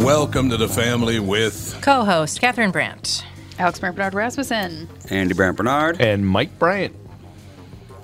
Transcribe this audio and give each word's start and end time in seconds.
Welcome 0.00 0.48
to 0.50 0.56
the 0.56 0.68
family 0.68 1.20
with 1.20 1.78
Co-host 1.82 2.40
Catherine 2.40 2.70
Brandt. 2.70 3.24
Alex 3.58 3.78
Brandt 3.78 3.96
Barnard 3.96 4.14
Rasmussen. 4.14 4.88
Andy 5.10 5.34
Brandt 5.34 5.58
Barnard. 5.58 6.00
And 6.00 6.26
Mike 6.26 6.58
Bryant. 6.58 6.94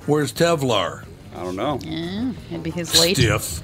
Where's 0.06 0.32
Tevlar? 0.32 1.04
I 1.34 1.42
don't 1.42 1.56
know. 1.56 1.78
Yeah, 1.82 2.32
it'd 2.50 2.62
be 2.62 2.70
his 2.70 2.98
late. 3.00 3.16
Stiff. 3.16 3.62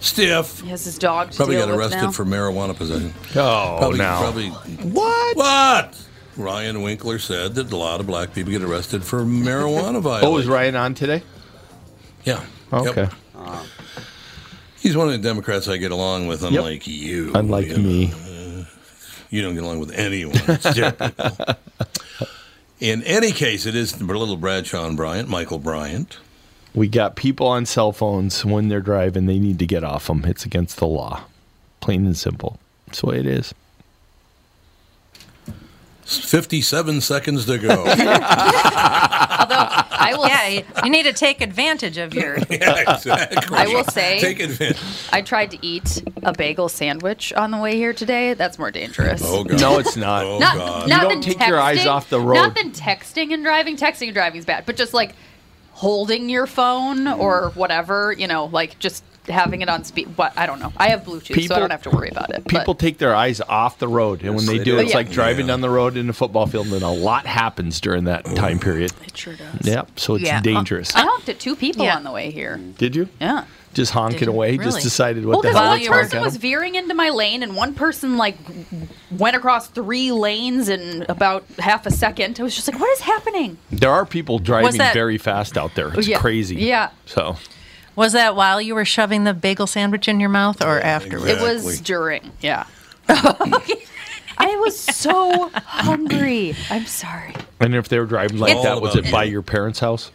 Stiff. 0.00 0.60
He 0.60 0.68
has 0.70 0.84
his 0.84 0.98
dog 0.98 1.30
to 1.30 1.36
Probably 1.36 1.54
deal 1.56 1.66
got 1.66 1.70
with 1.76 1.80
arrested 1.80 2.02
now. 2.02 2.10
for 2.10 2.24
marijuana 2.24 2.76
possession. 2.76 3.14
Oh, 3.36 3.76
Probably, 3.78 3.98
no. 3.98 4.18
Probably. 4.20 4.48
What? 4.90 5.36
What? 5.36 6.06
Ryan 6.36 6.82
Winkler 6.82 7.20
said 7.20 7.54
that 7.54 7.72
a 7.72 7.76
lot 7.76 8.00
of 8.00 8.06
black 8.08 8.34
people 8.34 8.50
get 8.50 8.62
arrested 8.62 9.04
for 9.04 9.20
marijuana 9.20 10.02
violations. 10.02 10.24
Oh, 10.24 10.38
is 10.38 10.46
Ryan 10.48 10.74
on 10.74 10.94
today? 10.94 11.22
Yeah. 12.24 12.44
Okay. 12.72 13.08
Ah. 13.36 13.64
Yep. 14.84 14.90
He's 14.90 14.96
one 14.98 15.06
of 15.06 15.12
the 15.14 15.26
Democrats 15.26 15.66
I 15.66 15.78
get 15.78 15.92
along 15.92 16.26
with, 16.26 16.42
unlike 16.42 16.86
you. 16.86 17.32
Unlike 17.34 17.68
you 17.68 17.76
me. 17.78 18.06
know. 18.08 18.66
You 19.30 19.40
don't 19.40 19.54
get 19.54 19.64
along 19.64 19.80
with 19.80 19.92
anyone. 19.92 20.36
It's. 20.36 21.58
In 22.80 23.02
any 23.04 23.32
case, 23.32 23.64
it 23.64 23.74
is 23.74 24.02
little 24.02 24.36
Bradshaw 24.36 24.86
and 24.86 24.94
Bryant, 24.94 25.28
Michael 25.30 25.58
Bryant. 25.58 26.18
We 26.74 26.88
got 26.88 27.16
people 27.16 27.46
on 27.46 27.64
cell 27.64 27.92
phones 27.92 28.44
when 28.44 28.68
they're 28.68 28.82
driving. 28.82 29.24
They 29.24 29.38
need 29.38 29.58
to 29.60 29.66
get 29.66 29.84
off 29.84 30.08
them. 30.08 30.22
It's 30.26 30.44
against 30.44 30.76
the 30.76 30.86
law. 30.86 31.24
Plain 31.80 32.04
and 32.04 32.16
simple. 32.16 32.58
That's 32.86 33.00
the 33.00 33.06
way 33.06 33.20
it 33.20 33.26
is. 33.26 33.54
57 36.04 37.00
seconds 37.00 37.46
to 37.46 37.58
go. 37.58 37.70
Although 37.86 39.56
I 39.56 40.14
will, 40.16 40.28
Yeah, 40.28 40.48
you, 40.48 40.62
you 40.84 40.90
need 40.90 41.04
to 41.04 41.12
take 41.12 41.40
advantage 41.40 41.96
of 41.98 42.14
your. 42.14 42.36
yeah, 42.50 42.94
exactly. 42.94 43.56
I 43.56 43.66
will 43.68 43.84
say- 43.84 44.20
Take 44.20 44.40
advantage. 44.40 44.80
I 45.12 45.22
tried 45.22 45.50
to 45.52 45.66
eat 45.66 46.02
a 46.22 46.32
bagel 46.32 46.68
sandwich 46.68 47.32
on 47.32 47.50
the 47.50 47.58
way 47.58 47.76
here 47.76 47.92
today. 47.92 48.34
That's 48.34 48.58
more 48.58 48.70
dangerous. 48.70 49.22
Oh, 49.24 49.44
God. 49.44 49.60
No, 49.60 49.78
it's 49.78 49.96
not. 49.96 50.24
Oh, 50.24 50.38
not, 50.38 50.56
God. 50.56 50.88
not 50.88 51.02
You 51.02 51.08
don't 51.08 51.22
take 51.22 51.46
your 51.46 51.58
eyes 51.60 51.86
off 51.86 52.10
the 52.10 52.20
road. 52.20 52.34
Not 52.34 52.54
than 52.54 52.72
texting 52.72 53.32
and 53.32 53.42
driving. 53.42 53.76
Texting 53.76 54.08
and 54.08 54.14
driving 54.14 54.38
is 54.38 54.44
bad, 54.44 54.66
but 54.66 54.76
just 54.76 54.92
like 54.94 55.14
holding 55.72 56.28
your 56.28 56.46
phone 56.46 57.08
or 57.08 57.50
whatever, 57.54 58.12
you 58.16 58.26
know, 58.26 58.44
like 58.46 58.78
just 58.78 59.02
having 59.28 59.62
it 59.62 59.68
on 59.68 59.84
speed. 59.84 60.08
What 60.16 60.32
I 60.36 60.46
don't 60.46 60.60
know. 60.60 60.72
I 60.76 60.88
have 60.90 61.04
Bluetooth, 61.04 61.48
so 61.48 61.54
I 61.54 61.58
don't 61.58 61.70
have 61.70 61.82
to 61.82 61.90
worry 61.90 62.08
about 62.10 62.30
it. 62.30 62.46
People 62.46 62.74
but 62.74 62.78
take 62.80 62.98
their 62.98 63.14
eyes 63.14 63.40
off 63.40 63.78
the 63.78 63.88
road, 63.88 64.22
and 64.22 64.34
when 64.36 64.46
they 64.46 64.58
they 64.58 64.64
do, 64.64 64.72
do. 64.72 64.78
it's 64.78 64.90
Yeah. 64.90 64.96
like 64.98 65.10
driving 65.10 65.46
Yeah. 65.46 65.52
down 65.52 65.60
the 65.62 65.70
road 65.70 65.96
in 65.96 66.08
a 66.08 66.12
football 66.12 66.46
field, 66.46 66.66
and 66.68 66.82
a 66.82 66.88
lot 66.88 67.26
happens 67.26 67.80
during 67.80 68.04
that 68.04 68.24
time 68.36 68.58
period. 68.58 68.92
it 69.06 69.16
sure 69.16 69.34
does. 69.34 69.66
Yep, 69.66 69.98
so 69.98 70.14
it's 70.16 70.24
Yeah. 70.24 70.40
dangerous. 70.40 70.94
I 70.94 71.02
honked 71.02 71.28
at 71.28 71.38
two 71.38 71.56
people 71.56 71.84
Yeah. 71.84 71.96
on 71.96 72.04
the 72.04 72.10
way 72.12 72.30
here. 72.30 72.60
Did 72.78 72.94
you? 72.96 73.08
Yeah. 73.20 73.44
Just 73.72 73.90
honking 73.92 74.28
away? 74.28 74.52
Really? 74.56 74.64
Just 74.70 74.82
decided 74.84 75.24
what 75.26 75.32
Well, 75.32 75.42
the 75.42 75.48
because 75.48 75.60
hell? 75.60 75.70
one 75.70 75.80
to 75.80 75.88
were- 75.90 75.96
person 75.96 76.20
was 76.20 76.36
veering 76.36 76.76
into 76.76 76.94
my 76.94 77.08
lane, 77.08 77.42
and 77.42 77.56
one 77.56 77.74
person 77.74 78.16
like 78.16 78.36
went 79.10 79.34
across 79.36 79.66
three 79.66 80.12
lanes 80.12 80.68
in 80.68 81.04
about 81.08 81.44
half 81.58 81.84
a 81.86 81.90
second. 81.90 82.38
I 82.38 82.44
was 82.44 82.54
just 82.54 82.68
like, 82.70 82.78
"What 82.80 82.90
is 82.92 83.00
happening?" 83.00 83.58
There 83.72 83.90
are 83.90 84.04
people 84.06 84.38
driving 84.38 84.80
very 84.92 85.18
fast 85.18 85.58
out 85.58 85.74
there. 85.74 85.88
It's 85.94 86.06
Yeah. 86.06 86.18
crazy. 86.18 86.54
Yeah. 86.56 86.90
So 87.06 87.36
Was 87.96 88.12
that 88.12 88.34
while 88.36 88.60
you 88.60 88.74
were 88.74 88.84
shoving 88.84 89.24
the 89.24 89.34
bagel 89.34 89.66
sandwich 89.66 90.08
in 90.08 90.20
your 90.20 90.28
mouth 90.30 90.62
or 90.64 90.80
afterwards? 90.80 91.26
It 91.30 91.40
was 91.40 91.64
Exactly. 91.66 91.84
during. 91.84 92.32
Yeah. 92.40 92.66
I 93.08 94.56
was 94.56 94.78
so 94.78 95.48
hungry. 95.54 96.54
I'm 96.70 96.86
sorry. 96.86 97.34
And 97.60 97.74
if 97.74 97.88
they 97.88 97.98
were 97.98 98.06
driving 98.06 98.38
like 98.38 98.56
All 98.56 98.62
that, 98.64 98.80
was 98.80 98.96
it 98.96 99.10
by 99.10 99.24
your 99.24 99.42
parents' 99.42 99.78
house? 99.78 100.10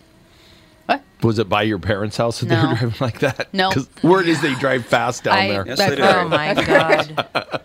What? 0.87 1.01
Was 1.23 1.39
it 1.39 1.47
by 1.47 1.61
your 1.63 1.79
parents' 1.79 2.17
house 2.17 2.39
that 2.41 2.47
they 2.47 2.55
were 2.55 2.75
driving 2.75 2.95
like 2.99 3.19
that? 3.19 3.53
No. 3.53 3.71
'Cause 3.71 3.87
word 4.03 4.27
is 4.27 4.41
they 4.41 4.55
drive 4.55 4.85
fast 4.85 5.23
down 5.23 5.37
I- 5.37 5.47
there. 5.47 5.65
Yes, 5.67 5.79
I- 5.79 5.89
they 5.91 5.95
do. 5.95 6.01
Oh 6.03 6.27
my 6.27 6.53
god, 6.53 7.61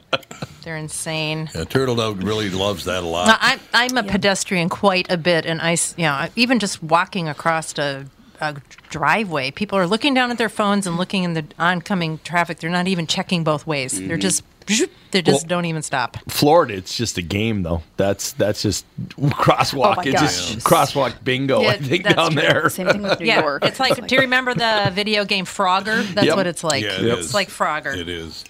they're 0.63 0.77
insane. 0.77 1.51
Yeah, 1.55 1.65
Turtle 1.65 1.97
Dog 1.97 2.23
really 2.23 2.51
loves 2.51 2.85
that 2.85 3.03
a 3.03 3.07
lot. 3.07 3.27
Now, 3.27 3.39
I'm 3.41 3.61
I'm 3.73 3.97
a 3.97 4.03
pedestrian 4.05 4.69
quite 4.69 5.11
a 5.11 5.17
bit, 5.17 5.47
and 5.47 5.61
I, 5.61 5.73
you 5.97 6.05
know 6.05 6.29
even 6.37 6.59
just 6.61 6.83
walking 6.83 7.29
across 7.29 7.77
a, 7.79 8.07
a 8.45 8.63
driveway, 8.91 9.51
people 9.51 9.79
are 9.79 9.87
looking 9.87 10.15
down 10.15 10.31
at 10.31 10.39
their 10.39 10.49
phones 10.49 10.87
and 10.87 10.97
looking 10.97 11.25
in 11.25 11.35
the 11.35 11.45
oncoming 11.59 12.19
traffic. 12.25 12.59
They're 12.59 12.71
not 12.71 12.89
even 12.89 13.07
checking 13.07 13.45
both 13.45 13.67
ways. 13.67 13.93
They're 13.93 14.17
mm-hmm. 14.17 14.21
just 14.21 14.45
they 15.11 15.23
just 15.23 15.47
don't 15.47 15.67
even 15.67 15.83
stop. 15.83 16.17
Florida, 16.29 16.75
it's 16.75 16.97
just 16.97 17.19
a 17.19 17.23
game 17.23 17.63
though. 17.63 17.83
That's 17.97 18.33
that's 18.33 18.63
just 18.63 18.85
crosswalk. 19.19 19.97
Oh 19.99 20.01
it's 20.01 20.13
gosh. 20.13 20.53
just 20.55 20.67
crosswalk 20.67 21.23
bingo. 21.23 21.63
I 21.63 21.77
think 21.77 22.05
down 22.05 22.33
true. 22.33 22.41
there. 22.41 22.71
Same 22.71 22.89
thing 22.89 23.03
with 23.03 23.21
New 23.21 23.27
Yeah, 23.35 23.41
York. 23.43 23.65
it's 23.65 23.79
like. 23.79 24.07
Do 24.07 24.15
you 24.15 24.23
remember 24.23 24.55
the 24.55 24.91
video 24.93 25.25
game 25.25 25.45
Frogger? 25.45 26.03
That's 26.15 26.27
Yep. 26.27 26.37
what 26.37 26.47
it's 26.47 26.65
like. 26.65 26.83
Yeah, 26.83 27.01
it 27.01 27.05
it's 27.05 27.27
is. 27.27 27.35
like 27.35 27.49
Frogger. 27.49 27.97
It 27.97 28.09
is. 28.09 28.45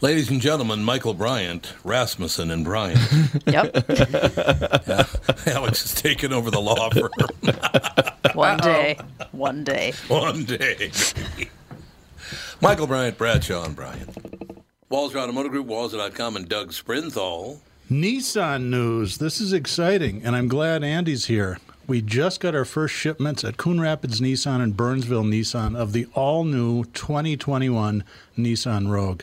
Ladies 0.00 0.30
and 0.30 0.40
gentlemen, 0.40 0.84
Michael 0.84 1.12
Bryant, 1.12 1.72
Rasmussen, 1.82 2.50
and 2.52 2.64
Bryant. 2.64 3.00
Yep. 3.46 3.76
Alex 5.46 5.84
is 5.86 5.94
taking 5.94 6.32
over 6.32 6.50
the 6.50 6.60
law 6.60 6.88
firm 6.90 7.10
One 8.34 8.58
day. 8.58 8.98
One 9.32 9.64
day. 9.64 9.92
one 10.06 10.44
day. 10.44 10.90
Michael 12.60 12.86
Bryant, 12.86 13.18
Bradshaw, 13.18 13.64
and 13.64 13.74
Bryant. 13.74 14.62
Walser 14.90 15.16
Automotive 15.16 15.50
Group, 15.52 15.66
Walser.com, 15.66 16.36
and 16.36 16.48
Doug 16.48 16.70
Sprinthal. 16.70 17.58
Nissan 17.90 18.64
news. 18.64 19.18
This 19.18 19.40
is 19.40 19.52
exciting, 19.52 20.22
and 20.24 20.36
I'm 20.36 20.48
glad 20.48 20.84
Andy's 20.84 21.26
here. 21.26 21.58
We 21.86 22.02
just 22.02 22.40
got 22.40 22.54
our 22.54 22.64
first 22.66 22.94
shipments 22.94 23.44
at 23.44 23.56
Coon 23.56 23.80
Rapids 23.80 24.20
Nissan 24.20 24.62
and 24.62 24.76
Burnsville 24.76 25.24
Nissan 25.24 25.76
of 25.76 25.92
the 25.92 26.06
all 26.14 26.44
new 26.44 26.84
2021 26.84 28.04
Nissan 28.36 28.88
Rogue. 28.90 29.22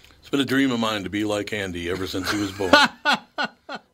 Been 0.31 0.39
a 0.39 0.45
dream 0.45 0.71
of 0.71 0.79
mine 0.79 1.03
to 1.03 1.09
be 1.09 1.25
like 1.25 1.51
Andy 1.51 1.89
ever 1.89 2.07
since 2.07 2.31
he 2.31 2.39
was 2.39 2.51
born. 2.51 2.71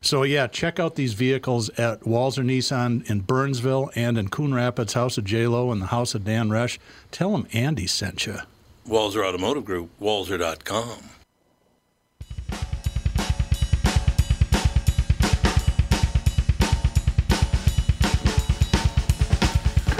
So 0.00 0.22
yeah, 0.22 0.46
check 0.46 0.80
out 0.80 0.94
these 0.94 1.12
vehicles 1.12 1.68
at 1.70 2.00
Walser 2.00 2.44
Nissan 2.44 3.08
in 3.10 3.20
Burnsville 3.20 3.90
and 3.94 4.16
in 4.16 4.28
Coon 4.28 4.54
Rapids, 4.54 4.94
House 4.94 5.18
of 5.18 5.24
J 5.24 5.46
Lo 5.46 5.70
and 5.70 5.82
the 5.82 5.86
House 5.86 6.14
of 6.14 6.24
Dan 6.24 6.48
Resch. 6.48 6.78
Tell 7.10 7.32
them 7.32 7.46
Andy 7.52 7.86
sent 7.86 8.26
you. 8.26 8.38
Walser 8.88 9.24
Automotive 9.24 9.64
Group, 9.64 9.90
Walser.com. 10.00 11.10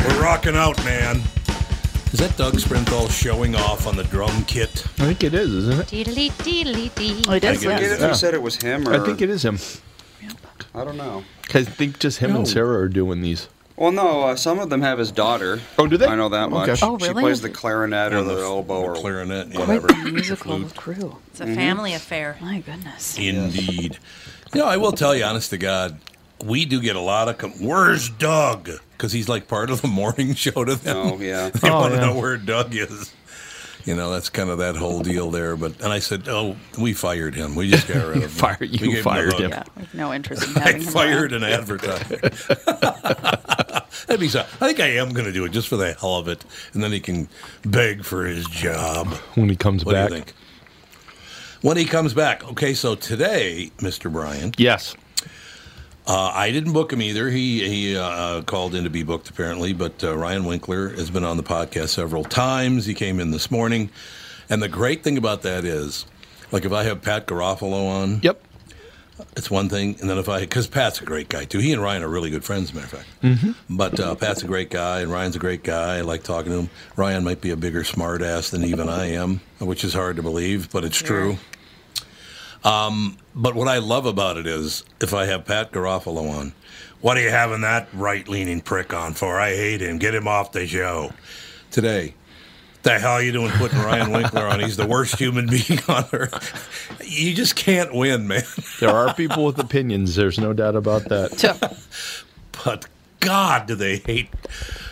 We're 0.05 0.23
rocking 0.23 0.57
out, 0.57 0.83
man. 0.85 1.23
Is 2.13 2.21
that 2.21 2.37
Doug 2.39 2.55
Sprinthal 2.55 3.11
showing 3.11 3.55
off 3.55 3.87
on 3.87 3.95
the 3.97 4.05
drum 4.05 4.45
kit? 4.47 4.71
I 4.99 5.05
think 5.13 5.25
it 5.25 5.35
is, 5.35 5.53
isn't 5.53 5.81
it? 5.81 5.87
Deedly 5.89 6.31
deedly 6.43 6.95
dee. 6.95 7.21
It 7.21 7.45
I 7.45 7.51
is. 7.51 7.61
get 7.61 7.71
I 7.73 7.75
forget 7.77 7.93
if 7.93 8.01
Yeah. 8.01 8.09
you 8.09 8.15
said 8.15 8.35
it 8.35 8.43
was 8.43 8.57
him 8.57 8.89
or 8.89 8.95
I 8.95 9.05
think 9.05 9.21
it 9.21 9.29
is 9.29 9.45
him. 9.45 9.59
I 10.75 10.85
don't 10.85 10.97
know. 10.97 11.25
I 11.55 11.65
think 11.65 11.99
just 11.99 12.19
him 12.19 12.31
No. 12.33 12.37
and 12.39 12.49
Sarah 12.49 12.79
are 12.79 12.89
doing 12.89 13.21
these. 13.21 13.49
Well, 13.77 13.93
no, 13.93 14.23
uh, 14.23 14.37
some 14.37 14.59
of 14.59 14.71
them 14.71 14.81
have 14.83 14.99
his 14.99 15.13
daughter. 15.13 15.61
Oh, 15.79 15.87
do 15.87 15.97
they? 15.97 16.07
I 16.07 16.17
know 16.17 16.29
that 16.31 16.51
much. 16.51 16.69
Okay. 16.69 16.81
Oh, 16.85 16.99
She 16.99 17.09
really? 17.09 17.23
plays 17.23 17.43
the 17.43 17.51
clarinet 17.51 18.13
or 18.13 18.19
Or 18.19 18.23
the, 18.25 18.35
the- 18.37 18.43
oboe 18.43 18.81
the 18.81 18.87
or 18.89 18.95
clarinet, 18.95 19.49
yeah. 19.53 19.61
whatever. 19.61 19.87
Quite 19.89 20.05
the 20.05 20.11
musical 20.13 20.61
crew. 20.77 21.17
It's 21.29 21.41
a 21.41 21.47
family 21.47 21.93
affair. 21.95 22.37
My 22.41 22.59
goodness. 22.61 23.17
Indeed. 23.19 23.99
You 24.55 24.61
know, 24.61 24.67
I 24.67 24.79
will 24.79 24.93
tell 24.93 25.15
you, 25.15 25.23
honest 25.25 25.51
to 25.51 25.59
God, 25.59 25.99
we 26.45 26.65
do 26.65 26.81
get 26.81 26.97
a 26.97 27.01
lot 27.01 27.29
of. 27.29 27.39
Com- 27.39 27.53
Where's 27.65 28.09
Doug? 28.11 28.71
Because 28.93 29.13
he's 29.13 29.29
like 29.29 29.49
part 29.49 29.71
of 29.71 29.83
the 29.83 29.89
morning 30.03 30.35
show 30.35 30.65
to 30.65 30.75
them. 30.75 30.97
Oh, 30.97 31.19
yeah. 31.21 31.49
they 31.55 31.69
Oh, 31.71 31.81
want 31.81 31.95
to 31.95 32.01
yeah. 32.01 32.07
know 32.07 32.17
where 32.19 32.37
Doug 32.37 32.75
is. 32.75 33.13
You 33.85 33.95
know, 33.95 34.11
that's 34.11 34.29
kind 34.29 34.51
of 34.51 34.59
that 34.59 34.77
whole 34.77 35.01
deal 35.01 35.31
there. 35.31 35.57
But 35.57 35.81
and 35.81 35.93
I 35.93 35.99
said, 36.01 36.29
oh, 36.29 36.57
we 36.79 36.93
fired 36.93 37.35
him. 37.35 37.55
We 37.55 37.71
just 37.71 37.89
got 37.89 38.07
rid 38.07 38.19
of 38.19 38.23
him. 38.25 38.29
Fired- 38.29 38.61
you 38.71 38.79
gave 38.79 38.97
the 38.97 39.03
fired 39.03 39.33
hook. 39.33 39.41
him. 39.41 39.51
Yeah, 39.51 39.65
we 39.77 39.87
no 39.95 40.13
interest 40.13 40.47
in 40.47 40.57
I 40.59 40.61
having 40.61 40.83
him 40.83 40.93
fired 40.93 41.33
around. 41.33 41.45
an 41.45 41.53
advertiser. 41.53 42.17
That'd 44.07 44.21
be 44.21 44.29
so. 44.29 44.41
I 44.41 44.67
think 44.67 44.81
I 44.81 44.89
am 44.97 45.11
going 45.11 45.25
to 45.27 45.33
do 45.33 45.45
it 45.45 45.53
just 45.53 45.69
for 45.69 45.77
the 45.77 45.93
hell 45.95 46.17
of 46.17 46.29
it, 46.29 46.45
and 46.75 46.83
then 46.83 46.93
he 46.93 47.01
can 47.01 47.29
beg 47.65 48.05
for 48.05 48.25
his 48.27 48.47
job. 48.49 49.09
When 49.35 49.49
he 49.49 49.57
comes 49.57 49.85
What 49.85 49.93
back. 49.95 50.09
do 50.11 50.15
you 50.17 50.21
think? 50.23 50.35
When 51.63 51.77
he 51.77 51.85
comes 51.85 52.15
back. 52.15 52.45
Okay, 52.51 52.75
so 52.75 52.95
today, 52.95 53.71
Mr. 53.79 54.13
Bryant, 54.13 54.57
Yes. 54.59 54.95
Uh, 56.09 56.33
I 56.35 56.51
didn't 56.51 56.73
book 56.73 56.93
him 56.93 57.03
either. 57.03 57.29
He 57.31 57.69
he 57.69 57.97
uh, 57.97 58.43
called 58.43 58.75
in 58.75 58.85
to 58.85 58.91
be 58.91 59.03
booked 59.03 59.29
apparently, 59.31 59.73
but 59.75 60.03
uh, 60.03 60.17
Ryan 60.17 60.45
Winkler 60.47 60.89
has 60.91 61.11
been 61.11 61.25
on 61.25 61.37
the 61.37 61.43
podcast 61.43 61.91
several 61.91 62.25
times. 62.25 62.87
He 62.87 62.95
came 62.95 63.21
in 63.21 63.31
this 63.31 63.51
morning, 63.51 63.91
and 64.49 64.63
the 64.63 64.69
great 64.69 65.05
thing 65.05 65.19
about 65.19 65.43
that 65.43 65.65
is, 65.65 66.07
like 66.51 66.65
if 66.65 66.73
I 66.73 66.85
have 66.85 67.03
Pat 67.03 67.27
Garofalo 67.27 67.89
on, 67.89 68.21
Yep. 68.23 68.43
it's 69.37 69.51
one 69.51 69.69
thing, 69.69 69.97
and 70.01 70.09
then 70.09 70.17
if 70.17 70.29
I, 70.31 70.41
because 70.41 70.67
Pat's 70.67 71.01
a 71.01 71.05
great 71.05 71.29
guy 71.29 71.45
too. 71.45 71.59
He 71.59 71.73
and 71.75 71.83
Ryan 71.83 72.03
are 72.03 72.09
really 72.09 72.31
good 72.31 72.45
friends, 72.45 72.71
as 72.71 72.73
a 72.73 72.75
matter 72.81 72.87
of 72.87 73.03
fact. 73.05 73.09
Mm-hmm. 73.23 73.77
But 73.77 74.01
uh, 74.01 74.15
Pat's 74.15 74.43
a 74.43 74.47
great 74.47 74.71
guy, 74.71 75.01
and 75.03 75.13
Ryan's 75.13 75.37
a 75.37 75.41
great 75.41 75.63
guy. 75.63 75.99
I 75.99 76.01
like 76.01 76.23
talking 76.23 76.53
to 76.53 76.59
him. 76.61 76.71
Ryan 76.97 77.23
might 77.23 77.43
be 77.43 77.51
a 77.51 77.57
bigger 77.57 77.83
smartass 77.83 78.51
than 78.51 78.65
even 78.65 78.89
I 78.89 79.11
am, 79.13 79.41
which 79.59 79.85
is 79.85 79.93
hard 79.93 80.17
to 80.17 80.23
believe, 80.23 80.71
but 80.71 80.85
it's 80.85 80.97
true. 81.03 81.37
Um, 82.65 83.17
but 83.35 83.55
what 83.55 83.69
I 83.69 83.79
love 83.79 84.07
about 84.07 84.37
it 84.37 84.47
is 84.47 84.85
if 85.01 85.15
I 85.15 85.27
have 85.27 85.45
Pat 85.45 85.73
Garofalo 85.73 86.31
on, 86.31 86.53
what 87.01 87.17
are 87.17 87.23
you 87.23 87.31
having 87.31 87.61
that 87.61 87.89
right-leaning 87.93 88.61
prick 88.61 88.93
on 88.93 89.15
for? 89.15 89.39
I 89.39 89.55
hate 89.55 89.81
him. 89.81 89.99
Get 89.99 90.15
him 90.15 90.27
off 90.27 90.51
the 90.51 90.67
show. 90.67 91.13
Today, 91.71 92.15
the 92.83 92.99
hell 92.99 93.13
are 93.13 93.23
you 93.23 93.31
doing 93.31 93.53
putting 93.53 93.79
Ryan 93.79 94.11
Winkler 94.11 94.47
on? 94.47 94.59
He's 94.59 94.77
the 94.77 94.87
worst 94.87 95.17
human 95.17 95.47
being 95.47 95.79
on 95.87 96.05
earth. 96.13 96.99
You 97.05 97.35
just 97.35 97.55
can't 97.55 97.95
win, 97.95 98.27
man. 98.27 98.43
There 98.81 98.91
are 98.91 99.15
people 99.15 99.45
with 99.45 99.59
opinions. 99.61 100.17
There's 100.17 100.39
no 100.39 100.53
doubt 100.53 100.75
about 100.75 101.05
that. 101.05 101.79
But 102.65 102.87
God, 103.21 103.67
do 103.67 103.77
they 103.77 103.99
hate? 103.99 104.31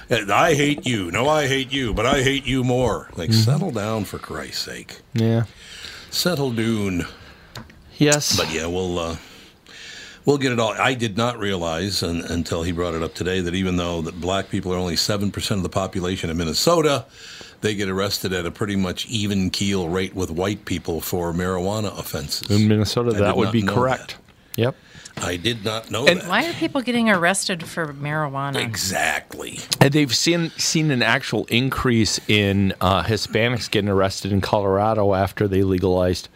I 0.08 0.54
hate 0.54 0.86
you. 0.86 1.10
No, 1.10 1.28
I 1.28 1.48
hate 1.48 1.72
you, 1.72 1.92
but 1.92 2.06
I 2.06 2.22
hate 2.22 2.46
you 2.46 2.62
more. 2.62 3.10
Like, 3.16 3.32
settle 3.32 3.72
down 3.72 4.04
for 4.04 4.18
Christ's 4.18 4.62
sake. 4.62 5.00
Yeah. 5.14 5.44
Settle 6.10 6.52
down. 6.52 7.06
Yes. 7.98 8.36
But 8.36 8.52
yeah, 8.52 8.66
we'll 8.66 8.98
uh, 8.98 9.16
we'll 10.24 10.38
get 10.38 10.52
it 10.52 10.58
all. 10.60 10.72
I 10.72 10.94
did 10.94 11.16
not 11.16 11.38
realize 11.38 12.02
un, 12.02 12.22
until 12.28 12.62
he 12.62 12.72
brought 12.72 12.94
it 12.94 13.02
up 13.02 13.14
today 13.14 13.40
that 13.40 13.54
even 13.54 13.76
though 13.76 14.02
that 14.02 14.20
black 14.20 14.48
people 14.50 14.72
are 14.74 14.78
only 14.78 14.96
seven 14.96 15.30
percent 15.30 15.58
of 15.58 15.62
the 15.62 15.68
population 15.68 16.30
of 16.30 16.36
Minnesota, 16.36 17.06
they 17.62 17.74
get 17.74 17.88
arrested 17.88 18.32
at 18.32 18.44
a 18.46 18.50
pretty 18.50 18.76
much 18.76 19.06
even 19.06 19.50
keel 19.50 19.88
rate 19.88 20.14
with 20.14 20.30
white 20.30 20.64
people 20.64 21.00
for 21.00 21.32
marijuana 21.32 21.96
offenses. 21.98 22.50
In 22.50 22.68
Minnesota, 22.68 23.12
I 23.16 23.18
that 23.20 23.36
would 23.36 23.52
be 23.52 23.62
know 23.62 23.74
correct. 23.74 24.16
Yep. 24.56 24.74
I 25.18 25.36
did 25.38 25.64
not 25.64 25.90
know 25.90 26.06
And- 26.06 26.20
that. 26.20 26.28
Why 26.28 26.46
are 26.46 26.52
people 26.52 26.82
getting 26.82 27.08
arrested 27.08 27.64
for 27.64 27.86
marijuana? 27.94 28.56
Exactly. 28.56 29.60
And 29.80 29.90
they've 29.92 30.14
seen 30.14 30.50
seen 30.58 30.90
an 30.90 31.02
actual 31.02 31.46
increase 31.46 32.20
in 32.28 32.74
uh, 32.82 33.02
Hispanics 33.02 33.70
getting 33.70 33.88
arrested 33.88 34.30
in 34.32 34.42
Colorado 34.42 35.14
after 35.14 35.48
they 35.48 35.62
legalized. 35.62 36.28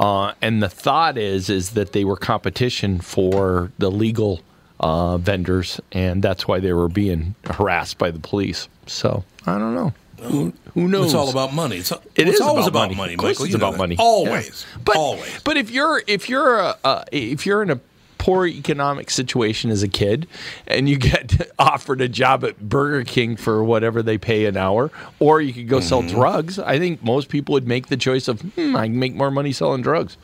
Uh, 0.00 0.32
and 0.40 0.62
the 0.62 0.68
thought 0.70 1.18
is 1.18 1.50
is 1.50 1.70
that 1.72 1.92
they 1.92 2.04
were 2.04 2.16
competition 2.16 3.00
for 3.00 3.70
the 3.78 3.90
legal 3.90 4.40
uh, 4.80 5.18
vendors, 5.18 5.78
and 5.92 6.22
that's 6.22 6.48
why 6.48 6.58
they 6.58 6.72
were 6.72 6.88
being 6.88 7.34
harassed 7.44 7.98
by 7.98 8.10
the 8.10 8.18
police. 8.18 8.66
So 8.86 9.24
I 9.46 9.58
don't 9.58 9.74
know. 9.74 9.92
Who, 10.22 10.52
who 10.74 10.88
knows? 10.88 11.06
It's 11.06 11.14
all 11.14 11.30
about 11.30 11.52
money. 11.52 11.76
It's, 11.78 11.90
It 11.92 12.00
it's 12.16 12.36
is 12.36 12.40
always 12.40 12.66
about 12.66 12.86
about, 12.90 12.96
money. 12.96 13.16
money, 13.16 13.28
Michael. 13.28 13.44
it's 13.44 13.54
about 13.54 13.72
that. 13.72 13.78
money. 13.78 13.96
Always. 13.98 14.66
Yeah. 14.74 14.82
But 14.86 14.96
always. 14.96 15.40
but 15.44 15.56
if 15.58 15.70
you're 15.70 16.02
if 16.06 16.28
you're 16.30 16.58
a, 16.58 16.76
uh, 16.82 17.04
if 17.12 17.44
you're 17.46 17.62
in 17.62 17.70
a 17.70 17.80
poor 18.20 18.46
economic 18.46 19.08
situation 19.10 19.70
as 19.70 19.82
a 19.82 19.88
kid 19.88 20.28
and 20.66 20.88
you 20.90 20.98
get 20.98 21.50
offered 21.58 22.02
a 22.02 22.08
job 22.08 22.44
at 22.44 22.60
Burger 22.60 23.02
King 23.02 23.34
for 23.34 23.64
whatever 23.64 24.02
they 24.02 24.18
pay 24.18 24.44
an 24.44 24.58
hour, 24.58 24.90
or 25.18 25.40
you 25.40 25.54
could 25.54 25.68
go 25.68 25.80
sell 25.80 26.02
Mm-hmm. 26.02 26.14
drugs, 26.16 26.58
I 26.58 26.78
think 26.78 27.02
most 27.02 27.30
people 27.30 27.54
would 27.54 27.66
make 27.66 27.86
the 27.88 27.96
choice 27.96 28.28
of 28.28 28.42
hmm, 28.42 28.76
I 28.76 28.86
can 28.88 28.98
make 28.98 29.14
more 29.14 29.30
money 29.30 29.52
selling 29.52 29.80
drugs. 29.82 30.18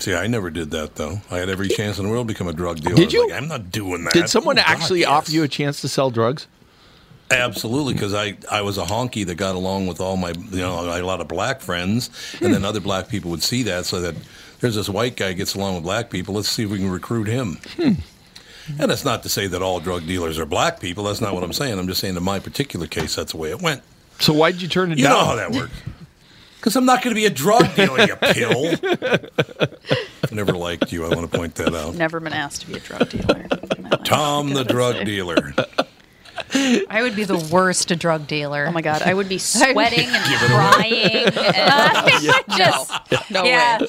See, 0.00 0.14
I 0.14 0.26
never 0.26 0.50
did 0.50 0.70
that 0.72 0.96
though. 0.96 1.20
I 1.30 1.38
had 1.38 1.48
every 1.48 1.68
chance 1.68 1.98
in 1.98 2.04
the 2.04 2.10
world 2.10 2.28
to 2.28 2.34
become 2.34 2.46
a 2.48 2.52
drug 2.52 2.80
dealer. 2.80 2.94
Did 2.96 3.12
you? 3.14 3.26
Like, 3.30 3.40
I'm 3.42 3.48
not 3.48 3.70
doing 3.70 4.04
that. 4.04 4.12
Did 4.12 4.28
someone 4.28 4.58
Oh, 4.58 4.62
God, 4.62 4.70
actually 4.70 5.00
yes. 5.00 5.08
offer 5.08 5.30
you 5.30 5.42
a 5.42 5.48
chance 5.48 5.80
to 5.80 5.88
sell 5.88 6.10
drugs? 6.10 6.46
Absolutely, 7.30 7.94
because 7.94 8.14
I, 8.14 8.36
I 8.50 8.60
was 8.60 8.78
a 8.78 8.84
honky 8.84 9.26
that 9.26 9.34
got 9.34 9.56
along 9.56 9.86
with 9.88 10.00
all 10.00 10.16
my 10.16 10.30
you 10.50 10.58
know 10.58 10.88
I 10.88 10.94
had 10.96 11.02
a 11.02 11.06
lot 11.06 11.20
of 11.20 11.26
black 11.28 11.60
friends, 11.60 12.10
and 12.40 12.52
then 12.54 12.64
other 12.64 12.78
black 12.80 13.08
people 13.08 13.30
would 13.32 13.42
see 13.42 13.62
that, 13.64 13.84
so 13.86 14.00
that 14.00 14.14
there's 14.60 14.74
this 14.74 14.88
white 14.88 15.16
guy 15.16 15.32
gets 15.32 15.54
along 15.54 15.74
with 15.76 15.84
black 15.84 16.10
people. 16.10 16.34
Let's 16.34 16.48
see 16.48 16.64
if 16.64 16.70
we 16.70 16.78
can 16.78 16.90
recruit 16.90 17.26
him. 17.26 17.58
Hmm. 17.76 17.92
And 18.80 18.90
that's 18.90 19.04
not 19.04 19.22
to 19.22 19.28
say 19.28 19.46
that 19.46 19.62
all 19.62 19.78
drug 19.80 20.06
dealers 20.06 20.38
are 20.38 20.46
black 20.46 20.80
people. 20.80 21.04
That's 21.04 21.20
not 21.20 21.34
what 21.34 21.44
I'm 21.44 21.52
saying. 21.52 21.78
I'm 21.78 21.86
just 21.86 22.00
saying 22.00 22.16
in 22.16 22.22
my 22.22 22.40
particular 22.40 22.86
case, 22.88 23.14
that's 23.14 23.32
the 23.32 23.38
way 23.38 23.50
it 23.50 23.62
went. 23.62 23.82
So 24.18 24.32
why 24.32 24.50
did 24.50 24.60
you 24.62 24.68
turn 24.68 24.90
it 24.92 24.98
You 24.98 25.04
down? 25.04 25.12
know 25.12 25.24
how 25.24 25.34
that 25.36 25.52
works. 25.52 25.72
Because 26.58 26.74
I'm 26.74 26.84
not 26.86 27.00
going 27.02 27.14
to 27.14 27.20
be 27.20 27.26
a 27.26 27.30
drug 27.30 27.72
dealer, 27.76 28.00
you 28.00 28.16
pill. 28.16 28.74
I've 30.24 30.32
never 30.32 30.52
liked 30.52 30.90
you. 30.92 31.04
I 31.04 31.14
want 31.14 31.30
to 31.30 31.38
point 31.38 31.54
that 31.56 31.72
out. 31.74 31.94
Never 31.94 32.18
been 32.18 32.32
asked 32.32 32.62
to 32.62 32.66
be 32.66 32.74
a 32.74 32.80
drug 32.80 33.08
dealer. 33.08 33.46
in 33.76 33.82
my 33.84 33.90
life, 33.90 34.02
Tom, 34.04 34.52
the 34.52 34.64
drug 34.64 34.96
say. 34.96 35.04
dealer. 35.04 35.52
I 36.52 37.02
would 37.02 37.14
be 37.14 37.24
the 37.24 37.38
worst 37.52 37.88
drug 37.98 38.26
dealer. 38.26 38.66
Oh 38.68 38.72
my 38.72 38.82
god, 38.82 39.02
I 39.02 39.14
would 39.14 39.28
be 39.28 39.38
sweating 39.38 40.08
and 40.08 40.50
crying. 40.50 41.28
And 41.36 42.46
just 42.56 43.30
no 43.30 43.44
yeah. 43.44 43.80
way. 43.80 43.86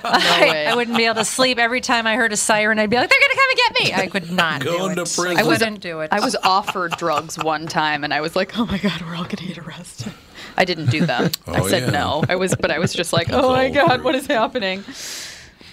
I, 0.04 0.40
way. 0.50 0.66
I 0.66 0.74
wouldn't 0.74 0.96
be 0.96 1.04
able 1.04 1.16
to 1.16 1.24
sleep. 1.24 1.58
Every 1.58 1.80
time 1.80 2.06
I 2.06 2.16
heard 2.16 2.32
a 2.32 2.36
siren, 2.36 2.78
I'd 2.78 2.90
be 2.90 2.96
like, 2.96 3.08
"They're 3.10 3.18
gonna 3.20 3.34
come 3.34 3.50
and 3.50 3.56
get 3.58 3.84
me!" 3.98 4.02
I 4.02 4.06
could 4.08 4.30
not 4.32 4.62
Going 4.64 4.94
do 4.94 5.00
it. 5.02 5.04
to 5.06 5.14
prison. 5.20 5.36
I 5.36 5.40
I 5.40 5.44
wouldn't 5.44 5.80
do 5.80 6.00
it. 6.00 6.08
I 6.12 6.20
was 6.20 6.36
offered 6.42 6.92
drugs 6.96 7.38
one 7.38 7.66
time, 7.66 8.04
and 8.04 8.12
I 8.14 8.20
was 8.20 8.34
like, 8.36 8.58
"Oh 8.58 8.66
my 8.66 8.78
god, 8.78 9.00
we're 9.02 9.14
all 9.16 9.24
gonna 9.24 9.48
get 9.48 9.58
arrested." 9.58 10.12
I 10.56 10.64
didn't 10.64 10.90
do 10.90 11.04
them. 11.04 11.30
Oh, 11.46 11.52
I 11.52 11.60
Oh, 11.60 11.68
said 11.68 11.84
yeah. 11.84 11.90
no. 11.90 12.24
I 12.28 12.36
was, 12.36 12.54
but 12.54 12.70
I 12.70 12.78
was 12.78 12.92
just 12.92 13.12
like, 13.12 13.28
"Oh 13.32 13.50
my 13.52 13.70
god, 13.70 14.02
what 14.04 14.14
is 14.14 14.26
happening?" 14.26 14.84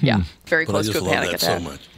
Yeah, 0.02 0.18
hmm. 0.18 0.22
very 0.46 0.66
But 0.66 0.72
I 0.72 0.74
close 0.74 0.86
just 0.88 0.98
to 0.98 1.04
a 1.04 1.06
love 1.06 1.14
panic 1.14 1.32
that 1.32 1.40
so 1.42 1.52
attack. 1.54 1.64
much. 1.64 1.90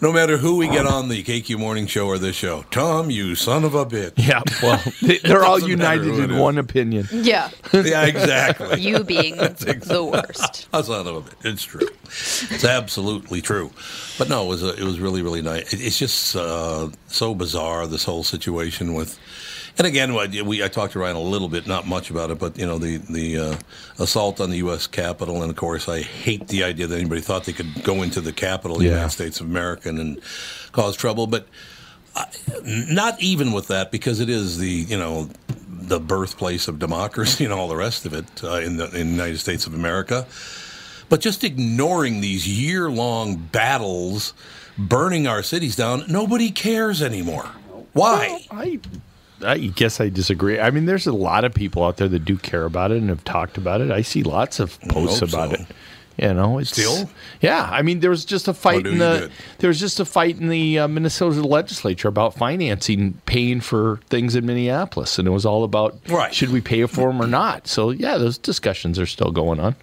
No 0.00 0.12
matter 0.12 0.36
who 0.36 0.56
we 0.56 0.68
get 0.68 0.86
on 0.86 1.08
the 1.08 1.22
KQ 1.24 1.58
Morning 1.58 1.86
Show 1.86 2.06
or 2.06 2.18
this 2.18 2.36
show, 2.36 2.64
Tom, 2.70 3.10
you 3.10 3.34
son 3.34 3.64
of 3.64 3.74
a 3.74 3.84
bitch. 3.84 4.12
Yeah, 4.16 4.42
well, 4.62 4.80
they- 5.02 5.18
they're 5.18 5.44
all 5.44 5.58
united 5.60 6.18
in 6.18 6.38
one 6.38 6.56
opinion. 6.58 7.08
Yeah, 7.10 7.50
Yeah, 7.72 8.04
exactly. 8.06 8.80
you 8.80 9.02
being 9.04 9.36
the 9.36 10.08
worst. 10.10 10.68
A 10.72 10.84
son 10.84 11.06
of 11.06 11.16
a 11.16 11.20
bitch. 11.22 11.44
It's 11.44 11.64
true. 11.64 11.88
It's 12.04 12.64
absolutely 12.64 13.40
true. 13.42 13.70
But 14.18 14.28
no, 14.28 14.44
it 14.44 14.48
was 14.48 14.62
a, 14.62 14.74
it 14.76 14.84
was 14.84 15.00
really 15.00 15.22
really 15.22 15.42
nice. 15.42 15.72
It, 15.72 15.80
it's 15.80 15.98
just 15.98 16.36
uh, 16.36 16.90
so 17.08 17.34
bizarre 17.34 17.86
this 17.86 18.04
whole 18.04 18.22
situation 18.24 18.94
with. 18.94 19.18
And 19.78 19.86
again, 19.86 20.12
we 20.44 20.64
I 20.64 20.66
talked 20.66 20.94
to 20.94 20.98
Ryan 20.98 21.14
a 21.14 21.20
little 21.20 21.48
bit, 21.48 21.68
not 21.68 21.86
much 21.86 22.10
about 22.10 22.32
it, 22.32 22.38
but 22.40 22.58
you 22.58 22.66
know 22.66 22.78
the 22.78 22.96
the 22.96 23.38
uh, 23.38 23.56
assault 24.00 24.40
on 24.40 24.50
the 24.50 24.56
U.S. 24.58 24.88
Capitol, 24.88 25.40
and 25.42 25.50
of 25.50 25.56
course 25.56 25.88
I 25.88 26.00
hate 26.02 26.48
the 26.48 26.64
idea 26.64 26.88
that 26.88 26.98
anybody 26.98 27.20
thought 27.20 27.44
they 27.44 27.52
could 27.52 27.84
go 27.84 28.02
into 28.02 28.20
the 28.20 28.32
Capitol, 28.32 28.76
of 28.76 28.80
the 28.82 28.86
Yeah. 28.88 28.94
United 28.94 29.10
States 29.12 29.40
of 29.40 29.46
America, 29.46 29.88
and, 29.88 30.20
cause 30.72 30.96
trouble. 30.96 31.28
But 31.28 31.46
I, 32.16 32.26
not 32.64 33.22
even 33.22 33.52
with 33.52 33.68
that, 33.68 33.92
because 33.92 34.18
it 34.18 34.28
is 34.28 34.58
the 34.58 34.68
you 34.68 34.98
know 34.98 35.30
the 35.68 36.00
birthplace 36.00 36.66
of 36.66 36.80
democracy 36.80 37.44
and 37.46 37.54
all 37.54 37.68
the 37.68 37.76
rest 37.76 38.04
of 38.04 38.14
it 38.14 38.26
uh, 38.42 38.54
in 38.56 38.78
the 38.78 38.86
in 38.86 39.06
the 39.06 39.12
United 39.12 39.38
States 39.38 39.64
of 39.68 39.74
America. 39.74 40.26
But 41.08 41.20
just 41.20 41.44
ignoring 41.44 42.20
these 42.20 42.48
year 42.48 42.90
long 42.90 43.36
battles, 43.36 44.34
burning 44.76 45.28
our 45.28 45.44
cities 45.44 45.76
down, 45.76 46.02
nobody 46.08 46.50
cares 46.50 47.00
anymore. 47.00 47.46
Why? 47.92 48.44
I 48.50 48.80
I 49.42 49.58
guess 49.58 50.00
I 50.00 50.08
disagree. 50.08 50.58
I 50.58 50.70
mean, 50.70 50.86
there's 50.86 51.06
a 51.06 51.12
lot 51.12 51.44
of 51.44 51.54
people 51.54 51.84
out 51.84 51.96
there 51.96 52.08
that 52.08 52.24
do 52.24 52.36
care 52.36 52.64
about 52.64 52.90
it 52.90 52.98
and 52.98 53.08
have 53.08 53.24
talked 53.24 53.56
about 53.56 53.80
it. 53.80 53.90
I 53.90 54.02
see 54.02 54.22
lots 54.22 54.58
of 54.60 54.80
posts 54.82 55.22
about 55.22 55.50
so. 55.50 55.62
it. 55.62 55.66
You 56.20 56.34
know, 56.34 56.58
it's 56.58 56.72
Still? 56.72 57.08
Yeah, 57.40 57.68
I 57.70 57.82
mean, 57.82 58.00
there 58.00 58.10
was 58.10 58.24
just 58.24 58.48
a 58.48 58.54
fight 58.54 58.88
in 58.88 58.98
the 58.98 59.18
good? 59.20 59.32
there 59.58 59.68
was 59.68 59.78
just 59.78 60.00
a 60.00 60.04
fight 60.04 60.40
in 60.40 60.48
the 60.48 60.80
uh, 60.80 60.88
Minnesota 60.88 61.42
legislature 61.42 62.08
about 62.08 62.34
financing, 62.34 63.20
paying 63.24 63.60
for 63.60 64.00
things 64.10 64.34
in 64.34 64.44
Minneapolis, 64.44 65.20
and 65.20 65.28
it 65.28 65.30
was 65.30 65.46
all 65.46 65.62
about 65.62 65.96
Right. 66.08 66.34
should 66.34 66.50
we 66.50 66.60
pay 66.60 66.84
for 66.86 67.12
them 67.12 67.22
or 67.22 67.28
not. 67.28 67.68
So 67.68 67.90
yeah, 67.90 68.18
those 68.18 68.36
discussions 68.36 68.98
are 68.98 69.06
still 69.06 69.30
going 69.30 69.60
on. 69.60 69.76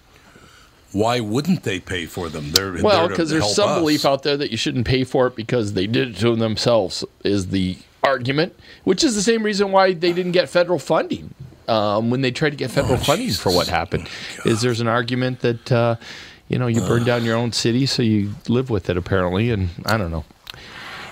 Why 0.92 1.20
wouldn't 1.20 1.62
they 1.62 1.80
pay 1.80 2.04
for 2.04 2.28
them? 2.28 2.52
They're 2.52 2.82
Well, 2.82 3.08
because 3.08 3.30
there's 3.30 3.54
some 3.54 3.70
us. 3.70 3.78
belief 3.78 4.04
out 4.04 4.22
there 4.22 4.36
that 4.36 4.50
you 4.50 4.56
shouldn't 4.58 4.86
pay 4.86 5.04
for 5.04 5.26
it 5.26 5.36
because 5.36 5.72
they 5.72 5.86
did 5.86 6.10
it 6.10 6.16
to 6.18 6.36
themselves 6.36 7.02
is 7.24 7.48
the 7.48 7.78
argument, 8.10 8.54
which 8.84 9.04
is 9.04 9.14
the 9.14 9.22
same 9.22 9.42
reason 9.42 9.72
why 9.72 9.92
they 9.92 10.12
didn't 10.12 10.32
get 10.32 10.48
federal 10.48 10.78
funding 10.78 11.34
um, 11.68 12.10
when 12.10 12.20
they 12.22 12.30
tried 12.30 12.50
to 12.50 12.56
get 12.56 12.70
Oh, 12.70 12.74
federal 12.82 12.96
funding 12.98 13.30
for 13.32 13.50
what 13.52 13.66
happened. 13.68 14.08
is 14.44 14.60
there's 14.62 14.80
an 14.80 14.88
argument 14.88 15.40
that 15.40 15.72
uh, 15.72 15.96
you 16.48 16.58
know 16.58 16.66
you 16.68 16.80
burn 16.80 17.04
down 17.04 17.24
your 17.24 17.36
own 17.36 17.52
city, 17.52 17.86
so 17.86 18.02
you 18.02 18.34
live 18.48 18.70
with 18.70 18.88
it 18.88 18.96
apparently, 18.96 19.50
and 19.50 19.68
I 19.84 19.96
don't 19.96 20.10
know. 20.10 20.24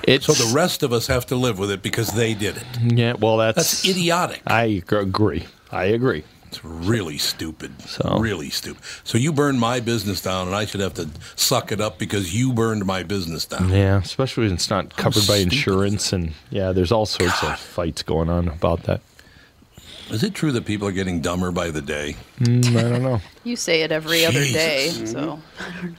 It's 0.06 0.26
So 0.26 0.32
the 0.34 0.54
rest 0.54 0.82
of 0.82 0.92
us 0.92 1.06
have 1.06 1.24
to 1.26 1.36
live 1.36 1.58
with 1.58 1.70
it 1.70 1.82
because 1.82 2.08
they 2.12 2.34
did 2.34 2.56
it. 2.58 2.64
yeah, 2.82 3.14
well 3.14 3.36
that's 3.38 3.56
That's 3.56 3.88
idiotic. 3.88 4.42
I 4.46 4.82
agree. 4.92 5.44
I 5.72 5.84
agree. 5.86 6.24
It's 6.54 6.64
really 6.64 7.18
stupid. 7.18 7.72
So- 7.82 8.18
Really 8.18 8.48
stupid. 8.50 8.82
So 9.02 9.18
you 9.18 9.32
burned 9.32 9.58
my 9.58 9.80
business 9.80 10.20
down, 10.20 10.46
and 10.46 10.54
I 10.54 10.66
should 10.66 10.80
have 10.80 10.94
to 10.94 11.08
suck 11.34 11.72
it 11.72 11.80
up 11.80 11.98
because 11.98 12.32
you 12.34 12.52
burned 12.52 12.86
my 12.86 13.02
business 13.02 13.44
down. 13.44 13.70
Yeah, 13.70 13.98
especially 13.98 14.44
when 14.44 14.54
it's 14.54 14.70
not 14.70 14.96
covered 14.96 15.26
by 15.26 15.38
insurance, 15.38 16.12
and 16.12 16.32
yeah, 16.50 16.70
there's 16.72 16.92
all 16.92 17.06
sorts 17.06 17.42
of 17.42 17.58
fights 17.58 18.02
going 18.04 18.28
on 18.28 18.46
about 18.48 18.84
that. 18.84 19.00
Is 20.14 20.22
it 20.22 20.32
true 20.34 20.52
that 20.52 20.64
people 20.64 20.86
are 20.86 20.92
getting 20.92 21.20
dumber 21.20 21.50
by 21.50 21.70
the 21.70 21.82
day? 21.82 22.16
Mm, 22.38 22.76
I 22.76 22.82
don't 22.88 23.02
know. 23.02 23.20
You 23.44 23.56
say 23.56 23.82
it 23.82 23.92
every 23.92 24.24
other 24.24 24.40
day, 24.40 24.86
Jesus. 24.86 25.10
so 25.12 25.38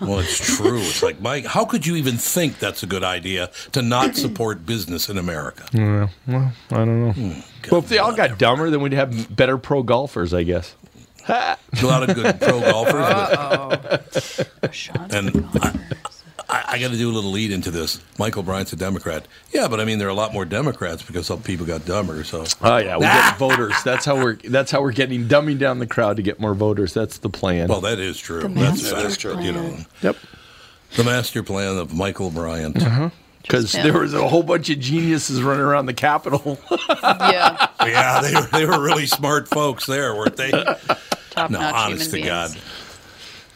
Well, 0.01 0.17
it's 0.19 0.57
true. 0.57 0.79
It's 0.79 1.03
like, 1.03 1.21
Mike, 1.21 1.45
how 1.45 1.63
could 1.63 1.85
you 1.85 1.95
even 1.95 2.17
think 2.17 2.57
that's 2.57 2.81
a 2.81 2.87
good 2.87 3.03
idea 3.03 3.51
to 3.73 3.83
not 3.83 4.15
support 4.25 4.65
business 4.65 5.09
in 5.09 5.19
America? 5.19 5.63
Yeah, 5.71 6.07
well, 6.27 6.51
I 6.71 6.75
don't 6.77 7.05
know. 7.05 7.11
Hmm, 7.11 7.39
well, 7.69 7.81
if 7.81 7.89
they 7.89 7.99
all 7.99 8.15
got 8.15 8.39
dumber, 8.39 8.71
then 8.71 8.81
we'd 8.81 8.93
have 8.93 9.35
better 9.35 9.59
pro 9.59 9.83
golfers, 9.83 10.33
I 10.33 10.41
guess. 10.41 10.73
There's 11.27 11.83
a 11.83 11.87
lot 11.87 12.09
of 12.09 12.15
good 12.15 12.39
pro 12.41 12.61
golfers. 12.61 12.93
but- 14.61 15.13
and 15.13 15.47
I, 15.61 15.79
I, 16.47 16.63
I 16.67 16.79
got 16.79 16.91
to 16.91 16.97
do 16.97 17.09
a 17.09 17.13
little 17.13 17.31
lead 17.31 17.51
into 17.51 17.71
this. 17.71 17.99
Michael 18.19 18.43
Bryant's 18.43 18.73
a 18.73 18.75
Democrat. 18.75 19.27
Yeah, 19.51 19.67
but 19.67 19.79
I 19.79 19.85
mean, 19.85 19.97
there 19.99 20.07
are 20.07 20.11
a 20.11 20.15
lot 20.15 20.33
more 20.33 20.45
Democrats 20.45 21.03
because 21.03 21.25
some 21.25 21.41
people 21.41 21.65
got 21.65 21.85
dumber. 21.85 22.23
So 22.23 22.45
Oh 22.61 22.77
yeah, 22.77 22.95
we 22.97 23.01
get 23.03 23.11
ah! 23.13 23.35
voters. 23.39 23.75
That's 23.83 24.05
how 24.05 24.15
we're. 24.15 24.35
That's 24.35 24.71
how 24.71 24.81
we're 24.81 24.91
getting 24.91 25.27
dumbing 25.27 25.59
down 25.59 25.79
the 25.79 25.87
crowd 25.87 26.17
to 26.17 26.21
get 26.21 26.39
more 26.39 26.53
voters. 26.53 26.93
That's 26.93 27.17
the 27.17 27.29
plan. 27.29 27.67
Well, 27.67 27.81
that 27.81 27.99
is 27.99 28.17
true. 28.19 28.41
The 28.41 28.49
That's 28.49 28.81
master 28.83 28.95
that 28.95 29.05
is 29.05 29.17
true. 29.17 29.39
You 29.41 29.51
know, 29.51 29.77
yep. 30.01 30.17
the 30.95 31.03
master 31.03 31.43
plan 31.43 31.77
of 31.77 31.93
Michael 31.93 32.29
Bryant. 32.31 32.81
Uh-huh. 32.81 33.09
Because 33.41 33.73
Just 33.73 33.83
there 33.83 33.99
was 33.99 34.15
a 34.15 34.27
whole 34.27 34.41
bunch 34.41 34.71
of 34.71 34.79
geniuses 34.79 35.43
running 35.43 35.61
around 35.61 35.85
the 35.85 35.93
Capitol. 35.93 36.57
yeah, 36.89 37.67
Yeah, 37.85 38.21
they 38.21 38.33
were, 38.33 38.47
they 38.47 38.65
were 38.65 38.83
really 38.83 39.05
smart 39.05 39.47
folks 39.47 39.85
there, 39.85 40.15
weren't 40.15 40.35
they? 40.35 40.49
top 41.29 41.51
No, 41.51 41.59
honest 41.59 42.05
to 42.05 42.13
beings. 42.13 42.27
God. 42.27 42.57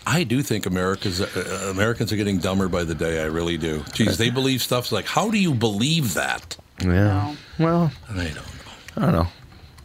I 0.10 0.24
do 0.24 0.42
think 0.42 0.66
America's 0.66 1.22
uh, 1.22 1.68
Americans 1.70 2.12
are 2.12 2.16
getting 2.16 2.40
dumber 2.40 2.68
by 2.68 2.84
the 2.84 2.96
day. 2.96 3.22
I 3.22 3.26
really 3.26 3.58
do. 3.58 3.84
Geez, 3.94 4.18
they 4.18 4.32
believe 4.32 4.62
stuff's 4.64 4.92
like, 4.92 5.06
how 5.06 5.30
do 5.30 5.38
you 5.38 5.54
believe 5.54 6.16
that? 6.16 6.58
yeah. 6.82 7.36
Well, 7.60 7.92
I 8.10 8.14
don't 8.16 8.36
know. 8.36 8.42
I 8.98 9.02
don't 9.02 9.12
know. 9.12 9.28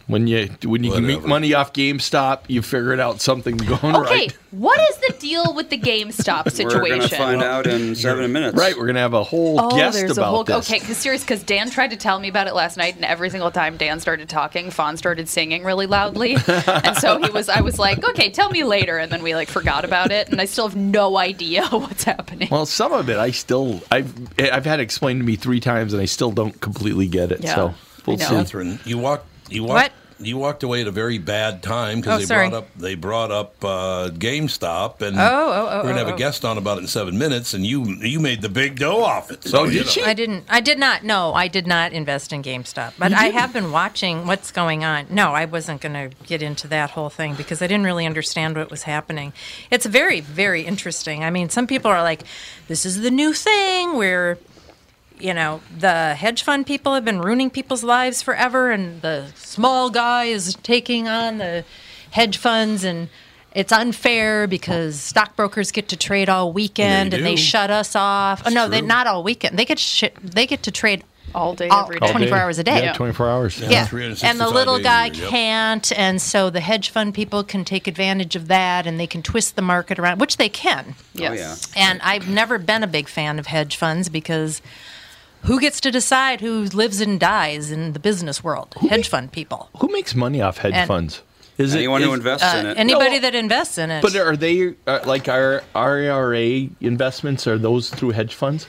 When 0.07 0.27
you 0.27 0.51
when 0.65 0.85
you 0.85 0.93
can 0.93 1.07
make 1.07 1.25
money 1.25 1.55
off 1.55 1.73
GameStop, 1.73 2.41
you 2.49 2.61
figured 2.61 3.01
out 3.01 3.23
something 3.23 3.57
going 3.57 3.97
Okay, 3.97 4.15
right. 4.27 4.39
what 4.51 4.79
is 4.91 4.97
the 4.99 5.15
deal 5.19 5.55
with 5.55 5.71
the 5.71 5.79
GameStop 5.79 6.51
situation? 6.53 6.83
We're 6.83 6.89
going 6.99 7.09
to 7.09 7.17
find 7.17 7.43
out 7.43 7.67
in 7.67 7.95
seven 7.95 8.31
minutes. 8.31 8.55
Right, 8.59 8.77
we're 8.77 8.87
gonna 8.87 8.99
have 9.01 9.15
a 9.15 9.23
whole 9.25 9.59
Oh, 9.59 9.75
guest 9.75 9.97
there's 9.97 10.19
about 10.19 10.27
a 10.27 10.31
whole 10.31 10.45
this. 10.45 10.57
okay. 10.71 10.79
Because 10.79 10.99
serious, 10.99 11.23
because 11.23 11.43
Dan 11.43 11.71
tried 11.71 11.89
to 11.93 11.97
tell 11.97 12.19
me 12.21 12.29
about 12.29 12.47
it 12.49 12.55
last 12.55 12.77
night, 12.77 12.97
and 12.97 13.05
every 13.07 13.31
single 13.31 13.51
time 13.51 13.79
Dan 13.79 13.99
started 13.99 14.29
talking, 14.29 14.71
Fawn 14.71 14.99
started 14.99 15.27
singing 15.27 15.65
really 15.65 15.87
loudly, 15.87 16.37
and 16.67 16.97
so 16.99 17.19
he 17.23 17.31
was. 17.31 17.49
I 17.49 17.63
was 17.63 17.79
like, 17.79 18.07
okay, 18.11 18.29
tell 18.29 18.51
me 18.51 18.63
later, 18.65 18.99
and 18.99 19.11
then 19.11 19.23
we 19.23 19.35
like 19.35 19.49
forgot 19.49 19.87
about 19.87 20.11
it, 20.13 20.29
and 20.29 20.39
I 20.39 20.45
still 20.45 20.69
have 20.69 20.77
no 20.77 21.17
idea 21.17 21.67
what's 21.71 22.05
happening. 22.05 22.49
Well, 22.51 22.67
some 22.67 22.93
of 22.93 23.09
it 23.09 23.17
I 23.17 23.31
still 23.31 23.81
I've 23.91 24.13
I've 24.39 24.67
had 24.67 24.81
explained 24.81 25.21
to 25.21 25.25
me 25.27 25.37
three 25.37 25.61
times 25.61 25.95
and 25.95 26.03
I 26.03 26.05
still 26.05 26.31
don't 26.31 26.61
completely 26.61 27.09
get 27.09 27.33
it. 27.33 27.41
Yeah, 27.43 27.55
so 27.55 27.75
we'll 28.05 28.17
I 28.17 28.19
know. 28.19 28.25
see. 28.29 28.35
Catherine, 28.35 28.81
you 28.85 28.99
walked. 28.99 29.29
You 29.55 29.65
walked. 29.65 29.75
What? 29.75 29.93
You 30.21 30.37
walked 30.39 30.63
away 30.63 30.81
at 30.81 30.87
a 30.87 30.93
very 30.93 31.19
bad 31.19 31.61
time 31.61 31.99
Oh, 31.99 32.01
because 32.01 32.21
they 32.21 32.27
sorry. 32.27 32.49
brought 32.49 32.59
up 32.63 32.69
they 32.77 32.95
brought 32.95 33.33
up 33.33 33.65
uh, 33.65 34.11
GameStop, 34.11 35.03
and 35.03 35.19
Oh, 35.19 35.21
oh, 35.23 35.69
oh, 35.71 35.77
we're 35.79 35.89
gonna 35.89 35.99
have 35.99 36.07
oh, 36.07 36.11
a 36.11 36.15
oh. 36.15 36.17
guest 36.17 36.45
on 36.45 36.57
about 36.57 36.79
it 36.79 36.83
in 36.83 36.87
seven 36.87 37.19
minutes, 37.19 37.53
and 37.53 37.67
you 37.67 37.85
you 38.01 38.21
made 38.21 38.41
the 38.41 38.49
big 38.49 38.79
dough 38.79 39.03
off 39.03 39.33
it. 39.33 39.43
So 39.43 39.63
Oh, 39.63 39.67
did 39.67 39.75
you 39.75 39.85
she? 39.85 40.03
I 40.05 40.15
didn't. 40.15 40.45
I 40.49 40.61
did 40.61 40.79
not. 40.79 41.03
No, 41.03 41.35
I 41.35 41.49
did 41.49 41.67
not 41.67 41.93
invest 41.93 42.33
in 42.33 42.45
GameStop. 42.45 42.93
But 42.97 43.13
I 43.13 43.25
have 43.31 43.53
been 43.53 43.73
watching 43.73 44.25
what's 44.27 44.53
going 44.53 44.85
on. 44.85 45.07
No, 45.11 45.33
I 45.33 45.47
wasn't 45.47 45.81
going 45.81 45.95
to 45.95 46.17
get 46.27 46.43
into 46.43 46.69
that 46.69 46.91
whole 46.91 47.11
thing 47.11 47.35
because 47.35 47.61
I 47.61 47.67
didn't 47.67 47.85
really 47.85 48.07
understand 48.07 48.57
what 48.57 48.71
was 48.71 48.85
happening. 48.85 49.33
It's 49.71 49.85
very, 49.85 50.21
very 50.21 50.63
interesting. 50.63 51.25
I 51.25 51.31
mean, 51.31 51.49
some 51.49 51.67
people 51.67 51.91
are 51.91 52.03
like, 52.05 52.23
"This 52.69 52.87
is 52.87 53.01
the 53.01 53.11
new 53.11 53.33
thing 53.33 53.97
where." 53.97 54.39
You 55.25 55.33
know, 55.33 55.63
the 55.75 56.15
hedge 56.15 56.43
fund 56.43 56.67
people 56.67 56.93
have 56.93 57.03
been 57.07 57.19
ruining 57.19 57.49
people's 57.49 57.83
lives 57.83 58.21
forever, 58.21 58.71
and 58.71 59.01
the 59.01 59.29
small 59.37 59.89
guy 59.89 60.25
is 60.25 60.55
taking 60.63 61.09
on 61.09 61.39
the 61.39 61.65
hedge 62.11 62.37
funds, 62.37 62.85
and 62.85 63.09
it's 63.55 63.73
unfair 63.73 64.47
because 64.47 65.01
stockbrokers 65.01 65.73
get 65.73 65.89
to 65.89 65.97
trade 65.97 66.29
all 66.29 66.53
weekend 66.53 67.15
They 67.15 67.17
and 67.17 67.27
they 67.27 67.37
shut 67.37 67.71
us 67.71 67.97
off. 67.97 68.43
Oh, 68.45 68.51
no, 68.51 68.69
they 68.69 68.81
true. 68.81 68.87
not 68.89 69.07
all 69.07 69.23
weekend. 69.23 69.59
They 69.59 69.65
get 69.65 69.79
sh- 69.79 70.05
they 70.23 70.47
get 70.47 70.63
to 70.65 70.71
trade 70.71 71.05
all 71.35 71.55
day, 71.55 71.69
all- 71.69 71.85
every 71.85 72.01
all 72.01 72.09
day. 72.09 72.13
24 72.13 72.39
hours 72.39 72.59
a 72.59 72.65
day. 72.65 72.85
Yeah, 72.85 72.93
24 72.93 73.27
hours. 73.31 73.59
Yeah, 73.59 73.87
365 73.87 74.31
and 74.31 74.39
the 74.39 74.51
little 74.55 74.79
guy 74.79 75.07
year, 75.07 75.27
can't, 75.31 75.91
and 75.99 76.21
so 76.21 76.51
the 76.51 76.61
hedge 76.61 76.91
fund 76.91 77.15
people 77.15 77.43
can 77.45 77.65
take 77.65 77.87
advantage 77.87 78.37
of 78.37 78.49
that, 78.49 78.87
and 78.87 79.01
they 79.01 79.07
can 79.07 79.23
twist 79.23 79.57
the 79.57 79.63
market 79.63 79.99
around, 79.99 80.21
which 80.21 80.37
they 80.37 80.51
can. 80.51 80.97
Yes. 81.15 81.67
Oh, 81.75 81.81
and 81.81 81.99
I've 82.03 82.29
never 82.29 82.59
been 82.59 82.83
a 82.83 82.87
big 82.87 83.09
fan 83.09 83.39
of 83.39 83.47
hedge 83.47 83.77
funds 83.77 84.11
because 84.11 84.61
who 85.45 85.61
gets 85.61 85.81
to 85.81 85.91
decide 85.91 86.41
who 86.41 86.65
lives 86.65 87.01
and 87.01 87.19
dies 87.21 87.71
in 87.71 87.93
the 87.93 87.99
business 88.01 88.43
world? 88.45 88.75
Hedge 88.91 89.09
fund 89.09 89.33
people. 89.33 89.69
Who 89.79 89.89
makes 89.89 90.15
money 90.15 90.41
off 90.43 90.59
hedge 90.59 90.75
And- 90.75 90.89
funds? 90.89 91.23
Is 91.57 91.73
Anyone 91.77 92.03
it, 92.03 92.07
who 92.07 92.13
is- 92.13 92.19
invests 92.19 92.53
in 92.53 92.67
Uh, 92.67 92.71
it. 92.71 92.79
anybody 92.79 93.11
No, 93.17 93.21
that 93.21 93.35
invests 93.37 93.79
in 93.79 93.89
it. 93.93 94.03
But 94.03 94.17
are 94.17 94.37
they 94.37 94.75
uh, 94.89 95.01
like 95.07 95.29
our 95.29 95.63
IRA 95.77 96.69
investments? 96.81 97.47
Are 97.47 97.59
those 97.59 97.91
through 97.91 98.11
hedge 98.11 98.35
funds? 98.35 98.67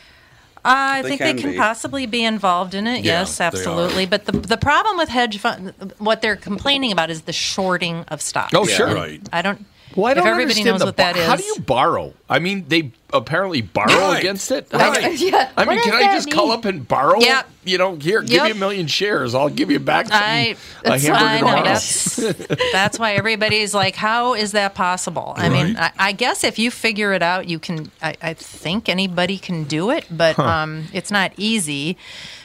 I 0.63 1.01
They 1.01 1.10
think 1.10 1.22
can 1.22 1.36
they 1.36 1.41
can 1.41 1.51
be. 1.53 1.58
possibly 1.58 2.05
be 2.05 2.24
involved 2.24 2.75
in 2.75 2.86
it. 2.86 3.03
Yeah, 3.03 3.22
yes, 3.22 3.41
absolutely. 3.41 4.05
But 4.05 4.25
the 4.25 4.34
the 4.34 4.58
problem 4.58 4.98
with 4.98 5.10
hedge 5.10 5.38
fund, 5.39 5.74
what 5.98 6.22
they're 6.22 6.36
complaining 6.36 6.91
about 6.91 7.10
is 7.10 7.22
the 7.22 7.34
shorting 7.34 8.05
of 8.10 8.22
stocks. 8.22 8.53
Oh, 8.53 8.67
Yeah. 8.67 8.75
sure. 8.75 8.94
Right. 8.94 9.22
I 9.34 9.41
don't. 9.41 9.65
Well, 9.96 10.08
I 10.08 10.13
don't 10.13 10.25
if 10.25 10.29
everybody 10.32 10.60
understand 10.62 10.67
knows 10.74 10.79
the 10.82 10.86
what 10.88 10.98
that 10.98 11.15
is. 11.17 11.25
How 11.25 11.36
do 11.38 11.44
you 11.44 11.60
borrow? 11.60 12.13
I 12.29 12.38
mean, 12.39 12.65
they 12.67 12.91
apparently 13.15 13.62
borrow 13.62 13.88
Right. 14.12 14.19
against 14.19 14.51
it. 14.51 14.67
Right. 14.72 15.17
Yeah. 15.19 15.50
I 15.57 15.65
mean, 15.65 15.81
can 15.81 15.93
I 15.93 16.01
that 16.01 16.13
just 16.15 16.29
call 16.31 16.51
up 16.51 16.65
and 16.65 16.88
borrow? 16.88 17.19
Yep. 17.19 17.50
You 17.63 17.77
know, 17.79 17.95
here, 17.95 18.22
give 18.22 18.31
Yep. 18.31 18.43
me 18.45 18.51
a 18.51 18.55
million 18.55 18.88
shares. 18.88 19.34
I'll 19.34 19.50
give 19.50 19.72
you 19.72 19.79
back 19.79 20.07
some, 20.07 20.22
I, 20.22 20.55
a 20.84 20.91
hamburger 21.00 21.13
I 21.15 21.34
know, 21.34 21.48
tomorrow. 21.48 21.63
that's 21.63 22.15
that's 22.72 23.00
why 23.00 23.13
everybody's 23.13 23.74
like, 23.74 23.95
how 23.95 24.34
is 24.36 24.51
that 24.51 24.75
possible? 24.75 25.34
I 25.36 25.50
mean, 25.50 25.75
I, 25.77 25.91
I 25.98 26.12
guess 26.12 26.43
if 26.43 26.60
you 26.60 26.69
figure 26.72 27.13
it 27.13 27.24
out, 27.24 27.48
you 27.48 27.57
can. 27.60 27.91
I, 28.01 28.15
I 28.22 28.34
think 28.36 28.88
anybody 28.89 29.38
can 29.38 29.63
do 29.63 29.89
it, 29.89 30.05
but 30.12 30.38
um, 30.38 30.86
it's 30.93 31.10
not 31.12 31.31
easy. 31.38 31.98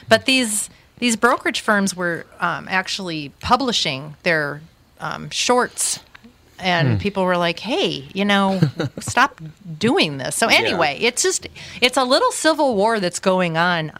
But 0.09 0.25
these 0.25 0.69
these 0.97 1.15
brokerage 1.15 1.61
firms 1.61 1.95
were 1.95 2.25
um, 2.39 2.67
actually 2.69 3.29
publishing 3.41 4.15
their 4.23 4.61
um, 4.99 5.29
shorts. 5.29 5.99
And 6.61 6.99
people 6.99 7.23
were 7.23 7.37
like, 7.37 7.59
"Hey, 7.59 8.07
you 8.13 8.23
know, 8.25 8.59
stop 8.99 9.41
doing 9.77 10.17
this." 10.17 10.35
So 10.35 10.47
anyway, 10.47 10.97
it's 11.01 11.21
just 11.23 11.47
it's 11.81 11.97
a 11.97 12.03
little 12.03 12.31
civil 12.31 12.75
war 12.75 12.99
that's 12.99 13.19
going 13.19 13.57
on 13.57 13.91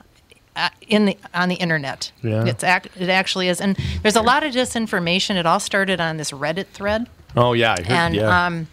uh, 0.56 0.70
in 0.88 1.06
the 1.06 1.18
on 1.34 1.50
the 1.50 1.56
internet. 1.56 2.12
Yeah. 2.24 2.46
It's 2.46 2.64
act, 2.64 2.90
it 3.00 3.10
actually 3.10 3.48
is, 3.48 3.62
and 3.62 3.78
there's 4.02 4.16
a 4.16 4.22
lot 4.22 4.44
of 4.44 4.54
disinformation. 4.54 5.36
It 5.36 5.46
all 5.46 5.60
started 5.60 6.00
on 6.00 6.18
this 6.18 6.32
Reddit 6.32 6.68
thread, 6.68 7.08
Oh 7.36 7.54
yeah, 7.54 7.76
I 7.78 7.82
heard. 7.82 7.92
and 7.92 8.16
yeah. 8.16 8.46
um, 8.46 8.68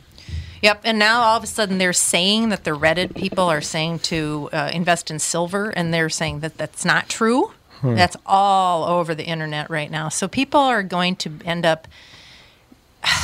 yep. 0.61 0.80
And 0.85 0.99
now 0.99 1.23
all 1.23 1.37
of 1.37 1.45
a 1.45 1.47
sudden 1.47 1.78
they're 1.78 1.92
saying 1.92 2.49
that 2.49 2.64
the 2.64 2.73
Reddit 2.73 3.14
people 3.14 3.45
are 3.45 3.61
saying 3.61 4.00
to 4.00 4.49
uh, 4.52 4.71
invest 4.73 5.11
in 5.11 5.18
silver, 5.18 5.71
and 5.71 5.95
they're 5.95 6.11
saying 6.11 6.40
that 6.40 6.59
that's 6.59 6.85
not 6.85 7.09
true. 7.09 7.52
That's 7.80 8.16
all 8.26 8.88
over 8.88 9.14
the 9.14 9.25
internet 9.25 9.71
right 9.71 9.88
now. 9.88 10.09
So 10.09 10.26
people 10.26 10.59
are 10.59 10.83
going 10.83 11.14
to 11.14 11.30
end 11.45 11.64
up 11.64 11.87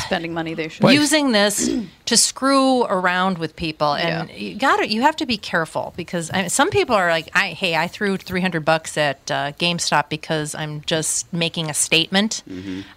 Spending 0.07 0.35
money 0.35 0.55
they 0.55 0.69
should. 0.69 0.89
using 0.91 1.33
this 1.33 1.69
to 2.05 2.17
screw 2.17 2.85
around 2.85 3.39
with 3.39 3.57
people 3.57 3.95
and 3.95 4.29
Yeah. 4.29 4.37
you 4.37 4.55
got 4.57 4.77
to 4.77 4.89
you 4.89 5.03
have 5.03 5.17
to 5.17 5.27
be 5.27 5.37
careful 5.37 5.93
because 5.97 6.31
I 6.31 6.49
some 6.49 6.71
people 6.71 6.95
are 6.95 7.09
like 7.11 7.29
I 7.35 7.49
hey 7.49 7.75
I 7.75 7.89
threw 7.89 8.17
300 8.17 8.65
bucks 8.65 8.97
at 8.99 9.31
uh, 9.31 9.53
GameStop 9.53 10.09
because 10.11 10.55
I'm 10.55 10.83
just 10.83 11.33
making 11.33 11.71
a 11.71 11.75
statement. 11.75 12.43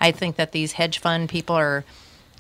I 0.02 0.12
think 0.12 0.36
that 0.36 0.52
these 0.52 0.74
hedge 0.74 1.00
fund 1.00 1.30
people 1.30 1.56
are 1.56 1.84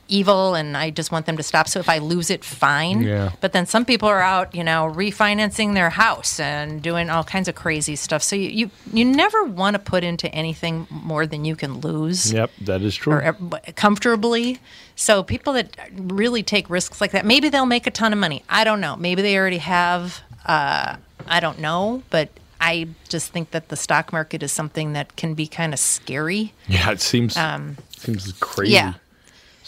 evil 0.07 0.55
and 0.55 0.75
I 0.77 0.89
just 0.89 1.11
want 1.11 1.25
them 1.25 1.37
to 1.37 1.43
stop. 1.43 1.67
So 1.67 1.79
if 1.79 1.89
I 1.89 1.97
lose 1.99 2.29
it, 2.29 2.43
fine. 2.43 3.01
Yeah. 3.01 3.31
But 3.41 3.53
then 3.53 3.65
some 3.65 3.85
people 3.85 4.07
are 4.09 4.21
out, 4.21 4.53
you 4.55 4.63
know, 4.63 4.91
refinancing 4.95 5.73
their 5.73 5.89
house 5.89 6.39
and 6.39 6.81
doing 6.81 7.09
all 7.09 7.23
kinds 7.23 7.47
of 7.47 7.55
crazy 7.55 7.95
stuff. 7.95 8.23
So 8.23 8.35
you 8.35 8.49
you, 8.49 8.71
you 8.93 9.05
never 9.05 9.43
want 9.43 9.75
to 9.75 9.79
put 9.79 10.03
into 10.03 10.27
anything 10.33 10.87
more 10.89 11.25
than 11.27 11.45
you 11.45 11.55
can 11.55 11.79
lose 11.81 12.31
Yep, 12.33 12.51
that 12.61 12.81
is 12.81 12.95
true. 12.95 13.13
or 13.13 13.35
comfortably. 13.75 14.59
So 14.95 15.23
people 15.23 15.53
that 15.53 15.77
really 15.93 16.43
take 16.43 16.69
risks 16.69 16.99
like 17.01 17.11
that, 17.11 17.25
maybe 17.25 17.49
they'll 17.49 17.65
make 17.65 17.87
a 17.87 17.91
ton 17.91 18.13
of 18.13 18.19
money. 18.19 18.43
I 18.49 18.63
don't 18.63 18.81
know. 18.81 18.95
Maybe 18.95 19.21
they 19.21 19.37
already 19.37 19.59
have. 19.59 20.21
Uh, 20.45 20.95
I 21.27 21.39
don't 21.39 21.59
know, 21.59 22.03
but 22.09 22.29
I 22.61 22.87
just 23.09 23.31
think 23.31 23.51
that 23.51 23.69
the 23.69 23.75
stock 23.75 24.11
market 24.13 24.41
is 24.43 24.51
something 24.51 24.93
that 24.93 25.15
can 25.17 25.33
be 25.33 25.45
kind 25.45 25.73
of 25.73 25.79
scary. 25.79 26.53
yeah, 26.67 26.89
it 26.91 27.01
seems 27.01 27.35
um, 27.37 27.77
seems 27.97 28.31
crazy. 28.39 28.73
Yeah. 28.73 28.93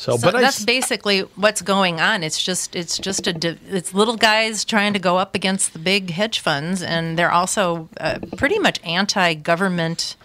So, 0.01 0.15
So 0.15 0.31
but 0.31 0.39
that's 0.39 0.59
s- 0.61 0.65
basically 0.65 1.21
what's 1.35 1.61
going 1.61 1.99
on. 1.99 2.23
It's 2.23 2.41
just 2.41 2.73
it's 2.73 2.97
just 2.97 3.27
a 3.27 3.57
it's 3.69 3.93
little 3.93 4.15
guys 4.15 4.63
trying 4.63 4.93
to 4.93 4.99
go 4.99 5.17
up 5.17 5.35
against 5.35 5.73
the 5.73 5.79
big 5.79 6.11
hedge 6.11 6.39
funds, 6.39 6.81
and 6.81 7.19
they're 7.19 7.31
also 7.33 7.89
uh, 7.99 8.19
pretty 8.37 8.59
much 8.59 8.79
anti-government 8.85 10.15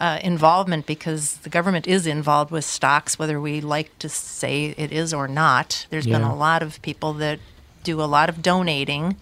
uh, 0.00 0.18
involvement 0.22 0.86
because 0.86 1.34
the 1.44 1.50
government 1.50 1.86
is 1.86 2.06
involved 2.06 2.50
with 2.50 2.64
stocks, 2.64 3.18
whether 3.18 3.38
we 3.38 3.60
like 3.60 3.90
to 3.98 4.08
say 4.08 4.74
it 4.78 4.90
is 4.90 5.12
or 5.12 5.28
not. 5.28 5.86
There's 5.90 6.06
been 6.06 6.22
a 6.22 6.34
lot 6.34 6.62
of 6.62 6.80
people 6.80 7.12
that 7.14 7.38
do 7.84 8.00
a 8.00 8.08
lot 8.08 8.30
of 8.30 8.40
donating, 8.40 9.16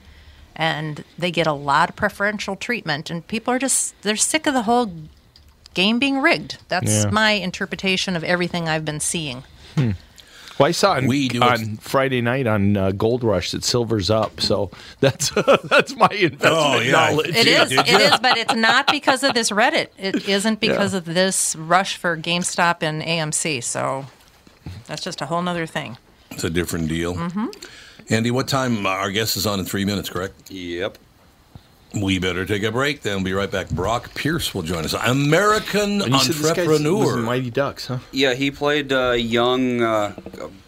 and 0.55 1.03
they 1.19 1.33
get 1.33 1.49
a 1.49 1.53
lot 1.53 1.89
of 1.91 1.97
preferential 1.97 2.55
treatment, 2.55 3.11
and 3.11 3.27
people 3.27 3.53
are 3.53 3.59
just 3.59 4.01
they're 4.03 4.15
sick 4.15 4.47
of 4.47 4.55
the 4.55 4.63
whole 4.63 4.93
game 5.75 5.99
being 5.99 6.21
rigged. 6.21 6.59
That's 6.69 7.05
Yeah. 7.05 7.11
my 7.11 7.33
interpretation 7.33 8.15
of 8.15 8.23
everything 8.23 8.69
I've 8.69 8.85
been 8.85 9.01
seeing. 9.01 9.43
Well, 9.77 9.95
I 10.69 10.73
saw 10.73 10.93
on, 10.95 11.07
We 11.07 11.29
do 11.29 11.41
on 11.43 11.77
Friday 11.79 12.21
night 12.21 12.47
on 12.47 12.77
uh, 12.77 12.91
Gold 12.93 13.25
Rush 13.25 13.51
that 13.53 13.65
silver's 13.65 14.11
up. 14.11 14.41
So 14.41 14.71
that's 15.01 15.31
that's 15.31 15.97
my 15.97 16.09
investment 16.09 16.43
Oh, 16.45 16.81
yeah. 16.81 16.93
knowledge. 16.93 17.35
It 17.37 17.47
Yeah, 17.47 17.63
is. 17.65 17.69
did 17.71 17.79
It 17.81 17.89
you? 17.89 17.97
is, 17.99 18.19
but 18.21 18.37
it's 18.37 18.55
not 18.55 18.87
because 18.91 19.23
of 19.23 19.33
this 19.35 19.51
Reddit. 19.51 19.89
It 19.99 20.29
isn't 20.29 20.61
because 20.61 20.93
of 20.95 21.05
this 21.07 21.57
rush 21.57 21.97
for 21.97 22.17
GameStop 22.17 22.83
and 22.83 23.03
AMC. 23.03 23.63
So 23.65 24.07
that's 24.87 25.03
just 25.03 25.21
a 25.23 25.27
whole 25.27 25.43
nother 25.43 25.67
thing. 25.67 25.97
It's 26.31 26.45
a 26.45 26.51
different 26.51 26.89
deal. 26.89 27.15
Mm-hmm. 27.15 27.47
Andy, 28.13 28.31
what 28.31 28.47
time? 28.49 28.87
uh, 28.87 28.91
Our 28.91 29.11
guest 29.11 29.37
is 29.37 29.47
on 29.47 29.59
in 29.61 29.65
three 29.67 29.85
minutes, 29.85 30.11
correct? 30.11 30.51
Yep. 30.51 30.99
We 31.95 32.19
better 32.21 32.47
take 32.47 32.63
a 32.63 32.71
break. 32.71 33.03
Then 33.03 33.17
we'll 33.17 33.25
be 33.25 33.33
right 33.33 33.51
back. 33.51 33.69
Brock 33.71 34.15
Pierce 34.15 34.55
will 34.55 34.63
join 34.63 34.85
us. 34.85 34.95
American 34.95 36.03
And 36.03 36.13
you 36.13 36.19
said 36.21 36.35
this 36.37 36.43
guy's- 36.53 36.59
entrepreneur. 36.59 37.17
was 37.17 37.25
Mighty 37.25 37.51
Ducks, 37.51 37.87
huh? 37.87 37.99
Yeah, 38.13 38.35
he 38.35 38.51
played 38.53 38.93
uh, 38.93 39.11
young, 39.13 39.83
uh, 39.83 40.15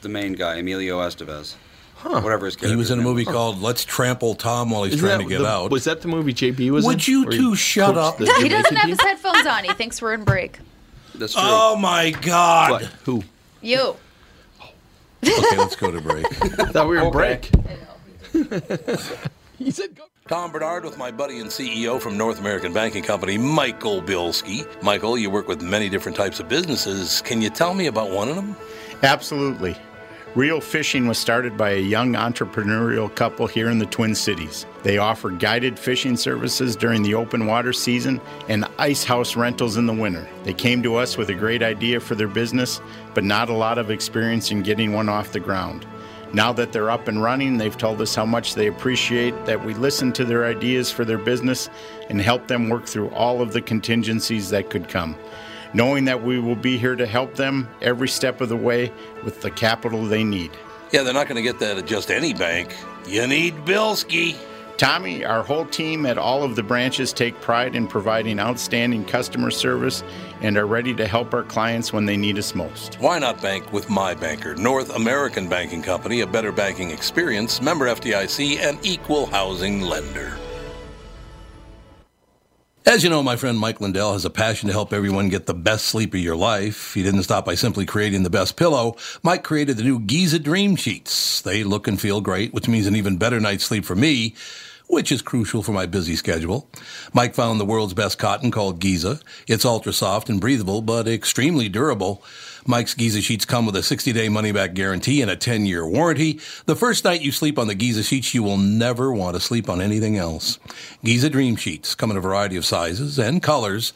the 0.00 0.08
main 0.08 0.32
guy, 0.32 0.56
Emilio 0.56 0.98
Estevez. 1.00 1.54
Huh. 1.96 2.20
Whatever 2.20 2.46
his 2.46 2.56
character. 2.56 2.70
he 2.70 2.76
was 2.76 2.90
in 2.90 2.98
a 2.98 3.02
movie 3.02 3.24
called 3.24 3.62
"Let's 3.62 3.84
Trample 3.84 4.34
Tom" 4.34 4.70
while 4.70 4.82
he's 4.82 4.94
Isn't 4.94 5.06
trying 5.08 5.20
to 5.20 5.28
get 5.28 5.38
the- 5.42 5.46
out. 5.46 5.70
Was 5.70 5.84
that 5.84 6.02
the 6.02 6.08
movie 6.08 6.34
JB 6.34 6.70
was 6.70 6.84
in? 6.84 6.88
Would 6.88 7.06
you 7.06 7.30
two 7.30 7.54
shut 7.54 7.96
up? 7.96 8.18
the 8.18 8.24
He 8.24 8.48
doesn't 8.48 8.48
Jamaican 8.74 8.76
have 8.76 8.88
his 8.88 9.00
headphones 9.00 9.46
on. 9.46 9.62
He 9.62 9.72
thinks 9.74 10.02
we're 10.02 10.14
in 10.14 10.24
break. 10.24 10.58
That's 11.14 11.34
true. 11.34 11.42
oh 11.44 11.76
my 11.76 12.10
God! 12.10 12.70
What? 12.72 12.82
Who? 13.04 13.22
You. 13.60 13.94
okay, 15.24 15.56
let's 15.56 15.76
go 15.76 15.92
to 15.92 16.00
break. 16.00 16.26
I 16.42 16.64
thought 16.72 16.88
we 16.88 16.96
were 16.96 17.02
on 17.02 17.14
Okay. 17.16 17.48
break. 18.32 18.60
he 19.58 19.70
said 19.70 19.94
go. 19.94 20.04
Tom 20.28 20.52
Barnard 20.52 20.84
with 20.84 20.96
my 20.96 21.10
buddy 21.10 21.40
and 21.40 21.50
CEO 21.50 22.00
from 22.00 22.16
North 22.16 22.38
American 22.38 22.72
Banking 22.72 23.02
Company, 23.02 23.36
Michael 23.36 24.00
Bilski. 24.00 24.64
Michael, 24.80 25.18
you 25.18 25.28
work 25.28 25.48
with 25.48 25.62
many 25.62 25.88
different 25.88 26.16
types 26.16 26.38
of 26.38 26.48
businesses. 26.48 27.20
Can 27.22 27.42
you 27.42 27.50
tell 27.50 27.74
me 27.74 27.86
about 27.88 28.12
one 28.12 28.28
of 28.28 28.36
them? 28.36 28.54
Absolutely. 29.02 29.76
Real 30.36 30.60
Fishing 30.60 31.08
was 31.08 31.18
started 31.18 31.56
by 31.56 31.70
a 31.70 31.80
young 31.80 32.12
entrepreneurial 32.12 33.12
couple 33.12 33.48
here 33.48 33.68
in 33.68 33.80
the 33.80 33.86
Twin 33.86 34.14
Cities. 34.14 34.64
They 34.84 34.96
offer 34.96 35.28
guided 35.28 35.76
fishing 35.76 36.16
services 36.16 36.76
during 36.76 37.02
the 37.02 37.14
open 37.14 37.46
water 37.46 37.72
season 37.72 38.20
and 38.48 38.64
ice 38.78 39.02
house 39.02 39.34
rentals 39.34 39.76
in 39.76 39.86
the 39.86 39.92
winter. 39.92 40.28
They 40.44 40.54
came 40.54 40.84
to 40.84 40.94
us 40.94 41.16
with 41.16 41.30
a 41.30 41.34
great 41.34 41.64
idea 41.64 41.98
for 41.98 42.14
their 42.14 42.28
business, 42.28 42.80
but 43.12 43.24
not 43.24 43.48
a 43.48 43.54
lot 43.54 43.76
of 43.76 43.90
experience 43.90 44.52
in 44.52 44.62
getting 44.62 44.92
one 44.92 45.08
off 45.08 45.32
the 45.32 45.40
ground. 45.40 45.84
Now 46.34 46.52
that 46.54 46.72
they're 46.72 46.90
up 46.90 47.08
and 47.08 47.22
running, 47.22 47.58
they've 47.58 47.76
told 47.76 48.00
us 48.00 48.14
how 48.14 48.24
much 48.24 48.54
they 48.54 48.66
appreciate 48.66 49.44
that 49.44 49.64
we 49.64 49.74
listen 49.74 50.12
to 50.14 50.24
their 50.24 50.46
ideas 50.46 50.90
for 50.90 51.04
their 51.04 51.18
business 51.18 51.68
and 52.08 52.20
help 52.20 52.48
them 52.48 52.68
work 52.68 52.86
through 52.86 53.10
all 53.10 53.42
of 53.42 53.52
the 53.52 53.60
contingencies 53.60 54.48
that 54.50 54.70
could 54.70 54.88
come 54.88 55.16
knowing 55.74 56.04
that 56.04 56.22
we 56.22 56.38
will 56.38 56.56
be 56.56 56.76
here 56.76 56.96
to 56.96 57.06
help 57.06 57.34
them 57.34 57.68
every 57.80 58.08
step 58.08 58.40
of 58.40 58.48
the 58.48 58.56
way 58.56 58.92
with 59.24 59.40
the 59.42 59.50
capital 59.50 60.04
they 60.04 60.24
need. 60.24 60.50
Yeah, 60.92 61.02
they're 61.02 61.14
not 61.14 61.28
going 61.28 61.36
to 61.36 61.42
get 61.42 61.58
that 61.60 61.78
at 61.78 61.86
just 61.86 62.10
any 62.10 62.34
bank. 62.34 62.76
You 63.06 63.26
need 63.26 63.54
Bilski. 63.64 64.36
Tommy, 64.76 65.24
our 65.24 65.42
whole 65.42 65.66
team 65.66 66.06
at 66.06 66.18
all 66.18 66.42
of 66.42 66.56
the 66.56 66.62
branches 66.62 67.12
take 67.12 67.40
pride 67.40 67.76
in 67.76 67.86
providing 67.86 68.40
outstanding 68.40 69.04
customer 69.04 69.50
service 69.50 70.02
and 70.40 70.56
are 70.56 70.66
ready 70.66 70.94
to 70.94 71.06
help 71.06 71.32
our 71.34 71.44
clients 71.44 71.92
when 71.92 72.04
they 72.04 72.16
need 72.16 72.38
us 72.38 72.54
most. 72.54 72.96
Why 72.96 73.18
not 73.18 73.40
bank 73.40 73.72
with 73.72 73.88
my 73.88 74.14
banker, 74.14 74.54
North 74.56 74.94
American 74.94 75.48
Banking 75.48 75.82
Company, 75.82 76.20
a 76.20 76.26
better 76.26 76.52
banking 76.52 76.90
experience, 76.90 77.62
member 77.62 77.86
FDIC, 77.86 78.58
and 78.58 78.78
equal 78.84 79.26
housing 79.26 79.82
lender. 79.82 80.36
As 82.84 83.04
you 83.04 83.10
know, 83.10 83.22
my 83.22 83.36
friend 83.36 83.60
Mike 83.60 83.80
Lindell 83.80 84.12
has 84.12 84.24
a 84.24 84.30
passion 84.30 84.66
to 84.66 84.72
help 84.72 84.92
everyone 84.92 85.28
get 85.28 85.46
the 85.46 85.54
best 85.54 85.86
sleep 85.86 86.14
of 86.14 86.20
your 86.20 86.34
life. 86.34 86.94
He 86.94 87.04
didn't 87.04 87.22
stop 87.22 87.44
by 87.44 87.54
simply 87.54 87.86
creating 87.86 88.24
the 88.24 88.30
best 88.30 88.56
pillow. 88.56 88.96
Mike 89.22 89.44
created 89.44 89.76
the 89.76 89.84
new 89.84 90.00
Giza 90.00 90.40
Dream 90.40 90.74
Sheets. 90.74 91.40
They 91.42 91.62
look 91.62 91.86
and 91.86 92.00
feel 92.00 92.20
great, 92.20 92.52
which 92.52 92.66
means 92.66 92.88
an 92.88 92.96
even 92.96 93.18
better 93.18 93.38
night's 93.38 93.62
sleep 93.62 93.84
for 93.84 93.94
me, 93.94 94.34
which 94.92 95.10
is 95.10 95.22
crucial 95.22 95.62
for 95.62 95.72
my 95.72 95.86
busy 95.86 96.14
schedule. 96.14 96.68
Mike 97.14 97.34
found 97.34 97.58
the 97.58 97.64
world's 97.64 97.94
best 97.94 98.18
cotton 98.18 98.50
called 98.50 98.78
Giza. 98.78 99.20
It's 99.48 99.64
ultra 99.64 99.90
soft 99.90 100.28
and 100.28 100.38
breathable, 100.38 100.82
but 100.82 101.08
extremely 101.08 101.70
durable. 101.70 102.22
Mike's 102.66 102.92
Giza 102.92 103.22
sheets 103.22 103.46
come 103.46 103.64
with 103.64 103.74
a 103.74 103.82
60 103.82 104.12
day 104.12 104.28
money 104.28 104.52
back 104.52 104.74
guarantee 104.74 105.22
and 105.22 105.30
a 105.30 105.36
10 105.36 105.64
year 105.64 105.88
warranty. 105.88 106.40
The 106.66 106.76
first 106.76 107.04
night 107.04 107.22
you 107.22 107.32
sleep 107.32 107.58
on 107.58 107.68
the 107.68 107.74
Giza 107.74 108.02
sheets, 108.02 108.34
you 108.34 108.42
will 108.42 108.58
never 108.58 109.10
want 109.10 109.34
to 109.34 109.40
sleep 109.40 109.70
on 109.70 109.80
anything 109.80 110.18
else. 110.18 110.58
Giza 111.02 111.30
Dream 111.30 111.56
Sheets 111.56 111.94
come 111.94 112.10
in 112.10 112.18
a 112.18 112.20
variety 112.20 112.58
of 112.58 112.66
sizes 112.66 113.18
and 113.18 113.42
colors. 113.42 113.94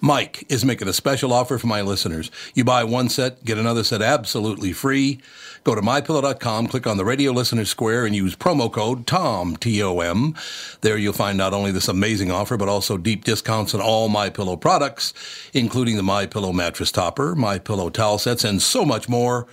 Mike 0.00 0.46
is 0.48 0.64
making 0.64 0.88
a 0.88 0.92
special 0.92 1.32
offer 1.32 1.58
for 1.58 1.66
my 1.66 1.82
listeners. 1.82 2.30
You 2.54 2.64
buy 2.64 2.84
one 2.84 3.10
set, 3.10 3.44
get 3.44 3.58
another 3.58 3.84
set 3.84 4.00
absolutely 4.00 4.72
free. 4.72 5.20
Go 5.62 5.74
to 5.74 5.82
mypillow.com, 5.82 6.68
click 6.68 6.86
on 6.86 6.96
the 6.96 7.04
radio 7.04 7.32
listener 7.32 7.66
square, 7.66 8.06
and 8.06 8.16
use 8.16 8.34
promo 8.34 8.72
code 8.72 9.06
TOM, 9.06 9.56
T-O-M. 9.56 10.34
There 10.80 10.96
you'll 10.96 11.12
find 11.12 11.36
not 11.36 11.52
only 11.52 11.70
this 11.70 11.88
amazing 11.88 12.30
offer, 12.30 12.56
but 12.56 12.70
also 12.70 12.96
deep 12.96 13.24
discounts 13.24 13.74
on 13.74 13.82
all 13.82 14.08
My 14.08 14.30
Pillow 14.30 14.56
products, 14.56 15.12
including 15.52 15.98
the 15.98 16.02
My 16.02 16.24
Pillow 16.24 16.52
mattress 16.52 16.90
topper, 16.90 17.34
My 17.34 17.58
Pillow 17.58 17.90
towel 17.90 18.16
sets, 18.16 18.42
and 18.42 18.62
so 18.62 18.86
much 18.86 19.06
more. 19.06 19.46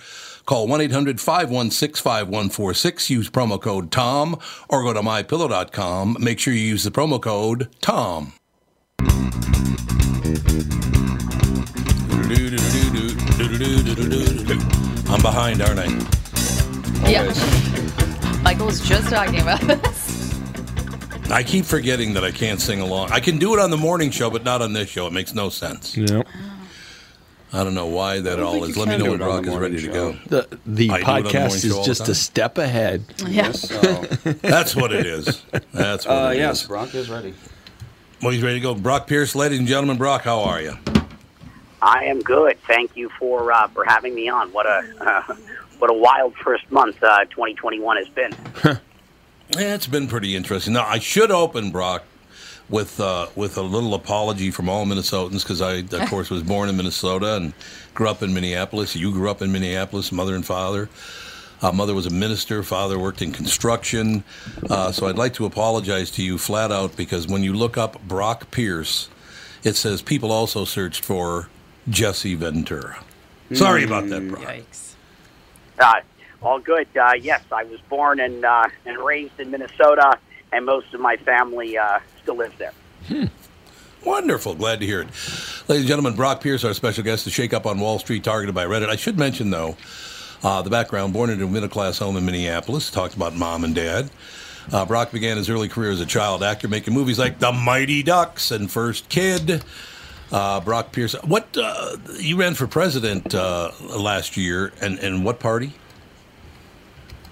Call 0.46 0.66
1-800-516-5146, 0.68 3.10
use 3.10 3.28
promo 3.28 3.60
code 3.60 3.90
TOM, 3.90 4.38
or 4.70 4.82
go 4.82 4.94
to 4.94 5.02
mypillow.com. 5.02 6.16
Make 6.18 6.38
sure 6.38 6.54
you 6.54 6.60
use 6.60 6.84
the 6.84 6.90
promo 6.90 7.20
code 7.20 7.68
TOM. 7.82 8.32
I'm 15.10 15.22
behind, 15.22 15.62
aren't 15.62 15.80
I? 15.80 15.86
Yep. 17.08 17.34
Michael 18.42 18.66
was 18.66 18.80
just 18.80 19.08
talking 19.08 19.40
about 19.40 19.60
this. 19.62 20.18
I 21.30 21.42
keep 21.42 21.64
forgetting 21.64 22.14
that 22.14 22.24
I 22.24 22.30
can't 22.30 22.60
sing 22.60 22.80
along. 22.80 23.12
I 23.12 23.20
can 23.20 23.38
do 23.38 23.54
it 23.54 23.60
on 23.60 23.70
the 23.70 23.76
morning 23.76 24.10
show, 24.10 24.30
but 24.30 24.44
not 24.44 24.62
on 24.62 24.72
this 24.72 24.88
show. 24.88 25.06
It 25.06 25.12
makes 25.12 25.34
no 25.34 25.48
sense. 25.48 25.96
Yeah. 25.96 26.22
I 27.52 27.64
don't 27.64 27.74
know 27.74 27.86
why 27.86 28.20
that 28.20 28.40
all 28.40 28.62
is. 28.64 28.76
Let 28.76 28.88
me 28.88 28.98
know 28.98 29.10
when 29.10 29.18
Brock 29.18 29.46
is 29.46 29.56
ready 29.56 29.80
to 29.80 29.88
go. 29.88 30.12
The 30.26 30.58
the 30.66 30.90
I 30.90 30.98
do 30.98 31.02
it 31.02 31.08
on 31.08 31.22
the 31.22 31.28
podcast 31.30 31.64
is 31.64 31.86
just 31.86 32.08
a 32.08 32.14
step 32.14 32.58
ahead. 32.58 33.04
Yeah. 33.26 33.52
So, 33.52 33.80
That's 34.42 34.76
what 34.76 34.92
it 34.92 35.06
is. 35.06 35.42
That's 35.72 36.06
what 36.06 36.14
uh, 36.14 36.30
it 36.32 36.38
yes, 36.38 36.62
is. 36.62 36.68
Brock 36.68 36.94
is 36.94 37.08
ready. 37.08 37.34
Well, 38.20 38.32
he's 38.32 38.42
ready 38.42 38.56
to 38.56 38.60
go. 38.60 38.74
Brock 38.74 39.06
Pierce, 39.06 39.34
ladies 39.34 39.58
and 39.58 39.68
gentlemen. 39.68 39.96
Brock, 39.96 40.22
how 40.22 40.40
are 40.40 40.60
you? 40.60 40.74
I 41.80 42.04
am 42.04 42.20
good. 42.20 42.58
Thank 42.66 42.96
you 42.96 43.08
for 43.10 43.52
uh, 43.52 43.68
for 43.68 43.84
having 43.84 44.14
me 44.14 44.28
on. 44.28 44.52
What 44.52 44.66
a 44.66 44.82
uh, 45.00 45.34
what 45.78 45.90
a 45.90 45.94
wild 45.94 46.34
first 46.36 46.70
month 46.72 47.02
uh, 47.02 47.24
2021 47.26 47.96
has 47.96 48.08
been. 48.08 48.32
Yeah, 49.56 49.74
it's 49.74 49.86
been 49.86 50.08
pretty 50.08 50.36
interesting. 50.36 50.74
Now, 50.74 50.86
I 50.86 50.98
should 50.98 51.30
open 51.30 51.70
Brock 51.70 52.04
with 52.68 53.00
uh, 53.00 53.28
with 53.34 53.56
a 53.56 53.62
little 53.62 53.94
apology 53.94 54.50
from 54.50 54.68
all 54.68 54.84
Minnesotans 54.84 55.42
because 55.42 55.62
I, 55.62 55.76
of 55.76 55.90
course, 56.10 56.28
was 56.28 56.42
born 56.42 56.68
in 56.68 56.76
Minnesota 56.76 57.36
and 57.36 57.54
grew 57.94 58.08
up 58.10 58.22
in 58.22 58.34
Minneapolis. 58.34 58.94
You 58.94 59.10
grew 59.10 59.30
up 59.30 59.40
in 59.40 59.50
Minneapolis, 59.50 60.12
mother 60.12 60.34
and 60.34 60.44
father. 60.44 60.90
Uh, 61.60 61.72
mother 61.72 61.94
was 61.94 62.06
a 62.06 62.10
minister. 62.10 62.62
Father 62.62 62.98
worked 62.98 63.22
in 63.22 63.32
construction. 63.32 64.22
Uh, 64.70 64.92
so 64.92 65.08
I'd 65.08 65.16
like 65.16 65.34
to 65.34 65.46
apologize 65.46 66.10
to 66.12 66.22
you 66.22 66.38
flat 66.38 66.70
out 66.70 66.96
because 66.96 67.26
when 67.26 67.42
you 67.42 67.52
look 67.52 67.76
up 67.76 68.00
Brock 68.06 68.50
Pierce, 68.50 69.08
it 69.64 69.74
says 69.74 70.02
people 70.02 70.30
also 70.30 70.64
searched 70.64 71.04
for 71.04 71.48
Jesse 71.88 72.34
Ventura. 72.34 73.02
Sorry 73.52 73.84
about 73.84 74.08
that, 74.08 74.28
Brock. 74.28 74.42
Yikes. 74.42 74.94
Uh, 75.78 76.00
all 76.42 76.60
good. 76.60 76.86
Uh, 76.96 77.12
yes, 77.18 77.42
I 77.50 77.64
was 77.64 77.80
born 77.88 78.20
and 78.20 78.44
uh, 78.44 78.68
and 78.84 78.98
raised 78.98 79.40
in 79.40 79.50
Minnesota, 79.50 80.18
and 80.52 80.64
most 80.66 80.92
of 80.94 81.00
my 81.00 81.16
family 81.16 81.76
uh, 81.78 81.98
still 82.22 82.36
lives 82.36 82.54
there. 82.58 82.72
Wonderful. 84.04 84.54
Glad 84.54 84.80
to 84.80 84.86
hear 84.86 85.00
it. 85.00 85.08
Ladies 85.66 85.82
and 85.82 85.88
gentlemen, 85.88 86.14
Brock 86.14 86.40
Pierce, 86.40 86.64
our 86.64 86.72
special 86.72 87.02
guest, 87.02 87.24
the 87.24 87.30
Shake 87.30 87.52
Up 87.52 87.66
on 87.66 87.80
Wall 87.80 87.98
Street, 87.98 88.22
targeted 88.22 88.54
by 88.54 88.64
Reddit. 88.64 88.88
I 88.88 88.96
should 88.96 89.18
mention, 89.18 89.50
though, 89.50 89.76
uh, 90.42 90.62
the 90.62 90.70
background 90.70 91.12
born 91.12 91.30
into 91.30 91.44
a 91.44 91.48
middle 91.48 91.68
class 91.68 91.98
home 91.98 92.16
in 92.16 92.24
Minneapolis, 92.24 92.90
talked 92.90 93.14
about 93.14 93.34
mom 93.34 93.64
and 93.64 93.74
dad. 93.74 94.10
Uh, 94.72 94.84
Brock 94.84 95.12
began 95.12 95.38
his 95.38 95.48
early 95.48 95.68
career 95.68 95.90
as 95.90 96.00
a 96.00 96.06
child 96.06 96.42
actor, 96.42 96.68
making 96.68 96.92
movies 96.92 97.18
like 97.18 97.38
The 97.38 97.52
Mighty 97.52 98.02
Ducks 98.02 98.50
and 98.50 98.70
First 98.70 99.08
Kid. 99.08 99.62
Uh, 100.30 100.60
Brock 100.60 100.92
Pierce, 100.92 101.14
what 101.24 101.48
uh, 101.56 101.96
you 102.18 102.36
ran 102.38 102.54
for 102.54 102.66
president 102.66 103.34
uh, 103.34 103.70
last 103.80 104.36
year, 104.36 104.72
and, 104.82 104.98
and 104.98 105.24
what 105.24 105.40
party? 105.40 105.72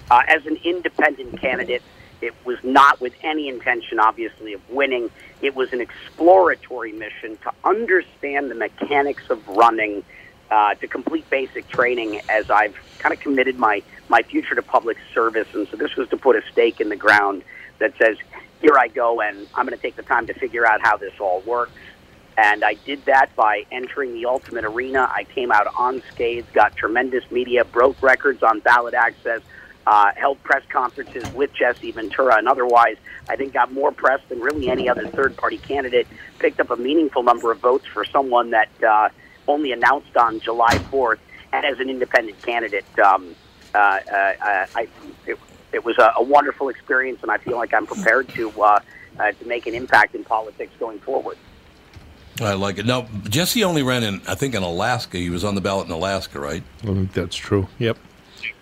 Uh, 0.09 0.23
as 0.27 0.45
an 0.47 0.57
independent 0.63 1.39
candidate, 1.39 1.83
it 2.21 2.33
was 2.43 2.57
not 2.63 2.99
with 2.99 3.13
any 3.21 3.49
intention, 3.49 3.99
obviously, 3.99 4.53
of 4.53 4.69
winning. 4.71 5.11
It 5.41 5.55
was 5.55 5.73
an 5.73 5.81
exploratory 5.81 6.91
mission 6.91 7.37
to 7.43 7.51
understand 7.63 8.49
the 8.49 8.55
mechanics 8.55 9.29
of 9.29 9.47
running, 9.47 10.03
uh, 10.49 10.73
to 10.75 10.87
complete 10.87 11.29
basic 11.29 11.67
training 11.67 12.21
as 12.29 12.49
I've 12.49 12.75
kind 12.99 13.13
of 13.13 13.19
committed 13.19 13.57
my, 13.57 13.81
my 14.09 14.21
future 14.23 14.55
to 14.55 14.61
public 14.61 14.97
service. 15.13 15.47
And 15.53 15.67
so 15.69 15.77
this 15.77 15.95
was 15.95 16.09
to 16.09 16.17
put 16.17 16.35
a 16.35 16.41
stake 16.51 16.81
in 16.81 16.89
the 16.89 16.95
ground 16.95 17.43
that 17.79 17.93
says, 17.97 18.17
here 18.61 18.77
I 18.77 18.87
go, 18.87 19.21
and 19.21 19.47
I'm 19.53 19.65
going 19.65 19.77
to 19.77 19.81
take 19.81 19.95
the 19.95 20.03
time 20.03 20.27
to 20.27 20.33
figure 20.33 20.65
out 20.65 20.81
how 20.81 20.97
this 20.97 21.13
all 21.19 21.41
works. 21.41 21.71
And 22.37 22.63
I 22.63 22.75
did 22.85 23.03
that 23.05 23.35
by 23.35 23.65
entering 23.71 24.13
the 24.13 24.27
ultimate 24.27 24.63
arena. 24.63 25.09
I 25.13 25.23
came 25.23 25.51
out 25.51 25.67
unscathed, 25.77 26.53
got 26.53 26.75
tremendous 26.75 27.29
media, 27.31 27.65
broke 27.65 28.01
records 28.01 28.43
on 28.43 28.59
ballot 28.59 28.93
access, 28.93 29.41
uh, 29.87 30.11
held 30.15 30.41
press 30.43 30.63
conferences 30.69 31.31
with 31.33 31.51
Jesse 31.53 31.91
Ventura, 31.91 32.35
and 32.35 32.47
otherwise, 32.47 32.97
I 33.27 33.37
think 33.37 33.53
got 33.53 33.71
more 33.71 33.91
press 33.91 34.19
than 34.29 34.39
really 34.39 34.69
any 34.69 34.87
other 34.87 35.07
third 35.07 35.35
party 35.35 35.57
candidate. 35.57 36.07
Picked 36.37 36.59
up 36.59 36.69
a 36.69 36.75
meaningful 36.75 37.23
number 37.23 37.51
of 37.51 37.59
votes 37.59 37.85
for 37.87 38.05
someone 38.05 38.51
that 38.51 38.69
uh, 38.83 39.09
only 39.47 39.71
announced 39.71 40.15
on 40.15 40.39
July 40.39 40.77
4th. 40.91 41.19
And 41.53 41.65
as 41.65 41.79
an 41.79 41.89
independent 41.89 42.41
candidate, 42.41 42.85
um, 42.99 43.35
uh, 43.73 43.77
uh, 43.77 44.01
I, 44.75 44.87
it, 45.25 45.37
it 45.71 45.85
was 45.85 45.97
a, 45.97 46.11
a 46.17 46.23
wonderful 46.23 46.69
experience, 46.69 47.19
and 47.21 47.31
I 47.31 47.37
feel 47.37 47.55
like 47.57 47.73
I'm 47.73 47.85
prepared 47.87 48.29
to 48.29 48.49
uh, 48.61 48.79
uh, 49.19 49.31
to 49.31 49.45
make 49.47 49.65
an 49.67 49.73
impact 49.73 50.15
in 50.15 50.23
politics 50.23 50.73
going 50.79 50.99
forward. 50.99 51.37
I 52.39 52.53
like 52.53 52.77
it. 52.77 52.85
Now, 52.85 53.07
Jesse 53.23 53.63
only 53.63 53.81
ran 53.81 54.03
in, 54.03 54.21
I 54.27 54.35
think, 54.35 54.53
in 54.53 54.61
Alaska. 54.61 55.17
He 55.17 55.29
was 55.31 55.43
on 55.43 55.55
the 55.55 55.61
ballot 55.61 55.87
in 55.87 55.93
Alaska, 55.93 56.39
right? 56.39 56.61
I 56.83 56.85
think 56.85 57.13
that's 57.13 57.35
true. 57.35 57.67
Yep. 57.79 57.97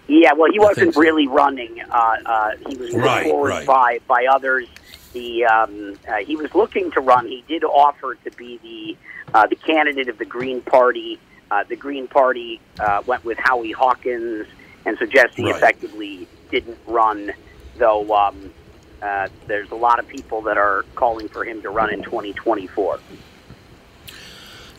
Yeah, 0.07 0.33
well, 0.33 0.51
he 0.51 0.59
wasn't 0.59 0.93
so. 0.93 1.01
really 1.01 1.27
running. 1.27 1.81
Uh, 1.89 2.15
uh, 2.25 2.51
he 2.69 2.77
was 2.77 2.91
put 2.91 2.99
Right, 3.01 3.25
forward 3.25 3.49
right. 3.49 3.67
by 3.67 3.99
by 4.07 4.27
others. 4.31 4.67
He 5.13 5.43
um, 5.43 5.95
uh, 6.07 6.17
he 6.17 6.35
was 6.35 6.53
looking 6.53 6.91
to 6.91 7.01
run. 7.01 7.27
He 7.27 7.43
did 7.47 7.63
offer 7.63 8.15
to 8.23 8.31
be 8.31 8.59
the 8.63 9.33
uh, 9.33 9.47
the 9.47 9.55
candidate 9.55 10.07
of 10.07 10.19
the 10.19 10.25
Green 10.25 10.61
Party. 10.61 11.19
Uh, 11.51 11.63
the 11.67 11.75
Green 11.75 12.07
Party 12.07 12.59
uh, 12.79 13.01
went 13.05 13.23
with 13.23 13.37
Howie 13.37 13.71
Hawkins, 13.71 14.47
and 14.85 14.97
so 14.97 15.05
Jesse 15.05 15.43
Right. 15.43 15.55
effectively 15.55 16.27
didn't 16.51 16.77
run. 16.87 17.31
Though 17.77 18.13
um, 18.15 18.51
uh, 19.01 19.27
there's 19.47 19.69
a 19.71 19.75
lot 19.75 19.99
of 19.99 20.07
people 20.07 20.41
that 20.43 20.57
are 20.57 20.85
calling 20.95 21.27
for 21.27 21.43
him 21.43 21.61
to 21.61 21.69
run 21.69 21.93
in 21.93 22.01
2024. 22.03 22.99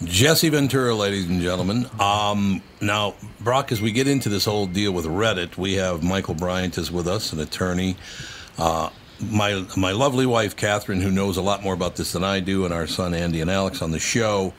Jesse 0.05 0.49
Ventura, 0.51 0.95
ladies 0.95 1.27
and 1.27 1.41
gentlemen. 1.41 1.89
Um, 1.99 2.63
now, 2.83 3.15
Brock, 3.41 3.73
as 3.73 3.81
we 3.81 3.93
get 3.93 4.07
into 4.07 4.29
this 4.29 4.45
whole 4.45 4.67
deal 4.67 4.93
with 4.93 5.07
Reddit, 5.07 5.57
we 5.57 5.75
have 5.75 6.03
Michael 6.03 6.35
Bryant 6.35 6.77
is 6.77 6.91
with 6.93 7.09
us, 7.09 7.33
an 7.33 7.41
attorney. 7.41 7.97
Uh, 8.59 8.91
my 9.31 9.65
my 9.77 9.93
lovely 9.93 10.27
wife 10.27 10.57
Catherine, 10.57 11.01
who 11.01 11.11
knows 11.11 11.39
a 11.39 11.43
lot 11.43 11.63
more 11.63 11.73
about 11.73 11.97
this 11.97 12.13
than 12.13 12.23
I 12.25 12.41
do, 12.41 12.67
and 12.67 12.75
our 12.75 12.87
son 12.87 13.15
Andy 13.15 13.41
and 13.41 13.51
Alex 13.51 13.81
on 13.81 13.91
the 13.91 13.99
show. 13.99 14.53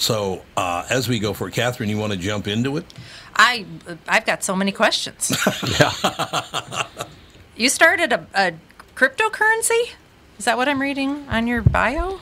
So, 0.00 0.42
uh, 0.56 0.86
as 0.88 1.10
we 1.10 1.18
go 1.18 1.34
for 1.34 1.46
it, 1.46 1.52
Catherine, 1.52 1.90
you 1.90 1.98
want 1.98 2.14
to 2.14 2.18
jump 2.18 2.48
into 2.48 2.78
it? 2.78 2.86
I 3.36 3.66
I've 4.08 4.24
got 4.24 4.42
so 4.42 4.56
many 4.56 4.72
questions. 4.72 5.30
Yeah. 5.78 6.86
you 7.54 7.68
started 7.68 8.10
a, 8.14 8.26
a 8.34 8.54
cryptocurrency? 8.96 9.90
Is 10.38 10.46
that 10.46 10.56
what 10.56 10.70
I'm 10.70 10.80
reading 10.80 11.28
on 11.28 11.46
your 11.46 11.60
bio? 11.60 12.18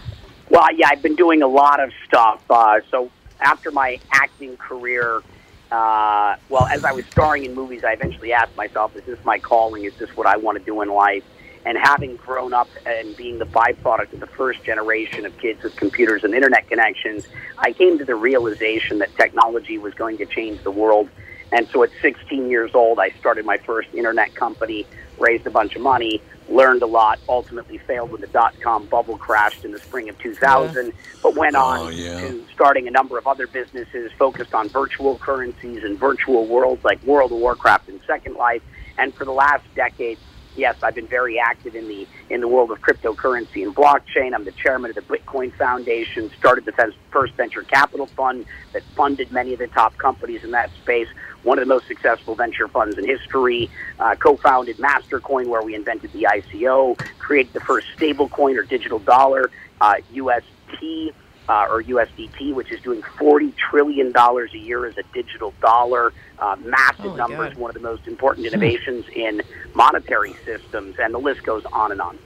Well, 0.51 0.75
yeah, 0.75 0.89
I've 0.91 1.03
been 1.03 1.15
doing 1.15 1.41
a 1.41 1.47
lot 1.47 1.79
of 1.79 1.93
stuff. 2.05 2.43
Uh, 2.51 2.81
so 2.91 3.13
after 3.39 3.71
my 3.71 4.01
acting 4.11 4.57
career, 4.57 5.23
uh, 5.71 6.35
well, 6.49 6.67
as 6.67 6.85
I 6.85 6.91
was 6.91 7.07
starring 7.07 7.45
in 7.45 7.55
movies, 7.55 7.85
I 7.85 7.93
eventually 7.93 8.33
asked 8.33 8.57
myself, 8.57 8.97
"Is 8.97 9.05
this 9.05 9.25
my 9.25 9.39
calling? 9.39 9.85
Is 9.85 9.95
this 9.99 10.11
what 10.17 10.27
I 10.27 10.37
want 10.37 10.59
to 10.59 10.65
do 10.65 10.83
in 10.83 10.89
life?" 10.89 11.23
And 11.69 11.77
having 11.77 12.17
grown 12.17 12.55
up 12.55 12.71
and 12.87 13.15
being 13.15 13.39
the 13.39 13.45
byproduct 13.45 14.15
of 14.15 14.21
the 14.21 14.27
first 14.27 14.65
generation 14.65 15.27
of 15.27 15.37
kids 15.37 15.63
with 15.63 15.77
computers 15.77 16.25
and 16.25 16.35
internet 16.35 16.67
connections, 16.67 17.29
I 17.59 17.73
came 17.73 17.99
to 17.99 18.07
the 18.07 18.15
realization 18.15 19.01
that 19.01 19.15
technology 19.19 19.77
was 19.77 19.93
going 19.93 20.17
to 20.17 20.25
change 20.25 20.63
the 20.63 20.71
world. 20.71 21.11
And 21.53 21.69
so 21.69 21.83
at 21.83 21.91
16 22.01 22.49
years 22.49 22.71
old, 22.75 22.99
I 22.99 23.11
started 23.21 23.45
my 23.45 23.59
first 23.59 23.91
internet 23.93 24.35
company, 24.35 24.87
raised 25.19 25.47
a 25.47 25.51
bunch 25.51 25.77
of 25.77 25.83
money, 25.83 26.23
learned 26.49 26.81
a 26.81 26.87
lot, 26.87 27.19
ultimately 27.29 27.77
failed 27.77 28.13
when 28.13 28.23
the 28.23 28.29
dot 28.29 28.55
com 28.63 28.87
bubble 28.87 29.19
crashed 29.19 29.63
in 29.63 29.73
the 29.73 29.79
spring 29.79 30.09
of 30.09 30.19
2000, 30.21 30.91
but 31.23 31.37
went 31.37 31.55
oh, 31.55 31.61
on 31.61 31.79
Oh, 31.81 31.89
yeah. 31.91 32.19
to 32.19 32.47
starting 32.55 32.89
a 32.89 32.91
number 32.91 33.19
of 33.19 33.27
other 33.27 33.47
businesses 33.47 34.11
focused 34.19 34.55
on 34.55 34.71
virtual 34.71 35.19
currencies 35.19 35.85
and 35.85 35.99
virtual 35.99 36.47
worlds 36.47 36.83
like 36.83 37.03
World 37.03 37.31
of 37.31 37.39
Warcraft 37.41 37.91
and 37.91 38.01
Second 38.07 38.37
Life. 38.37 38.63
And 38.97 39.13
for 39.13 39.27
the 39.27 39.33
last 39.33 39.65
decade, 39.75 40.17
yes, 40.59 40.77
I've 40.83 40.95
been 40.95 41.07
very 41.07 41.39
active 41.39 41.75
in 41.75 41.89
the 41.89 42.07
in 42.29 42.41
the 42.41 42.49
world 42.49 42.71
of 42.71 42.81
cryptocurrency 42.81 43.63
and 43.63 43.75
blockchain. 43.75 44.35
I'm 44.35 44.45
the 44.45 44.53
chairman 44.53 44.91
of 44.91 44.97
the 44.97 45.03
Bitcoin 45.03 45.53
Foundation, 45.55 46.31
started 46.37 46.65
the 46.67 46.93
first 47.11 47.35
venture 47.35 47.63
capital 47.63 48.07
fund 48.07 48.45
that 48.73 48.83
funded 48.97 49.33
many 49.33 49.53
of 49.53 49.61
the 49.61 49.69
top 49.69 49.97
companies 49.97 50.45
in 50.45 50.51
that 50.51 50.71
space. 50.83 51.09
One 51.45 51.59
of 51.59 51.67
the 51.67 51.73
most 51.73 51.87
successful 51.87 52.35
venture 52.35 52.69
funds 52.69 52.99
in 52.99 53.07
history. 53.07 53.71
Uh, 53.99 54.17
co-founded 54.17 54.77
Mastercoin, 54.79 55.47
where 55.47 55.63
we 55.63 55.75
invented 55.75 56.13
the 56.13 56.25
ICO. 56.25 56.99
Created 57.19 57.53
the 57.53 57.61
first 57.61 57.87
stablecoin 57.97 58.59
or 58.59 58.63
digital 58.63 58.99
dollar, 58.99 59.51
uh, 59.81 59.95
UST 60.13 61.15
uh, 61.49 61.67
or 61.71 61.83
USDT, 61.83 62.53
which 62.55 62.71
is 62.71 62.81
doing 62.81 63.03
$40 63.03 63.55
trillion 63.57 64.13
a 64.17 64.57
year 64.57 64.87
as 64.87 64.97
a 64.99 65.03
digital 65.15 65.55
dollar. 65.61 66.13
Uh, 66.39 66.57
massive 66.65 67.05
Oh, 67.07 67.17
numbers, 67.17 67.53
God. 67.55 67.61
one 67.63 67.71
of 67.71 67.75
the 67.75 67.81
most 67.81 68.07
important 68.07 68.47
innovations 68.47 69.05
in 69.15 69.43
monetary 69.75 70.35
systems, 70.45 70.97
and 70.99 71.13
the 71.13 71.19
list 71.19 71.43
goes 71.43 71.65
on 71.73 71.91
and 71.93 72.01
on. 72.01 72.19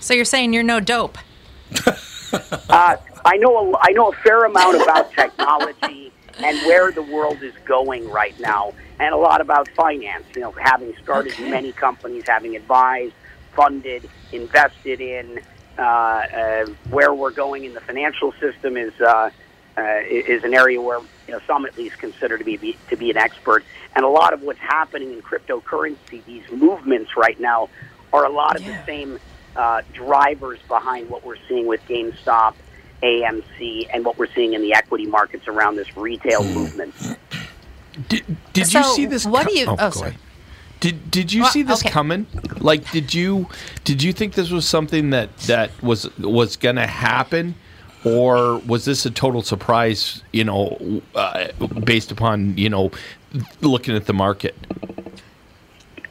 So 0.00 0.14
you're 0.14 0.24
saying 0.24 0.52
you're 0.52 0.62
no 0.62 0.80
dope? 0.80 1.18
Uh, 2.68 2.96
I 3.24 3.36
know 3.36 3.72
a, 3.72 3.78
I 3.80 3.92
know 3.92 4.10
a 4.10 4.12
fair 4.16 4.44
amount 4.44 4.82
about 4.82 5.10
technology 5.12 6.12
and 6.42 6.60
where 6.66 6.90
the 6.92 7.02
world 7.02 7.42
is 7.42 7.54
going 7.64 8.10
right 8.10 8.38
now, 8.40 8.72
and 8.98 9.14
a 9.14 9.16
lot 9.16 9.40
about 9.40 9.68
finance. 9.70 10.24
You 10.34 10.42
know, 10.42 10.52
having 10.60 10.92
started 11.02 11.32
Okay. 11.34 11.48
many 11.48 11.72
companies, 11.72 12.24
having 12.26 12.56
advised, 12.56 13.14
funded, 13.54 14.10
invested 14.32 15.00
in, 15.00 15.40
where 15.76 17.12
we're 17.14 17.30
going 17.30 17.64
in 17.64 17.74
the 17.74 17.80
financial 17.80 18.32
system 18.40 18.76
is 18.76 18.92
uh, 19.00 19.30
uh, 19.78 19.82
is 20.08 20.42
an 20.44 20.54
area 20.54 20.80
where 20.80 20.98
you 21.26 21.32
know 21.34 21.40
some 21.46 21.66
at 21.66 21.76
least 21.76 21.98
consider 21.98 22.38
to 22.38 22.44
be, 22.44 22.56
be 22.56 22.76
to 22.90 22.96
be 22.96 23.10
an 23.10 23.16
expert. 23.16 23.64
And 23.94 24.04
a 24.04 24.08
lot 24.08 24.32
of 24.32 24.42
what's 24.42 24.58
happening 24.58 25.12
in 25.12 25.22
cryptocurrency, 25.22 26.24
these 26.24 26.44
movements 26.50 27.16
right 27.16 27.38
now, 27.40 27.68
are 28.12 28.24
a 28.24 28.30
lot 28.30 28.56
of 28.56 28.62
Yeah. 28.62 28.78
the 28.80 28.86
same 28.86 29.18
uh, 29.54 29.82
drivers 29.94 30.58
behind 30.68 31.08
what 31.08 31.24
we're 31.24 31.38
seeing 31.48 31.66
with 31.66 31.80
GameStop, 31.88 32.54
AMC, 33.02 33.88
and 33.92 34.04
what 34.04 34.18
we're 34.18 34.30
seeing 34.34 34.52
in 34.52 34.60
the 34.60 34.74
equity 34.74 35.06
markets 35.06 35.48
around 35.48 35.76
this 35.76 35.96
retail 35.96 36.44
movement. 36.44 36.94
Did, 38.08 38.24
did 38.52 38.72
you 38.74 38.82
see 38.84 39.06
this? 39.06 39.24
what 39.24 39.46
co- 39.46 39.52
do 39.52 39.58
you- 39.58 39.66
oh, 39.66 39.76
go 39.76 39.90
sorry. 39.90 40.08
ahead. 40.10 40.20
Did 40.80 41.10
Did 41.10 41.32
you 41.32 41.42
Well, 41.42 41.50
see 41.50 41.62
this 41.62 41.82
okay. 41.82 41.90
coming? 41.90 42.26
Like, 42.58 42.90
did 42.90 43.14
you 43.14 43.48
did 43.84 44.02
you 44.02 44.12
think 44.12 44.34
this 44.34 44.50
was 44.50 44.68
something 44.68 45.10
that 45.10 45.36
that 45.38 45.70
was 45.82 46.16
was 46.18 46.56
going 46.56 46.76
to 46.76 46.86
happen, 46.86 47.54
or 48.04 48.58
was 48.58 48.84
this 48.84 49.06
a 49.06 49.10
total 49.10 49.42
surprise? 49.42 50.22
You 50.32 50.44
know, 50.44 51.02
uh, 51.14 51.48
based 51.84 52.12
upon 52.12 52.56
you 52.58 52.68
know 52.68 52.90
looking 53.60 53.96
at 53.96 54.06
the 54.06 54.12
market. 54.12 54.54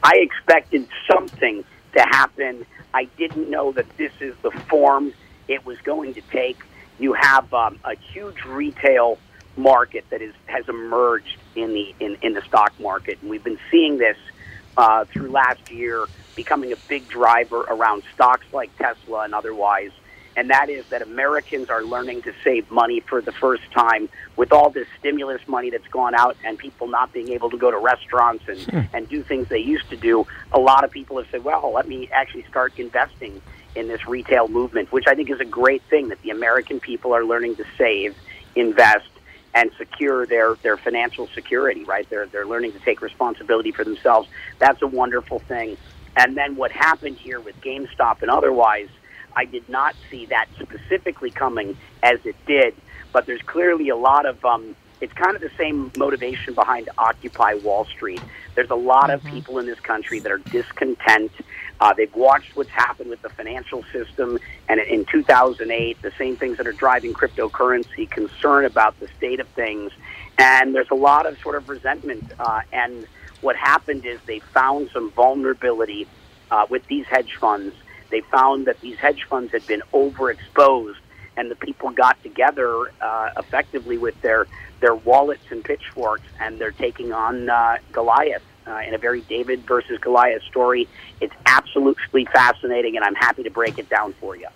I 0.02 0.16
expected 0.16 0.88
something 1.10 1.64
to 1.96 2.02
happen. 2.02 2.66
I 2.94 3.04
didn't 3.16 3.50
know 3.50 3.72
that 3.72 3.86
this 3.96 4.12
is 4.20 4.34
the 4.42 4.50
form 4.68 5.12
it 5.48 5.64
was 5.64 5.78
going 5.82 6.14
to 6.14 6.20
take. 6.32 6.58
You 6.98 7.12
have 7.12 7.52
um, 7.52 7.78
a 7.84 7.94
huge 7.94 8.44
retail 8.44 9.18
market 9.56 10.04
that 10.10 10.22
is 10.22 10.34
has 10.46 10.68
emerged 10.68 11.38
in 11.54 11.72
the 11.72 11.94
in, 12.00 12.16
in 12.22 12.34
the 12.34 12.42
stock 12.42 12.72
market, 12.80 13.18
and 13.20 13.30
we've 13.30 13.44
been 13.44 13.58
seeing 13.70 13.98
this 13.98 14.16
uh, 14.76 15.04
through 15.06 15.30
last 15.30 15.70
year, 15.70 16.06
becoming 16.34 16.72
a 16.72 16.76
big 16.88 17.08
driver 17.08 17.60
around 17.62 18.02
stocks 18.14 18.46
like 18.52 18.76
Tesla 18.78 19.20
and 19.24 19.34
otherwise. 19.34 19.90
and 20.36 20.50
that 20.50 20.68
is 20.68 20.84
that 20.90 21.02
Americans 21.02 21.70
are 21.70 21.82
learning 21.82 22.22
to 22.22 22.32
save 22.44 22.70
money 22.70 23.00
for 23.00 23.22
the 23.22 23.32
first 23.32 23.62
time 23.72 24.08
with 24.36 24.52
all 24.52 24.68
this 24.68 24.86
stimulus 24.98 25.40
money 25.48 25.70
that's 25.70 25.88
gone 25.88 26.14
out 26.14 26.36
and 26.44 26.58
people 26.58 26.86
not 26.86 27.12
being 27.12 27.30
able 27.30 27.48
to 27.48 27.56
go 27.56 27.70
to 27.70 27.78
restaurants 27.78 28.44
and, 28.46 28.88
and 28.92 29.08
do 29.08 29.22
things 29.22 29.48
they 29.48 29.58
used 29.58 29.88
to 29.88 29.96
do. 29.96 30.26
A 30.52 30.60
lot 30.60 30.84
of 30.84 30.90
people 30.90 31.16
have 31.16 31.26
said, 31.30 31.42
well, 31.42 31.72
let 31.72 31.88
me 31.88 32.08
actually 32.12 32.44
start 32.44 32.78
investing 32.78 33.40
in 33.74 33.88
this 33.88 34.06
retail 34.06 34.46
movement, 34.48 34.92
which 34.92 35.06
I 35.06 35.14
think 35.14 35.30
is 35.30 35.40
a 35.40 35.44
great 35.44 35.82
thing 35.84 36.08
that 36.08 36.20
the 36.22 36.30
American 36.30 36.80
people 36.80 37.14
are 37.14 37.24
learning 37.24 37.56
to 37.56 37.64
save, 37.78 38.14
invest, 38.54 39.08
and 39.56 39.70
secure 39.78 40.26
their, 40.26 40.54
their 40.56 40.76
financial 40.76 41.26
security, 41.34 41.82
right? 41.84 42.08
They're, 42.10 42.26
they're 42.26 42.46
learning 42.46 42.72
to 42.72 42.78
take 42.80 43.00
responsibility 43.00 43.72
for 43.72 43.84
themselves. 43.84 44.28
That's 44.58 44.82
a 44.82 44.86
wonderful 44.86 45.38
thing. 45.38 45.78
And 46.14 46.36
then 46.36 46.56
what 46.56 46.70
happened 46.70 47.16
here 47.16 47.40
with 47.40 47.58
GameStop 47.62 48.20
and 48.20 48.30
otherwise, 48.30 48.90
I 49.34 49.46
did 49.46 49.66
not 49.70 49.96
see 50.10 50.26
that 50.26 50.46
specifically 50.60 51.30
coming 51.30 51.74
as 52.02 52.18
it 52.26 52.36
did, 52.46 52.74
but 53.14 53.24
there's 53.24 53.40
clearly 53.42 53.88
a 53.88 53.96
lot 53.96 54.26
of, 54.26 54.44
um, 54.44 54.76
it's 55.00 55.12
kind 55.12 55.36
of 55.36 55.42
the 55.42 55.50
same 55.58 55.90
motivation 55.96 56.54
behind 56.54 56.88
Occupy 56.96 57.54
Wall 57.54 57.84
Street. 57.84 58.20
There's 58.54 58.70
a 58.70 58.76
lot 58.76 59.10
of 59.10 59.22
people 59.24 59.58
in 59.58 59.66
this 59.66 59.80
country 59.80 60.20
that 60.20 60.32
are 60.32 60.38
discontent. 60.38 61.32
Uh, 61.80 61.92
they've 61.92 62.14
watched 62.14 62.56
what's 62.56 62.70
happened 62.70 63.10
with 63.10 63.20
the 63.20 63.28
financial 63.28 63.84
system, 63.92 64.38
and 64.68 64.80
in 64.80 65.04
2008, 65.04 66.00
the 66.00 66.12
same 66.18 66.36
things 66.36 66.56
that 66.56 66.66
are 66.66 66.72
driving 66.72 67.12
cryptocurrency, 67.12 68.08
concern 68.10 68.64
about 68.64 68.98
the 68.98 69.08
state 69.18 69.40
of 69.40 69.48
things, 69.48 69.92
and 70.38 70.74
there's 70.74 70.90
a 70.90 70.94
lot 70.94 71.26
of 71.26 71.38
sort 71.40 71.56
of 71.56 71.68
resentment. 71.68 72.24
Uh, 72.38 72.62
and 72.72 73.06
what 73.42 73.56
happened 73.56 74.06
is 74.06 74.18
they 74.26 74.38
found 74.38 74.88
some 74.92 75.10
vulnerability 75.10 76.06
uh, 76.50 76.66
with 76.70 76.86
these 76.86 77.04
hedge 77.06 77.34
funds. 77.34 77.74
They 78.10 78.20
found 78.22 78.66
that 78.66 78.80
these 78.80 78.96
hedge 78.96 79.24
funds 79.24 79.52
had 79.52 79.66
been 79.66 79.82
overexposed, 79.92 80.96
and 81.36 81.50
the 81.50 81.56
people 81.56 81.90
got 81.90 82.20
together 82.22 82.92
uh, 83.00 83.30
effectively 83.36 83.98
with 83.98 84.20
their 84.22 84.46
their 84.80 84.94
wallets 84.94 85.44
and 85.50 85.64
pitchforks, 85.64 86.26
and 86.40 86.58
they're 86.58 86.70
taking 86.70 87.12
on 87.12 87.48
uh, 87.48 87.78
Goliath 87.92 88.42
uh, 88.66 88.82
in 88.86 88.94
a 88.94 88.98
very 88.98 89.22
David 89.22 89.60
versus 89.66 89.98
Goliath 89.98 90.42
story. 90.42 90.88
It's 91.20 91.34
absolutely 91.46 92.26
fascinating, 92.26 92.96
and 92.96 93.04
I'm 93.04 93.14
happy 93.14 93.42
to 93.44 93.50
break 93.50 93.78
it 93.78 93.88
down 93.88 94.12
for 94.14 94.36
you. 94.36 94.48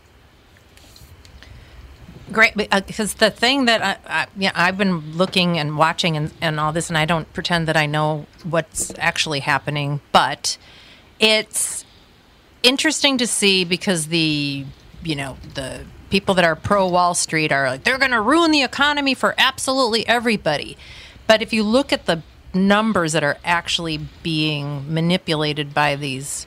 Great, 2.32 2.56
because 2.56 3.14
the 3.14 3.30
thing 3.30 3.64
that 3.64 3.82
I, 3.82 3.96
I, 4.06 4.26
yeah, 4.36 4.52
I've 4.54 4.78
been 4.78 5.16
looking 5.16 5.58
and 5.58 5.76
watching 5.76 6.16
and, 6.16 6.32
and 6.40 6.60
all 6.60 6.72
this, 6.72 6.88
and 6.88 6.96
I 6.96 7.04
don't 7.04 7.32
pretend 7.32 7.66
that 7.66 7.76
I 7.76 7.86
know 7.86 8.26
what's 8.44 8.92
actually 8.98 9.40
happening, 9.40 10.00
but 10.12 10.56
it's 11.18 11.84
interesting 12.62 13.18
to 13.18 13.26
see 13.26 13.64
because 13.64 14.08
the, 14.08 14.64
you 15.02 15.16
know, 15.16 15.38
the 15.54 15.84
people 16.10 16.34
that 16.34 16.44
are 16.44 16.56
pro 16.56 16.86
Wall 16.88 17.14
Street 17.14 17.52
are 17.52 17.70
like, 17.70 17.84
they're 17.84 17.98
going 17.98 18.10
to 18.10 18.20
ruin 18.20 18.50
the 18.50 18.62
economy 18.62 19.14
for 19.14 19.34
absolutely 19.38 20.06
everybody. 20.06 20.76
But 21.26 21.40
if 21.40 21.52
you 21.52 21.62
look 21.62 21.92
at 21.92 22.06
the 22.06 22.22
numbers 22.52 23.12
that 23.12 23.22
are 23.22 23.38
actually 23.44 23.98
being 24.22 24.92
manipulated 24.92 25.72
by 25.72 25.96
these 25.96 26.46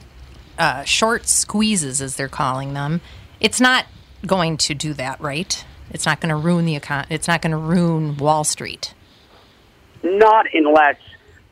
uh, 0.60 0.84
short 0.84 1.28
squeezes, 1.28 2.02
as 2.02 2.16
they're 2.16 2.28
calling 2.28 2.74
them, 2.74 3.02
it's 3.40 3.62
not 3.62 3.86
going 4.26 4.58
to 4.58 4.74
do 4.74 4.94
that, 4.94 5.20
right? 5.20 5.66
It's 5.90 6.06
not 6.06 6.20
going 6.20 6.30
to 6.30 6.36
ruin 6.36 6.66
the 6.66 6.80
econ- 6.80 7.06
It's 7.10 7.28
not 7.28 7.42
going 7.42 7.52
to 7.52 7.58
ruin 7.58 8.18
Wall 8.18 8.44
Street. 8.44 8.94
Not 10.04 10.48
unless 10.54 10.98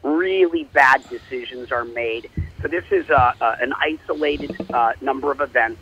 really 0.03 0.65
bad 0.65 1.07
decisions 1.09 1.71
are 1.71 1.85
made. 1.85 2.29
So 2.61 2.67
this 2.67 2.83
is 2.91 3.09
a, 3.09 3.35
a, 3.39 3.57
an 3.61 3.73
isolated 3.79 4.55
uh, 4.73 4.93
number 4.99 5.31
of 5.31 5.41
events 5.41 5.79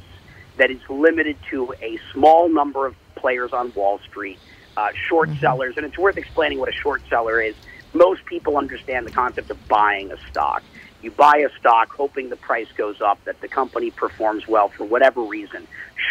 that 0.59 0.69
is 0.69 0.81
limited 0.89 1.37
to 1.49 1.73
a 1.81 1.97
small 2.13 2.49
number 2.49 2.85
of 2.85 2.95
players 3.15 3.51
on 3.53 3.73
Wall 3.73 3.99
Street, 3.99 4.37
uh, 4.77 4.89
short 5.07 5.29
mm-hmm. 5.29 5.39
sellers, 5.39 5.77
and 5.77 5.85
it's 5.85 5.97
worth 5.97 6.17
explaining 6.17 6.59
what 6.59 6.69
a 6.69 6.73
short 6.73 7.01
seller 7.09 7.41
is. 7.41 7.55
Most 7.93 8.25
people 8.25 8.57
understand 8.57 9.07
the 9.07 9.11
concept 9.11 9.49
of 9.49 9.67
buying 9.67 10.11
a 10.11 10.17
stock. 10.29 10.61
You 11.01 11.11
buy 11.11 11.37
a 11.37 11.49
stock 11.57 11.89
hoping 11.91 12.29
the 12.29 12.35
price 12.35 12.67
goes 12.77 12.99
up, 12.99 13.23
that 13.23 13.39
the 13.39 13.47
company 13.47 13.89
performs 13.89 14.47
well 14.47 14.67
for 14.67 14.83
whatever 14.83 15.21
reason. 15.21 15.65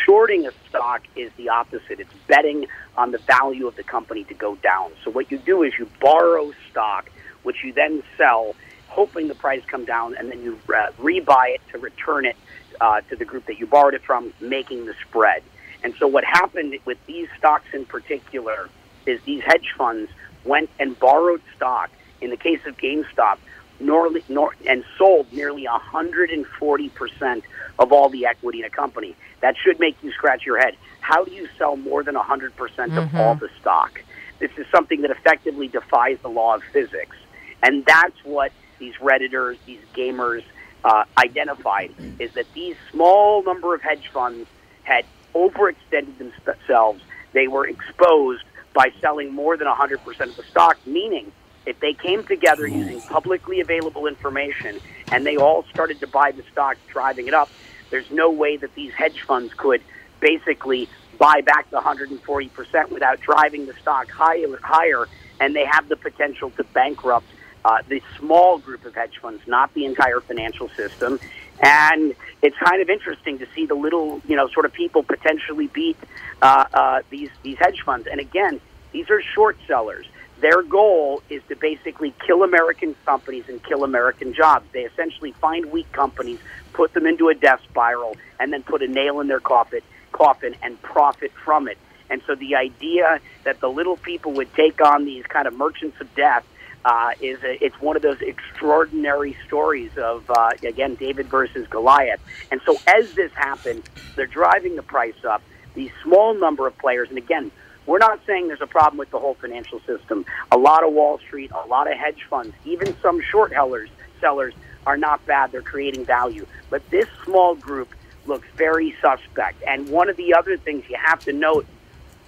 Shorting 0.07 0.47
a 0.47 0.51
stock 0.69 1.03
is 1.15 1.31
the 1.37 1.51
opposite. 1.51 2.01
It's 2.01 2.13
betting 2.27 2.67
on 2.97 3.13
the 3.13 3.19
value 3.19 3.67
of 3.67 3.77
the 3.77 3.83
company 3.83 4.25
to 4.25 4.35
go 4.35 4.57
down. 4.57 4.93
So 5.05 5.11
what 5.11 5.31
you 5.31 5.37
do 5.39 5.63
is 5.63 5.75
you 5.79 5.89
borrow 6.01 6.53
stock, 6.71 7.11
which 7.43 7.63
you 7.63 7.75
then 7.75 8.03
sell, 8.17 8.55
hoping 8.89 9.29
the 9.29 9.35
price 9.35 9.63
come 9.67 9.85
down, 9.85 10.17
and 10.17 10.31
then 10.31 10.43
you 10.43 10.59
uh, 10.69 10.91
rebuy 10.99 11.55
it 11.55 11.61
to 11.73 11.79
return 11.79 12.25
it 12.25 12.37
uh, 12.81 13.01
to 13.03 13.17
the 13.17 13.25
group 13.25 13.47
that 13.47 13.59
you 13.59 13.67
borrowed 13.67 13.95
it 13.95 14.03
from, 14.03 14.33
making 14.41 14.87
the 14.87 14.95
spread. 15.07 15.43
And 15.83 15.95
so 15.99 16.07
what 16.07 16.25
happened 16.25 16.75
with 16.85 16.99
these 17.07 17.29
stocks 17.39 17.67
in 17.73 17.85
particular 17.85 18.69
is 19.07 19.21
these 19.23 19.43
hedge 19.45 19.73
funds 19.77 20.11
went 20.45 20.71
and 20.79 20.99
borrowed 20.99 21.43
stock. 21.57 21.91
In 22.21 22.31
the 22.31 22.37
case 22.37 22.61
of 22.67 22.77
GameStop, 22.77 23.39
nearly, 23.79 24.25
nor, 24.29 24.55
and 24.67 24.85
sold 24.97 25.33
nearly 25.33 25.67
140% 25.67 27.43
of 27.79 27.93
all 27.93 28.09
the 28.09 28.27
equity 28.27 28.59
in 28.61 28.65
a 28.65 28.71
company. 28.71 29.15
That 29.41 29.57
should 29.57 29.79
make 29.79 29.97
you 30.03 30.11
scratch 30.13 30.45
your 30.45 30.59
head. 30.59 30.77
How 31.01 31.25
do 31.25 31.31
you 31.31 31.49
sell 31.57 31.77
more 31.77 32.03
than 32.03 32.17
100% 32.17 32.49
of 32.51 32.59
Mm-hmm. 32.59 33.17
all 33.17 33.35
the 33.37 33.49
stock? 33.61 34.03
This 34.41 34.51
is 34.57 34.67
something 34.73 35.03
that 35.03 35.11
effectively 35.11 35.69
defies 35.69 36.19
the 36.23 36.29
law 36.29 36.57
of 36.57 36.63
physics. 36.73 37.17
And 37.63 37.85
that's 37.87 38.25
what 38.25 38.53
these 38.79 38.95
Redditors, 38.97 39.59
these 39.67 39.81
gamers 39.95 40.43
uh, 40.85 41.05
identified, 41.17 41.95
is 42.19 42.33
that 42.35 42.47
these 42.55 42.77
small 42.91 43.43
number 43.43 43.75
of 43.75 43.83
hedge 43.83 44.09
funds 44.13 44.49
had 44.85 45.05
overextended 45.35 46.19
themselves. 46.45 47.03
They 47.33 47.49
were 47.49 47.67
exposed 47.67 48.45
by 48.75 48.93
selling 49.01 49.33
more 49.33 49.57
than 49.57 49.67
100% 49.67 50.21
of 50.21 50.37
the 50.37 50.43
stock, 50.45 50.79
meaning 50.87 51.33
if 51.67 51.81
they 51.81 51.93
came 51.93 52.25
together 52.25 52.67
using 52.67 53.01
publicly 53.03 53.61
available 53.61 54.07
information 54.07 54.81
and 55.13 55.27
they 55.27 55.37
all 55.37 55.65
started 55.65 56.01
to 56.01 56.07
buy 56.07 56.33
the 56.33 56.43
stock, 56.53 56.77
driving 56.89 57.29
it 57.29 57.35
up, 57.35 57.51
there's 57.91 58.11
no 58.11 58.31
way 58.31 58.57
that 58.57 58.75
these 58.75 58.93
hedge 58.93 59.23
funds 59.27 59.53
could 59.55 59.83
basically 60.21 60.89
buy 61.19 61.41
back 61.41 61.69
the 61.71 61.79
140% 61.79 62.91
without 62.91 63.21
driving 63.21 63.67
the 63.67 63.75
stock 63.75 64.11
higher, 64.11 64.59
higher 64.63 65.07
and 65.41 65.55
they 65.55 65.65
have 65.65 65.89
the 65.89 65.97
potential 65.97 66.51
to 66.51 66.65
bankrupt 66.65 67.27
uh, 67.69 67.83
the 67.87 68.03
small 68.19 68.59
group 68.59 68.87
of 68.87 68.95
hedge 68.95 69.19
funds, 69.21 69.43
not 69.47 69.73
the 69.75 69.85
entire 69.85 70.21
financial 70.21 70.69
system. 70.71 71.21
And 71.61 72.15
it's 72.41 72.57
kind 72.57 72.81
of 72.81 72.89
interesting 72.89 73.39
to 73.41 73.47
see 73.55 73.67
the 73.67 73.75
little, 73.75 74.23
you 74.27 74.37
know, 74.37 74.49
sort 74.49 74.65
of 74.65 74.73
people 74.73 75.03
potentially 75.03 75.67
beat 75.67 75.99
uh, 76.41 76.65
uh, 76.73 77.03
these 77.11 77.31
these 77.43 77.59
hedge 77.59 77.83
funds. 77.85 78.07
And 78.11 78.21
again, 78.21 78.61
these 78.93 79.11
are 79.11 79.21
short 79.35 79.59
sellers. 79.67 80.07
Their 80.41 80.63
goal 80.63 81.23
is 81.29 81.43
to 81.49 81.57
basically 81.57 82.15
kill 82.25 82.43
American 82.43 82.95
companies 83.05 83.45
and 83.49 83.63
kill 83.63 83.85
American 83.85 84.33
jobs. 84.33 84.67
They 84.73 84.85
essentially 84.85 85.33
find 85.33 85.67
weak 85.73 85.91
companies, 85.93 86.39
put 86.73 86.95
them 86.95 87.07
into 87.07 87.29
a 87.29 87.35
death 87.35 87.61
spiral, 87.69 88.17
and 88.39 88.53
then 88.53 88.63
put 88.63 88.81
a 88.83 88.89
nail 88.89 89.21
in 89.21 89.27
their 89.27 89.41
coffin, 89.41 89.81
coffin 90.13 90.55
and 90.63 90.81
profit 90.81 91.33
from 91.45 91.69
it. 91.69 91.77
And 92.09 92.23
so 92.27 92.35
the 92.35 92.55
idea 92.55 93.21
that 93.45 93.61
the 93.61 93.69
little 93.69 93.97
people 93.97 94.33
would 94.35 94.55
take 94.55 94.81
on 94.81 95.05
these 95.05 95.27
kind 95.27 95.47
of 95.47 95.55
merchants 95.55 96.01
of 96.01 96.15
death 96.15 96.47
uh, 96.85 97.13
is 97.21 97.43
a, 97.43 97.65
it's 97.65 97.81
one 97.81 97.97
of 97.97 98.03
those 98.03 98.21
extraordinary 98.21 99.37
stories 99.47 99.91
of 99.99 100.31
uh, 100.31 100.51
again 100.63 100.95
David 100.95 101.27
versus 101.27 101.67
Goliath. 101.69 102.21
And 102.51 102.61
so 102.65 102.77
as 102.87 103.15
this 103.15 103.33
happens, 103.33 103.85
they're 104.17 104.27
driving 104.27 104.77
the 104.77 104.83
price 104.83 105.25
up. 105.25 105.43
These 105.75 105.91
small 106.03 106.35
number 106.35 106.67
of 106.67 106.77
players, 106.79 107.09
and 107.09 107.19
again, 107.19 107.51
we're 107.87 107.99
not 107.99 108.21
saying 108.27 108.49
there's 108.49 108.61
a 108.61 108.67
problem 108.67 108.99
with 108.99 109.11
the 109.11 109.19
whole 109.19 109.35
financial 109.35 109.81
system. 109.81 110.27
A 110.53 110.59
lot 110.59 110.85
of 110.85 110.93
Wall 110.93 111.19
Street, 111.19 111.51
a 111.53 111.67
lot 111.69 111.91
of 111.91 111.97
hedge 111.97 112.23
funds, 112.29 112.55
even 112.65 112.95
some 113.01 113.21
short 113.23 113.53
sellers, 113.53 113.89
sellers 114.21 114.55
are 114.87 114.97
not 114.97 115.25
bad. 115.27 115.53
They're 115.53 115.63
creating 115.63 116.05
value. 116.05 116.47
But 116.71 116.89
this 116.91 117.07
small 117.25 117.55
group 117.55 117.95
looks 118.27 118.47
very 118.57 118.95
suspect. 119.01 119.63
And 119.67 119.89
one 119.89 120.09
of 120.11 120.17
the 120.17 120.35
other 120.35 120.57
things 120.57 120.85
you 120.89 120.97
have 121.03 121.25
to 121.25 121.33
note 121.33 121.67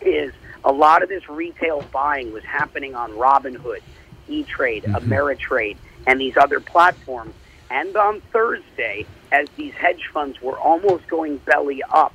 is 0.00 0.32
a 0.64 0.72
lot 0.72 1.02
of 1.02 1.08
this 1.08 1.28
retail 1.28 1.84
buying 1.92 2.32
was 2.32 2.44
happening 2.44 2.94
on 2.94 3.12
Robinhood, 3.12 3.82
E-Trade, 4.30 4.84
mm-hmm. 4.84 5.10
Ameritrade, 5.10 5.76
and 6.06 6.20
these 6.20 6.36
other 6.36 6.60
platforms. 6.60 7.34
And 7.70 7.96
on 7.96 8.20
Thursday, 8.32 9.06
as 9.30 9.48
these 9.56 9.74
hedge 9.74 10.08
funds 10.12 10.40
were 10.42 10.58
almost 10.58 11.06
going 11.08 11.38
belly 11.38 11.82
up, 11.88 12.14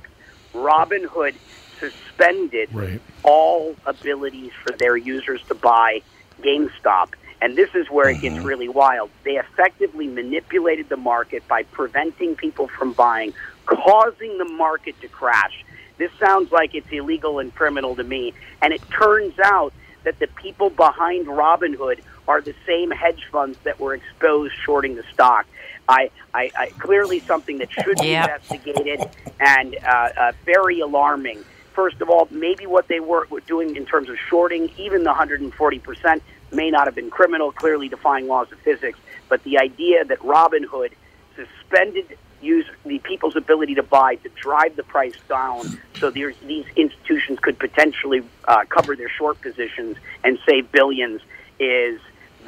Robinhood 0.54 1.34
suspended 1.78 2.68
Right. 2.72 3.00
all 3.22 3.76
abilities 3.84 4.52
for 4.64 4.72
their 4.76 4.96
users 4.96 5.42
to 5.48 5.54
buy 5.54 6.02
GameStop. 6.42 7.10
And 7.42 7.56
this 7.56 7.74
is 7.74 7.90
where 7.90 8.08
it 8.08 8.20
gets 8.20 8.36
mm-hmm. 8.36 8.46
really 8.46 8.68
wild. 8.68 9.10
They 9.24 9.36
effectively 9.36 10.06
manipulated 10.06 10.88
the 10.88 10.96
market 10.96 11.46
by 11.46 11.64
preventing 11.64 12.34
people 12.34 12.66
from 12.68 12.92
buying, 12.92 13.34
causing 13.66 14.38
the 14.38 14.46
market 14.46 14.98
to 15.02 15.08
crash. 15.08 15.64
This 15.98 16.10
sounds 16.18 16.50
like 16.50 16.74
it's 16.74 16.90
illegal 16.90 17.38
and 17.38 17.54
criminal 17.54 17.94
to 17.96 18.04
me. 18.04 18.32
And 18.62 18.72
it 18.72 18.82
turns 18.90 19.38
out 19.38 19.72
that 20.06 20.20
the 20.20 20.28
people 20.28 20.70
behind 20.70 21.26
Robinhood 21.26 21.98
are 22.28 22.40
the 22.40 22.54
same 22.64 22.92
hedge 22.92 23.24
funds 23.32 23.58
that 23.64 23.80
were 23.80 23.92
exposed 23.92 24.54
shorting 24.64 24.94
the 24.94 25.02
stock. 25.12 25.46
I, 25.88 26.10
I, 26.32 26.50
I 26.56 26.66
clearly 26.78 27.18
something 27.20 27.58
that 27.58 27.70
should 27.72 27.98
be 27.98 28.08
Yep. 28.08 28.24
investigated 28.28 29.08
and 29.40 29.76
uh, 29.84 29.88
uh, 30.16 30.32
very 30.44 30.78
alarming. 30.78 31.44
First 31.74 32.00
of 32.00 32.08
all, 32.08 32.28
maybe 32.30 32.66
what 32.66 32.86
they 32.86 33.00
were, 33.00 33.26
were 33.30 33.40
doing 33.40 33.74
in 33.74 33.84
terms 33.84 34.08
of 34.08 34.16
shorting, 34.30 34.70
even 34.78 35.02
the 35.02 35.10
140 35.10 35.78
percent, 35.80 36.22
may 36.52 36.70
not 36.70 36.86
have 36.86 36.94
been 36.94 37.10
criminal, 37.10 37.50
clearly 37.50 37.88
defying 37.88 38.28
laws 38.28 38.50
of 38.52 38.58
physics. 38.60 38.98
But 39.28 39.42
the 39.42 39.58
idea 39.58 40.04
that 40.04 40.20
Robinhood 40.20 40.92
suspended 41.34 42.16
use 42.40 42.66
the 42.84 42.98
people's 43.00 43.36
ability 43.36 43.74
to 43.76 43.82
buy 43.82 44.16
to 44.16 44.28
drive 44.30 44.76
the 44.76 44.82
price 44.82 45.16
down, 45.28 45.80
so 45.98 46.10
there's, 46.10 46.36
these 46.46 46.66
institutions 46.76 47.38
could 47.40 47.58
potentially 47.58 48.22
uh, 48.46 48.64
cover 48.68 48.96
their 48.96 49.08
short 49.08 49.40
positions 49.40 49.96
and 50.24 50.38
save 50.46 50.70
billions, 50.72 51.20
is 51.58 52.00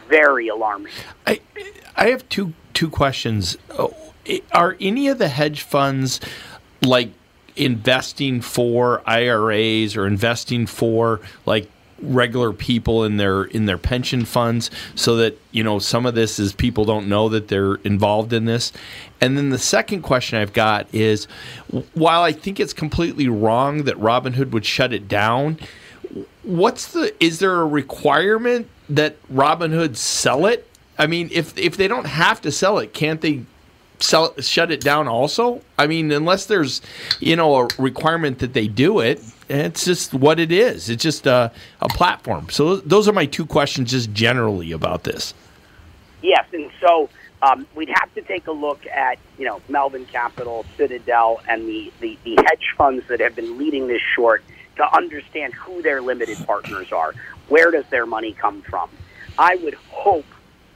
very 0.08 0.48
alarming. 0.48 0.92
I 1.26 1.40
I 1.96 2.10
have 2.10 2.28
two 2.28 2.54
two 2.74 2.90
questions. 2.90 3.56
Oh, 3.70 3.94
Are 4.52 4.76
any 4.80 5.08
of 5.08 5.18
the 5.18 5.28
hedge 5.28 5.62
funds 5.62 6.20
like 6.82 7.10
investing 7.56 8.40
for 8.40 9.02
IRAs 9.06 9.96
or 9.96 10.06
investing 10.06 10.66
for 10.66 11.20
like 11.44 11.68
regular 12.00 12.52
people 12.52 13.04
in 13.04 13.16
their 13.16 13.44
in 13.44 13.66
their 13.66 13.78
pension 13.78 14.24
funds 14.24 14.70
so 14.94 15.16
that 15.16 15.38
you 15.50 15.64
know 15.64 15.78
some 15.78 16.06
of 16.06 16.14
this 16.14 16.38
is 16.38 16.52
people 16.52 16.84
don't 16.84 17.08
know 17.08 17.28
that 17.28 17.48
they're 17.48 17.76
involved 17.76 18.32
in 18.32 18.44
this 18.44 18.72
and 19.20 19.36
then 19.36 19.50
the 19.50 19.58
second 19.58 20.02
question 20.02 20.38
I've 20.38 20.52
got 20.52 20.86
is 20.94 21.26
while 21.94 22.22
I 22.22 22.32
think 22.32 22.60
it's 22.60 22.72
completely 22.72 23.28
wrong 23.28 23.84
that 23.84 23.96
Robinhood 23.96 24.52
would 24.52 24.64
shut 24.64 24.92
it 24.92 25.08
down 25.08 25.58
what's 26.42 26.92
the 26.92 27.14
is 27.22 27.38
there 27.38 27.60
a 27.60 27.66
requirement 27.66 28.68
that 28.88 29.16
Robinhood 29.28 29.96
sell 29.96 30.46
it? 30.46 30.66
I 30.98 31.06
mean, 31.06 31.28
if 31.32 31.56
if 31.58 31.76
they 31.76 31.88
don't 31.88 32.06
have 32.06 32.40
to 32.42 32.52
sell 32.52 32.78
it, 32.78 32.94
can't 32.94 33.20
they 33.20 33.44
sell 34.00 34.34
shut 34.40 34.70
it 34.70 34.80
down 34.80 35.08
also? 35.08 35.62
I 35.78 35.86
mean, 35.86 36.10
unless 36.10 36.46
there's 36.46 36.80
you 37.20 37.36
know 37.36 37.56
a 37.56 37.68
requirement 37.78 38.38
that 38.40 38.54
they 38.54 38.66
do 38.66 39.00
it, 39.00 39.22
it's 39.48 39.84
just 39.84 40.14
what 40.14 40.38
it 40.38 40.52
is. 40.52 40.90
It's 40.90 41.02
just 41.02 41.26
a, 41.26 41.52
a 41.80 41.88
platform. 41.88 42.48
So 42.50 42.76
those 42.76 43.08
are 43.08 43.12
my 43.12 43.26
two 43.26 43.46
questions, 43.46 43.90
just 43.90 44.12
generally 44.12 44.72
about 44.72 45.04
this. 45.04 45.34
Yes, 46.22 46.46
and 46.52 46.70
so 46.80 47.08
um, 47.42 47.66
we'd 47.74 47.90
have 47.90 48.12
to 48.14 48.22
take 48.22 48.46
a 48.46 48.52
look 48.52 48.86
at 48.86 49.18
you 49.38 49.44
know 49.44 49.60
Melvin 49.68 50.04
Capital, 50.06 50.64
Citadel, 50.76 51.40
and 51.48 51.68
the, 51.68 51.92
the 52.00 52.18
the 52.24 52.36
hedge 52.36 52.74
funds 52.76 53.06
that 53.08 53.20
have 53.20 53.36
been 53.36 53.58
leading 53.58 53.86
this 53.86 54.02
short 54.14 54.42
to 54.76 54.96
understand 54.96 55.54
who 55.54 55.82
their 55.82 56.00
limited 56.00 56.38
partners 56.46 56.92
are. 56.92 57.14
Where 57.48 57.70
does 57.70 57.84
their 57.90 58.06
money 58.06 58.32
come 58.32 58.62
from? 58.62 58.90
I 59.38 59.56
would 59.56 59.74
hope 59.74 60.26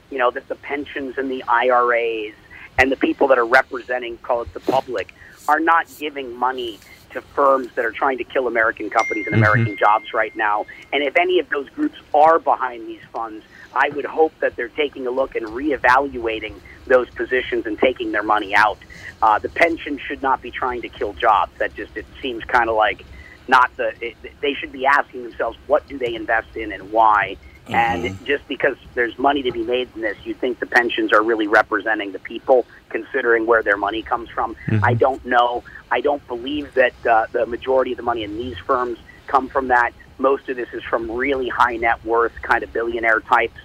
you 0.09 0.17
know 0.17 0.31
that 0.31 0.47
the 0.47 0.55
pensions 0.55 1.17
and 1.17 1.29
the 1.29 1.43
IRAs 1.47 2.33
and 2.79 2.91
the 2.91 2.97
people 2.97 3.27
that 3.27 3.37
are 3.37 3.45
representing, 3.45 4.17
call 4.17 4.41
it 4.41 4.53
the 4.53 4.59
public, 4.59 5.13
are 5.47 5.59
not 5.59 5.87
giving 5.99 6.35
money 6.35 6.79
to 7.13 7.21
firms 7.21 7.69
that 7.75 7.85
are 7.85 7.91
trying 7.91 8.17
to 8.17 8.23
kill 8.23 8.47
American 8.47 8.89
companies 8.89 9.27
and 9.27 9.35
American 9.35 9.77
jobs 9.77 10.13
right 10.13 10.35
now. 10.35 10.65
And 10.91 11.03
if 11.03 11.15
any 11.17 11.39
of 11.39 11.49
those 11.49 11.69
groups 11.69 11.97
are 12.13 12.39
behind 12.39 12.87
these 12.87 13.03
funds, 13.11 13.43
I 13.75 13.89
would 13.89 14.05
hope 14.05 14.33
that 14.39 14.55
they're 14.55 14.69
taking 14.69 15.07
a 15.07 15.11
look 15.11 15.35
and 15.35 15.45
reevaluating 15.47 16.55
those 16.85 17.09
positions 17.11 17.65
and 17.65 17.79
taking 17.79 18.11
their 18.11 18.23
money 18.23 18.53
out. 18.55 18.77
Uh, 19.21 19.39
the 19.39 19.49
pension 19.49 19.97
should 19.97 20.21
not 20.21 20.41
be 20.41 20.51
trying 20.51 20.81
to 20.81 20.89
kill 20.89 21.13
jobs. 21.13 21.51
That 21.57 21.73
just 21.75 21.95
it 21.97 22.05
seems 22.21 22.43
kind 22.43 22.69
of 22.69 22.75
like 22.75 23.05
not 23.47 23.75
the. 23.77 23.93
It, 24.01 24.15
they 24.41 24.53
should 24.53 24.71
be 24.71 24.85
asking 24.85 25.23
themselves 25.23 25.57
what 25.67 25.87
do 25.87 25.97
they 25.97 26.13
invest 26.13 26.55
in 26.55 26.71
and 26.71 26.91
why. 26.91 27.37
And 27.67 28.25
just 28.25 28.47
because 28.47 28.75
there's 28.93 29.17
money 29.17 29.41
to 29.43 29.51
be 29.51 29.63
made 29.63 29.89
in 29.95 30.01
this, 30.01 30.17
you 30.25 30.33
think 30.33 30.59
the 30.59 30.65
pensions 30.65 31.13
are 31.13 31.23
really 31.23 31.47
representing 31.47 32.11
the 32.11 32.19
people, 32.19 32.65
considering 32.89 33.45
where 33.45 33.63
their 33.63 33.77
money 33.77 34.01
comes 34.01 34.29
from. 34.29 34.55
I 34.83 34.93
don't 34.93 35.25
know. 35.25 35.63
I 35.89 36.01
don't 36.01 36.25
believe 36.27 36.73
that 36.73 36.93
uh, 37.05 37.27
the 37.31 37.45
majority 37.45 37.91
of 37.91 37.97
the 37.97 38.03
money 38.03 38.23
in 38.23 38.37
these 38.37 38.57
firms 38.57 38.99
come 39.27 39.47
from 39.47 39.69
that. 39.69 39.93
Most 40.17 40.49
of 40.49 40.57
this 40.57 40.69
is 40.73 40.83
from 40.83 41.09
really 41.09 41.49
high 41.49 41.77
net 41.77 42.03
worth 42.05 42.33
kind 42.41 42.63
of 42.63 42.73
billionaire 42.73 43.21
types. 43.21 43.59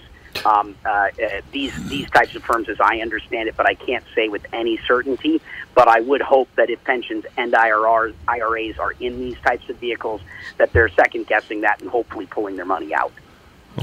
Um, 0.45 0.77
uh, 0.85 0.89
uh, 0.89 1.11
these 1.53 1.75
these 1.89 2.09
types 2.11 2.35
of 2.37 2.45
firms, 2.45 2.69
as 2.69 2.77
I 2.81 2.99
understand 3.01 3.49
it, 3.49 3.57
but 3.57 3.67
I 3.67 3.75
can't 3.75 4.05
say 4.15 4.29
with 4.29 4.47
any 4.53 4.79
certainty. 4.87 5.41
But 5.75 5.89
I 5.89 6.01
would 6.01 6.21
hope 6.21 6.49
that 6.57 6.71
if 6.71 6.83
pensions 6.85 7.25
and 7.37 7.53
IRRs, 7.53 8.15
IRAs 8.29 8.79
are 8.79 8.93
in 9.01 9.19
these 9.19 9.37
types 9.41 9.69
of 9.69 9.77
vehicles, 9.77 10.21
that 10.59 10.73
they're 10.73 10.89
second 10.91 11.27
guessing 11.27 11.63
that 11.63 11.81
and 11.81 11.91
hopefully 11.91 12.27
pulling 12.27 12.57
their 12.57 12.65
money 12.65 12.95
out. 12.95 13.13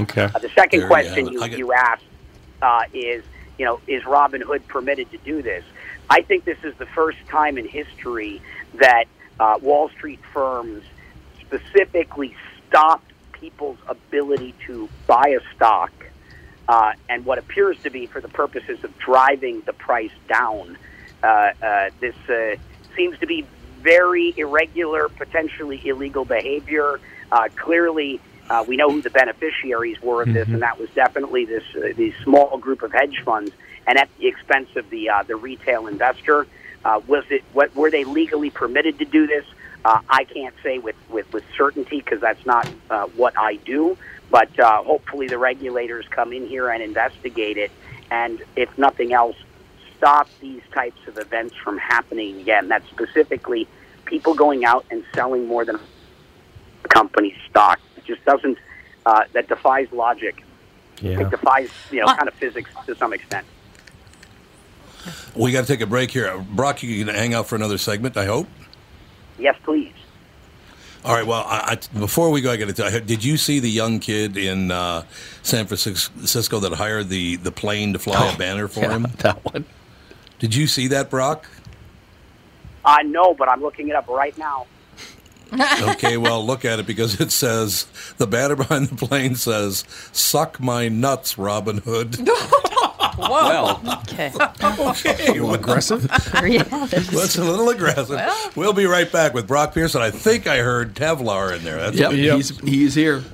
Okay. 0.00 0.24
Uh, 0.24 0.38
the 0.38 0.48
second 0.50 0.80
There 0.80 0.88
question 0.88 1.26
have 1.26 1.28
it. 1.28 1.32
you, 1.32 1.40
get- 1.48 1.58
you 1.58 1.72
asked 1.72 2.04
uh, 2.62 2.82
is, 2.92 3.24
you 3.58 3.64
know, 3.64 3.80
is 3.86 4.02
Robinhood 4.04 4.66
permitted 4.68 5.10
to 5.10 5.18
do 5.18 5.42
this? 5.42 5.64
I 6.08 6.22
think 6.22 6.44
this 6.44 6.58
is 6.62 6.74
the 6.76 6.86
first 6.86 7.18
time 7.28 7.58
in 7.58 7.66
history 7.66 8.40
that 8.74 9.04
uh, 9.40 9.58
Wall 9.60 9.88
Street 9.90 10.20
firms 10.32 10.84
specifically 11.40 12.34
stopped 12.68 13.12
people's 13.32 13.78
ability 13.88 14.54
to 14.66 14.88
buy 15.06 15.36
a 15.38 15.54
stock 15.54 15.92
uh, 16.68 16.92
and 17.08 17.24
what 17.24 17.38
appears 17.38 17.76
to 17.82 17.90
be 17.90 18.06
for 18.06 18.20
the 18.20 18.28
purposes 18.28 18.82
of 18.82 18.96
driving 18.98 19.60
the 19.62 19.72
price 19.72 20.10
down. 20.28 20.76
Uh, 21.22 21.26
uh, 21.62 21.90
this 22.00 22.14
uh, 22.28 22.56
seems 22.96 23.18
to 23.18 23.26
be 23.26 23.46
very 23.80 24.34
irregular, 24.36 25.08
potentially 25.08 25.80
illegal 25.86 26.24
behavior. 26.24 26.98
Uh, 27.30 27.48
clearly, 27.56 28.20
uh, 28.48 28.64
we 28.66 28.76
know 28.76 28.90
who 28.90 29.02
the 29.02 29.10
beneficiaries 29.10 30.00
were 30.00 30.22
of 30.22 30.32
this, 30.32 30.48
and 30.48 30.62
that 30.62 30.78
was 30.78 30.88
definitely 30.90 31.44
this 31.44 31.64
uh, 31.76 31.92
the 31.96 32.12
small 32.22 32.58
group 32.58 32.82
of 32.82 32.92
hedge 32.92 33.22
funds, 33.24 33.50
and 33.86 33.98
at 33.98 34.08
the 34.18 34.26
expense 34.28 34.68
of 34.76 34.88
the 34.90 35.10
uh, 35.10 35.22
the 35.22 35.36
retail 35.36 35.86
investor. 35.86 36.46
Uh, 36.84 37.00
was 37.08 37.24
it 37.30 37.42
what 37.52 37.74
were 37.74 37.90
they 37.90 38.04
legally 38.04 38.50
permitted 38.50 38.98
to 39.00 39.04
do 39.04 39.26
this? 39.26 39.44
Uh, 39.84 40.00
I 40.08 40.24
can't 40.24 40.54
say 40.62 40.78
with 40.78 40.96
with, 41.08 41.32
with 41.32 41.44
certainty 41.56 41.98
because 41.98 42.20
that's 42.20 42.44
not 42.46 42.68
uh, 42.90 43.06
what 43.16 43.36
I 43.36 43.56
do. 43.56 43.96
But 44.30 44.58
uh, 44.58 44.82
hopefully, 44.82 45.28
the 45.28 45.38
regulators 45.38 46.06
come 46.08 46.32
in 46.32 46.46
here 46.46 46.68
and 46.68 46.82
investigate 46.82 47.58
it, 47.58 47.70
and 48.10 48.42
if 48.56 48.76
nothing 48.76 49.12
else, 49.12 49.36
stop 49.96 50.28
these 50.40 50.62
types 50.72 51.00
of 51.06 51.18
events 51.18 51.54
from 51.56 51.78
happening 51.78 52.40
again. 52.40 52.68
That's 52.68 52.88
specifically 52.90 53.68
people 54.04 54.34
going 54.34 54.64
out 54.64 54.84
and 54.90 55.04
selling 55.14 55.46
more 55.46 55.64
than 55.64 55.78
a 56.84 56.88
company's 56.88 57.36
stock. 57.48 57.80
It 58.06 58.14
just 58.14 58.24
doesn't. 58.24 58.58
Uh, 59.04 59.24
that 59.32 59.48
defies 59.48 59.88
logic. 59.92 60.42
Yeah. 61.00 61.20
It 61.20 61.30
defies, 61.30 61.70
you 61.90 62.00
know, 62.00 62.06
kind 62.06 62.28
of 62.28 62.34
physics 62.34 62.70
to 62.86 62.94
some 62.96 63.12
extent. 63.12 63.46
We 65.34 65.52
got 65.52 65.62
to 65.62 65.66
take 65.66 65.80
a 65.80 65.86
break 65.86 66.10
here. 66.10 66.38
Brock, 66.38 66.82
you 66.82 67.04
can 67.04 67.14
hang 67.14 67.34
out 67.34 67.46
for 67.46 67.54
another 67.54 67.78
segment, 67.78 68.16
I 68.16 68.24
hope. 68.24 68.48
Yes, 69.38 69.56
please. 69.62 69.92
All 71.04 71.14
right. 71.14 71.26
Well, 71.26 71.44
I, 71.46 71.78
I, 71.94 71.98
before 71.98 72.30
we 72.30 72.40
go, 72.40 72.50
I 72.50 72.56
got 72.56 72.66
to 72.66 72.72
tell 72.72 72.90
you, 72.90 73.00
did 73.00 73.22
you 73.22 73.36
see 73.36 73.60
the 73.60 73.70
young 73.70 74.00
kid 74.00 74.36
in 74.36 74.72
uh, 74.72 75.04
San 75.42 75.66
Francisco 75.66 76.58
that 76.58 76.72
hired 76.72 77.08
the, 77.08 77.36
the 77.36 77.52
plane 77.52 77.92
to 77.92 77.98
fly 78.00 78.32
a 78.32 78.36
banner 78.36 78.66
for 78.66 78.80
Yeah, 78.80 78.96
him? 78.96 79.02
that 79.18 79.44
one. 79.44 79.64
Did 80.40 80.54
you 80.54 80.66
see 80.66 80.88
that, 80.88 81.10
Brock? 81.10 81.46
Uh, 82.84 82.98
no, 83.04 83.34
but 83.34 83.48
I'm 83.48 83.60
looking 83.60 83.88
it 83.88 83.94
up 83.94 84.08
right 84.08 84.36
now. 84.36 84.66
Okay, 85.52 86.16
well, 86.16 86.44
look 86.44 86.64
at 86.64 86.78
it 86.80 86.86
because 86.86 87.20
it 87.20 87.30
says 87.30 87.86
the 88.18 88.26
banner 88.26 88.56
behind 88.56 88.88
the 88.88 89.06
plane 89.06 89.36
says 89.36 89.84
"Suck 90.12 90.58
my 90.60 90.88
nuts, 90.88 91.34
Robinhood." 91.36 92.28
Well, 93.18 93.80
Okay. 94.02 94.30
okay, 94.60 95.40
well, 95.40 95.54
Aggressive? 95.54 96.06
There 96.32 96.46
you 96.46 96.58
that's 96.64 97.36
a 97.38 97.44
little 97.44 97.70
aggressive. 97.70 98.20
we'll 98.56 98.74
be 98.74 98.84
right 98.84 99.10
back 99.10 99.32
with 99.32 99.46
Brock 99.46 99.72
Pearson. 99.72 100.02
I 100.02 100.10
think 100.10 100.46
I 100.46 100.58
heard 100.58 100.94
Tevlar 100.94 101.56
in 101.56 101.64
there. 101.64 101.76
That's 101.78 101.96
Yep, 101.96 102.12
Yep. 102.12 102.36
he's 102.36 102.58
he's 102.60 102.94
here. 102.94 103.24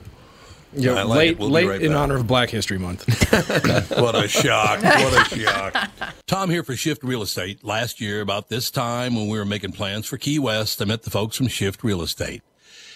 Yeah, 0.74 0.92
I 0.92 1.02
like 1.02 1.18
late 1.18 1.30
it. 1.32 1.38
We'll 1.38 1.50
late 1.50 1.68
right 1.68 1.82
in 1.82 1.92
back. 1.92 2.00
honor 2.00 2.16
of 2.16 2.26
Black 2.26 2.50
History 2.50 2.78
Month. 2.78 3.06
What 3.98 4.14
a 4.14 4.26
shock. 4.26 4.82
What 4.82 5.32
a 5.32 5.38
shock. 5.38 5.90
Tom 6.26 6.50
here 6.50 6.62
for 6.62 6.74
Shift 6.74 7.02
Real 7.02 7.22
Estate. 7.22 7.62
Last 7.62 8.00
year, 8.00 8.20
about 8.20 8.48
this 8.48 8.70
time 8.70 9.14
when 9.14 9.28
we 9.28 9.38
were 9.38 9.44
making 9.44 9.72
plans 9.72 10.06
for 10.06 10.16
Key 10.16 10.38
West, 10.38 10.80
I 10.80 10.86
met 10.86 11.02
the 11.02 11.10
folks 11.10 11.36
from 11.36 11.48
Shift 11.48 11.84
Real 11.84 12.02
Estate. 12.02 12.42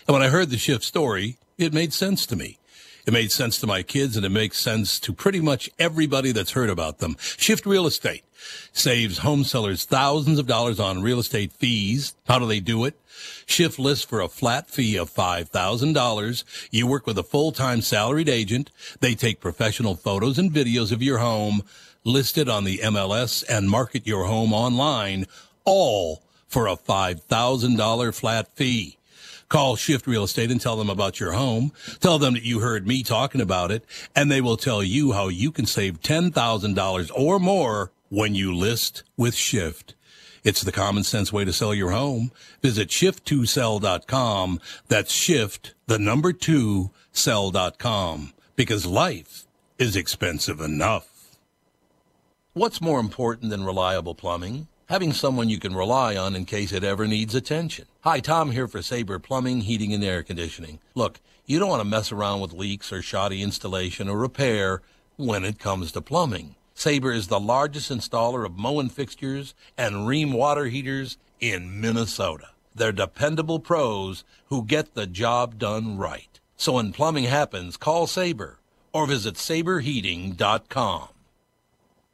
And 0.07 0.15
when 0.15 0.23
I 0.23 0.29
heard 0.29 0.51
the 0.51 0.59
Shift 0.59 0.85
story, 0.85 1.37
it 1.59 1.73
made 1.73 1.93
sense 1.93 2.27
to 2.27 2.37
me. 2.37 2.59
It 3.07 3.13
made 3.13 3.31
sense 3.31 3.59
to 3.59 3.67
my 3.67 3.83
kids 3.83 4.17
and 4.17 4.27
it 4.27 4.31
makes 4.31 4.59
sense 4.59 4.99
to 5.01 5.13
pretty 5.13 5.41
much 5.41 5.71
everybody 5.79 6.33
that's 6.33 6.53
heard 6.53 6.71
about 6.71 6.99
them. 6.99 7.17
Shift 7.21 7.65
Real 7.67 7.87
Estate 7.87 8.25
saves 8.73 9.19
home 9.19 9.45
sellers 9.45 9.85
thousands 9.85 10.39
of 10.39 10.47
dollars 10.47 10.81
on 10.81 11.03
real 11.03 11.19
estate 11.21 11.53
fees. 11.53 12.15
How 12.27 12.39
do 12.39 12.47
they 12.47 12.61
do 12.61 12.85
it? 12.85 12.99
Shift 13.47 13.79
lists 13.79 14.05
for 14.05 14.21
a 14.21 14.29
flat 14.29 14.69
fee 14.69 14.97
of 14.97 15.13
$5,000. 15.13 16.45
You 16.71 16.87
work 16.87 17.07
with 17.07 17.19
a 17.19 17.23
full-time 17.23 17.83
salaried 17.83 18.29
agent. 18.29 18.71
They 19.01 19.15
take 19.15 19.41
professional 19.41 19.95
photos 19.95 20.39
and 20.39 20.51
videos 20.51 20.93
of 20.93 21.03
your 21.03 21.19
home, 21.19 21.63
list 22.05 22.39
it 22.39 22.49
on 22.49 22.65
the 22.65 22.79
MLS 22.79 23.45
and 23.49 23.71
market 23.71 24.07
your 24.07 24.25
home 24.25 24.53
online, 24.53 25.27
all 25.65 26.23
for 26.49 26.67
a 26.67 26.77
$5,000 26.77 28.15
flat 28.15 28.55
fee. 28.55 28.99
Call 29.49 29.77
Shift 29.77 30.09
Real 30.09 30.25
Estate 30.25 30.51
and 30.51 30.61
tell 30.61 30.77
them 30.77 30.91
about 30.91 31.21
your 31.21 31.33
home. 31.33 31.71
Tell 32.01 32.19
them 32.19 32.35
that 32.35 32.43
you 32.43 32.61
heard 32.61 32.87
me 32.87 33.05
talking 33.05 33.41
about 33.41 33.71
it, 33.71 33.85
and 34.15 34.31
they 34.31 34.41
will 34.41 34.57
tell 34.57 34.83
you 34.83 35.13
how 35.13 35.29
you 35.29 35.53
can 35.53 35.67
save 35.67 36.01
$10,000 36.01 37.11
or 37.15 37.39
more 37.39 37.93
when 38.09 38.35
you 38.35 38.55
list 38.55 39.05
with 39.17 39.35
Shift. 39.35 39.95
It's 40.47 40.63
the 40.63 40.71
common 40.71 41.03
sense 41.03 41.33
way 41.33 41.45
to 41.45 41.53
sell 41.53 41.75
your 41.75 41.91
home. 41.91 42.31
Visit 42.63 42.89
shift2sell.com. 42.89 44.61
That's 44.87 45.13
shift, 45.13 45.75
the 45.89 45.99
number 45.99 46.33
two, 46.33 46.93
sell.com. 47.11 48.33
Because 48.55 48.87
life 48.87 49.45
is 49.77 49.97
expensive 49.97 50.61
enough. 50.61 51.37
What's 52.53 52.81
more 52.81 53.01
important 53.01 53.51
than 53.51 53.65
reliable 53.65 54.15
plumbing? 54.15 54.69
Having 54.89 55.15
someone 55.15 55.49
you 55.49 55.59
can 55.59 55.75
rely 55.75 56.15
on 56.17 56.37
in 56.37 56.45
case 56.45 56.71
it 56.71 56.85
ever 56.85 57.09
needs 57.09 57.35
attention. 57.35 57.87
Hi, 58.03 58.21
Tom 58.21 58.53
here 58.53 58.69
for 58.69 58.83
Sabre 58.83 59.19
Plumbing, 59.19 59.63
Heating, 59.63 59.93
and 59.93 60.05
Air 60.05 60.23
Conditioning. 60.23 60.79
Look, 60.95 61.19
you 61.45 61.59
don't 61.59 61.71
want 61.71 61.81
to 61.81 61.89
mess 61.89 62.13
around 62.13 62.41
with 62.41 62.53
leaks 62.53 62.93
or 62.93 63.03
shoddy 63.03 63.43
installation 63.43 64.09
or 64.09 64.17
repair 64.17 64.81
when 65.17 65.45
it 65.45 65.59
comes 65.59 65.91
to 65.91 66.01
plumbing. 66.01 66.56
Sabre 66.79 67.11
is 67.11 67.29
the 67.29 67.41
largest 67.41 67.91
installer 67.91 68.45
of 68.45 68.59
Moen 68.59 68.91
fixtures 68.91 69.55
and 69.79 70.07
Rheem 70.07 70.35
water 70.35 70.67
heaters 70.67 71.17
in 71.41 71.81
Minnesota. 71.81 72.51
They're 72.75 72.93
dependable 72.93 73.61
pros 73.61 74.25
who 74.51 74.63
get 74.63 74.93
the 74.93 75.07
job 75.07 75.59
done 75.59 75.97
right. 75.97 76.39
So 76.59 76.75
when 76.75 76.93
plumbing 76.93 77.25
happens, 77.25 77.79
call 77.79 78.07
Sabre 78.07 78.59
or 78.93 79.07
visit 79.07 79.37
saberheating.com. 79.37 81.09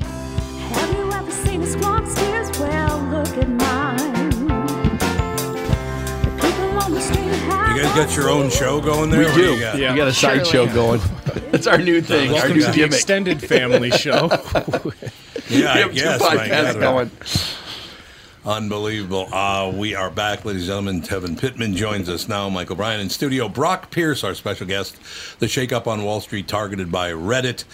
Have 0.00 0.92
you 0.96 1.12
ever 1.12 1.30
seen 1.30 1.62
a 1.62 1.66
squawk 1.66 2.06
steers? 2.06 2.50
Well, 2.58 2.98
look 3.10 3.28
at 3.38 3.48
mine. 3.48 4.30
The 6.24 6.30
people 6.40 6.78
on 6.82 6.92
the 6.92 7.00
street 7.00 7.26
You 7.26 7.82
guys 7.82 7.94
got 8.06 8.16
your 8.16 8.28
own 8.30 8.50
show 8.50 8.80
going 8.80 9.10
there? 9.10 9.20
We 9.20 9.26
What 9.26 9.34
do. 9.34 9.54
you 9.54 9.60
got? 9.60 9.74
We 9.76 9.80
got 9.96 10.08
a 10.08 10.12
side 10.12 10.46
show 10.46 10.66
going. 10.66 11.00
That's 11.50 11.66
our 11.66 11.78
new 11.78 12.00
thing. 12.00 12.28
our 12.28 12.34
Welcome 12.34 12.58
new 12.58 12.64
to 12.66 12.70
the 12.72 12.82
extended 12.82 13.40
family 13.42 13.90
show. 13.90 14.28
Yeah, 15.48 15.72
I 15.72 15.74
we 15.76 15.80
have 15.82 15.94
guess, 15.94 16.18
two 16.18 16.24
my 16.24 16.36
podcasts 16.48 16.80
God. 16.80 16.80
going. 16.80 17.10
Unbelievable. 18.46 19.28
Uh, 19.34 19.72
we 19.74 19.96
are 19.96 20.08
back, 20.08 20.44
ladies 20.44 20.68
and 20.68 21.02
gentlemen. 21.02 21.02
Tevin 21.02 21.36
Pittman 21.36 21.74
joins 21.74 22.08
us 22.08 22.28
now. 22.28 22.48
Michael 22.48 22.76
Bryan 22.76 23.00
in 23.00 23.10
studio. 23.10 23.48
Brock 23.48 23.90
Pierce, 23.90 24.22
our 24.22 24.34
special 24.36 24.68
guest. 24.68 24.94
The 25.40 25.46
shakeup 25.46 25.88
on 25.88 26.04
Wall 26.04 26.20
Street 26.20 26.46
targeted 26.46 26.92
by 26.92 27.10
Reddit. 27.10 27.64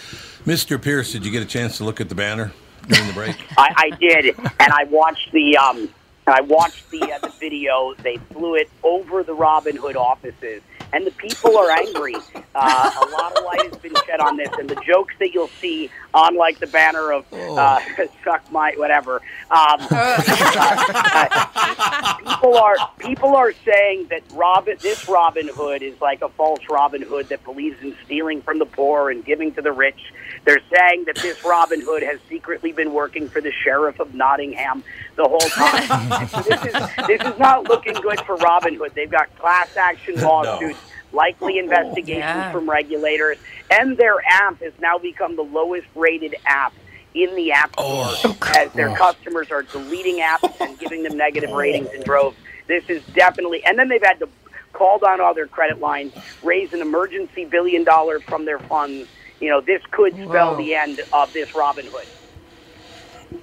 Mr. 0.47 0.81
Pierce, 0.81 1.11
did 1.11 1.27
you 1.27 1.31
get 1.31 1.43
a 1.43 1.45
chance 1.45 1.77
to 1.77 1.83
look 1.83 2.01
at 2.01 2.09
the 2.09 2.15
banner 2.15 2.53
during 2.87 3.05
the 3.05 3.13
break? 3.13 3.35
I, 3.57 3.73
I 3.77 3.89
did, 3.97 4.35
and 4.35 4.73
I 4.73 4.85
watched 4.85 5.31
the 5.31 5.55
um, 5.57 5.89
I 6.25 6.41
watched 6.41 6.89
the 6.89 7.03
uh, 7.03 7.19
the 7.19 7.31
video. 7.39 7.93
They 8.01 8.17
flew 8.17 8.55
it 8.55 8.71
over 8.81 9.21
the 9.21 9.35
Robinhood 9.35 9.95
offices, 9.95 10.63
and 10.93 11.05
the 11.07 11.11
people 11.11 11.57
are 11.57 11.71
angry. 11.71 12.15
Uh, 12.55 12.91
a 13.01 13.05
lot 13.11 13.35
of 13.37 13.43
light 13.43 13.63
has 13.63 13.75
been 13.77 13.95
shed 14.05 14.19
on 14.19 14.37
this, 14.37 14.49
and 14.59 14.69
the 14.69 14.79
jokes 14.85 15.15
that 15.19 15.33
you'll 15.33 15.47
see 15.59 15.89
on 16.13 16.37
like 16.37 16.59
the 16.59 16.67
banner 16.67 17.11
of 17.11 17.25
uh, 17.33 17.79
"suck 18.23 18.49
my 18.51 18.73
whatever." 18.77 19.15
Um, 19.15 19.79
uh, 19.89 21.37
people 22.19 22.55
are 22.57 22.75
people 22.99 23.35
are 23.35 23.53
saying 23.65 24.07
that 24.09 24.21
Robin, 24.33 24.77
this 24.81 25.09
Robin 25.09 25.47
Hood, 25.47 25.81
is 25.81 25.99
like 25.99 26.21
a 26.21 26.29
false 26.29 26.61
Robin 26.69 27.01
Hood 27.01 27.29
that 27.29 27.43
believes 27.43 27.81
in 27.81 27.95
stealing 28.05 28.41
from 28.43 28.59
the 28.59 28.65
poor 28.65 29.09
and 29.09 29.25
giving 29.25 29.51
to 29.55 29.61
the 29.61 29.71
rich. 29.71 29.99
They're 30.45 30.61
saying 30.73 31.05
that 31.05 31.15
this 31.15 31.43
Robin 31.45 31.79
Hood 31.81 32.03
has 32.03 32.19
secretly 32.27 32.71
been 32.71 32.93
working 32.93 33.29
for 33.29 33.39
the 33.39 33.51
sheriff 33.51 33.99
of 33.99 34.13
Nottingham 34.13 34.83
the 35.15 35.23
whole 35.23 35.39
time. 35.39 36.09
this 36.43 36.65
is 36.65 37.07
this 37.07 37.21
is 37.21 37.39
not 37.39 37.69
looking 37.69 37.93
good 37.93 38.19
for 38.21 38.35
Robin 38.37 38.75
Hood. 38.75 38.91
They've 38.93 39.09
got 39.09 39.35
class 39.37 39.75
action 39.77 40.15
lawsuits. 40.21 40.79
Likely 41.13 41.59
oh, 41.59 41.63
investigations 41.63 42.17
Yeah. 42.17 42.51
from 42.51 42.67
regulators, 42.67 43.37
and 43.69 43.95
their 43.97 44.15
app 44.27 44.59
has 44.61 44.73
now 44.81 44.97
become 44.97 45.35
the 45.35 45.43
lowest 45.43 45.87
rated 45.93 46.35
app 46.47 46.73
in 47.13 47.35
the 47.35 47.51
App 47.51 47.73
oh. 47.77 48.13
Store 48.15 48.31
oh, 48.41 48.51
as 48.57 48.71
their 48.73 48.95
customers 48.95 49.51
are 49.51 49.63
deleting 49.63 50.17
apps 50.19 50.59
and 50.59 50.77
giving 50.79 51.03
them 51.03 51.15
negative 51.15 51.51
ratings 51.51 51.89
in 51.93 52.01
droves. 52.01 52.35
This 52.67 52.89
is 52.89 53.03
definitely, 53.13 53.63
and 53.63 53.77
then 53.77 53.89
they've 53.89 54.03
had 54.03 54.19
to 54.19 54.29
call 54.71 54.97
down 54.99 55.21
all 55.21 55.33
their 55.33 55.47
credit 55.47 55.79
lines, 55.79 56.13
raise 56.43 56.73
an 56.73 56.81
emergency 56.81 57.45
billion 57.45 57.83
dollar 57.83 58.19
from 58.19 58.45
their 58.45 58.59
funds. 58.59 59.07
You 59.39 59.49
know, 59.49 59.61
this 59.61 59.81
could 59.91 60.13
spell 60.13 60.51
Whoa. 60.51 60.57
the 60.57 60.75
end 60.75 61.01
of 61.11 61.33
this 61.33 61.53
Robin 61.55 61.85
Hood. 61.87 62.07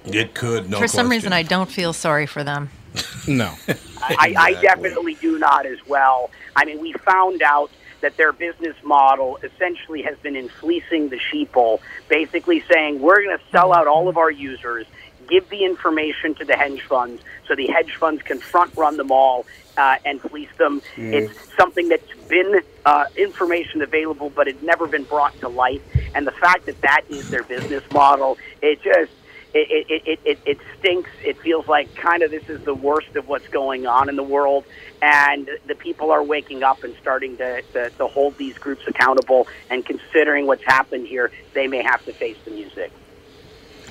It 0.05 0.33
could, 0.33 0.69
no 0.69 0.79
For 0.79 0.87
some 0.87 1.07
question. 1.07 1.09
reason, 1.09 1.33
I 1.33 1.43
don't 1.43 1.69
feel 1.69 1.93
sorry 1.93 2.25
for 2.25 2.43
them. 2.43 2.69
No. 3.27 3.53
I, 4.01 4.33
I 4.35 4.53
definitely 4.61 5.13
do 5.13 5.37
not 5.37 5.67
as 5.67 5.77
well. 5.85 6.31
I 6.55 6.65
mean, 6.65 6.81
we 6.81 6.93
found 6.93 7.43
out 7.43 7.69
that 8.01 8.17
their 8.17 8.33
business 8.33 8.75
model 8.83 9.37
essentially 9.43 10.01
has 10.01 10.17
been 10.17 10.35
in 10.35 10.49
fleecing 10.49 11.09
the 11.09 11.19
sheeple, 11.31 11.79
basically 12.09 12.63
saying 12.71 12.99
we're 12.99 13.23
going 13.23 13.37
to 13.37 13.43
sell 13.51 13.73
out 13.73 13.85
all 13.85 14.09
of 14.09 14.17
our 14.17 14.31
users, 14.31 14.87
give 15.31 15.49
the 15.49 15.63
information 15.63 16.35
to 16.35 16.45
the 16.45 16.55
hedge 16.55 16.81
funds, 16.81 17.23
so 17.47 17.55
the 17.55 17.67
hedge 17.67 17.95
funds 17.95 18.21
can 18.21 18.39
front 18.39 18.75
run 18.75 18.97
them 18.97 19.11
all 19.11 19.45
uh, 19.77 19.95
and 20.05 20.21
fleece 20.21 20.55
them. 20.57 20.81
It's 21.13 21.55
something 21.55 21.87
that's 21.89 22.13
been 22.27 22.61
uh, 22.85 23.05
information 23.15 23.81
available, 23.81 24.29
but 24.29 24.47
it's 24.47 24.61
never 24.61 24.85
been 24.87 25.05
brought 25.05 25.39
to 25.39 25.47
light. 25.47 25.81
And 26.13 26.27
the 26.27 26.31
fact 26.31 26.65
that 26.65 26.81
that 26.81 27.03
is 27.09 27.29
their 27.29 27.43
business 27.43 27.83
model, 27.91 28.37
it 28.61 28.81
just 28.83 29.11
it, 29.53 29.85
it, 29.89 30.01
it, 30.05 30.19
it, 30.25 30.39
it 30.45 30.57
stinks. 30.79 31.09
It 31.23 31.37
feels 31.39 31.67
like 31.67 31.93
kind 31.95 32.23
of 32.23 32.31
this 32.31 32.47
is 32.49 32.63
the 32.63 32.73
worst 32.75 33.15
of 33.15 33.27
what's 33.27 33.47
going 33.49 33.85
on 33.85 34.09
in 34.09 34.15
the 34.15 34.23
world. 34.23 34.65
And 35.01 35.49
the 35.67 35.75
people 35.75 36.11
are 36.11 36.23
waking 36.23 36.63
up 36.63 36.83
and 36.83 36.95
starting 37.01 37.37
to, 37.37 37.61
to, 37.73 37.89
to 37.89 38.07
hold 38.07 38.37
these 38.37 38.57
groups 38.57 38.83
accountable. 38.87 39.47
And 39.69 39.85
considering 39.85 40.47
what's 40.47 40.63
happened 40.63 41.07
here, 41.07 41.31
they 41.53 41.67
may 41.67 41.81
have 41.81 42.03
to 42.05 42.13
face 42.13 42.37
the 42.45 42.51
music. 42.51 42.91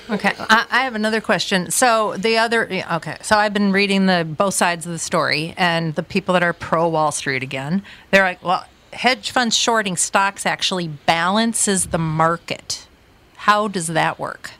Okay, 0.09 0.33
I, 0.39 0.67
I 0.71 0.83
have 0.83 0.95
another 0.95 1.21
question. 1.21 1.71
So 1.71 2.17
the 2.17 2.39
other, 2.39 2.69
okay, 2.93 3.17
so 3.23 3.37
I've 3.37 3.53
been 3.55 3.73
reading 3.73 4.07
the 4.07 4.25
both 4.29 4.55
sides 4.55 4.87
of 4.87 4.93
the 4.93 4.99
story, 4.99 5.55
and 5.57 5.95
the 5.95 6.03
people 6.03 6.33
that 6.35 6.43
are 6.43 6.53
pro 6.53 6.89
Wall 6.89 7.13
Street 7.13 7.43
again, 7.43 7.83
they're 8.11 8.25
like, 8.25 8.43
well, 8.43 8.65
hedge 8.93 9.31
funds 9.31 9.57
shorting 9.57 9.97
stocks 9.97 10.45
actually 10.47 10.89
balances 10.89 11.87
the 11.87 11.99
market. 11.99 12.89
How 13.37 13.69
does 13.69 13.87
that 13.89 14.19
work? 14.19 14.53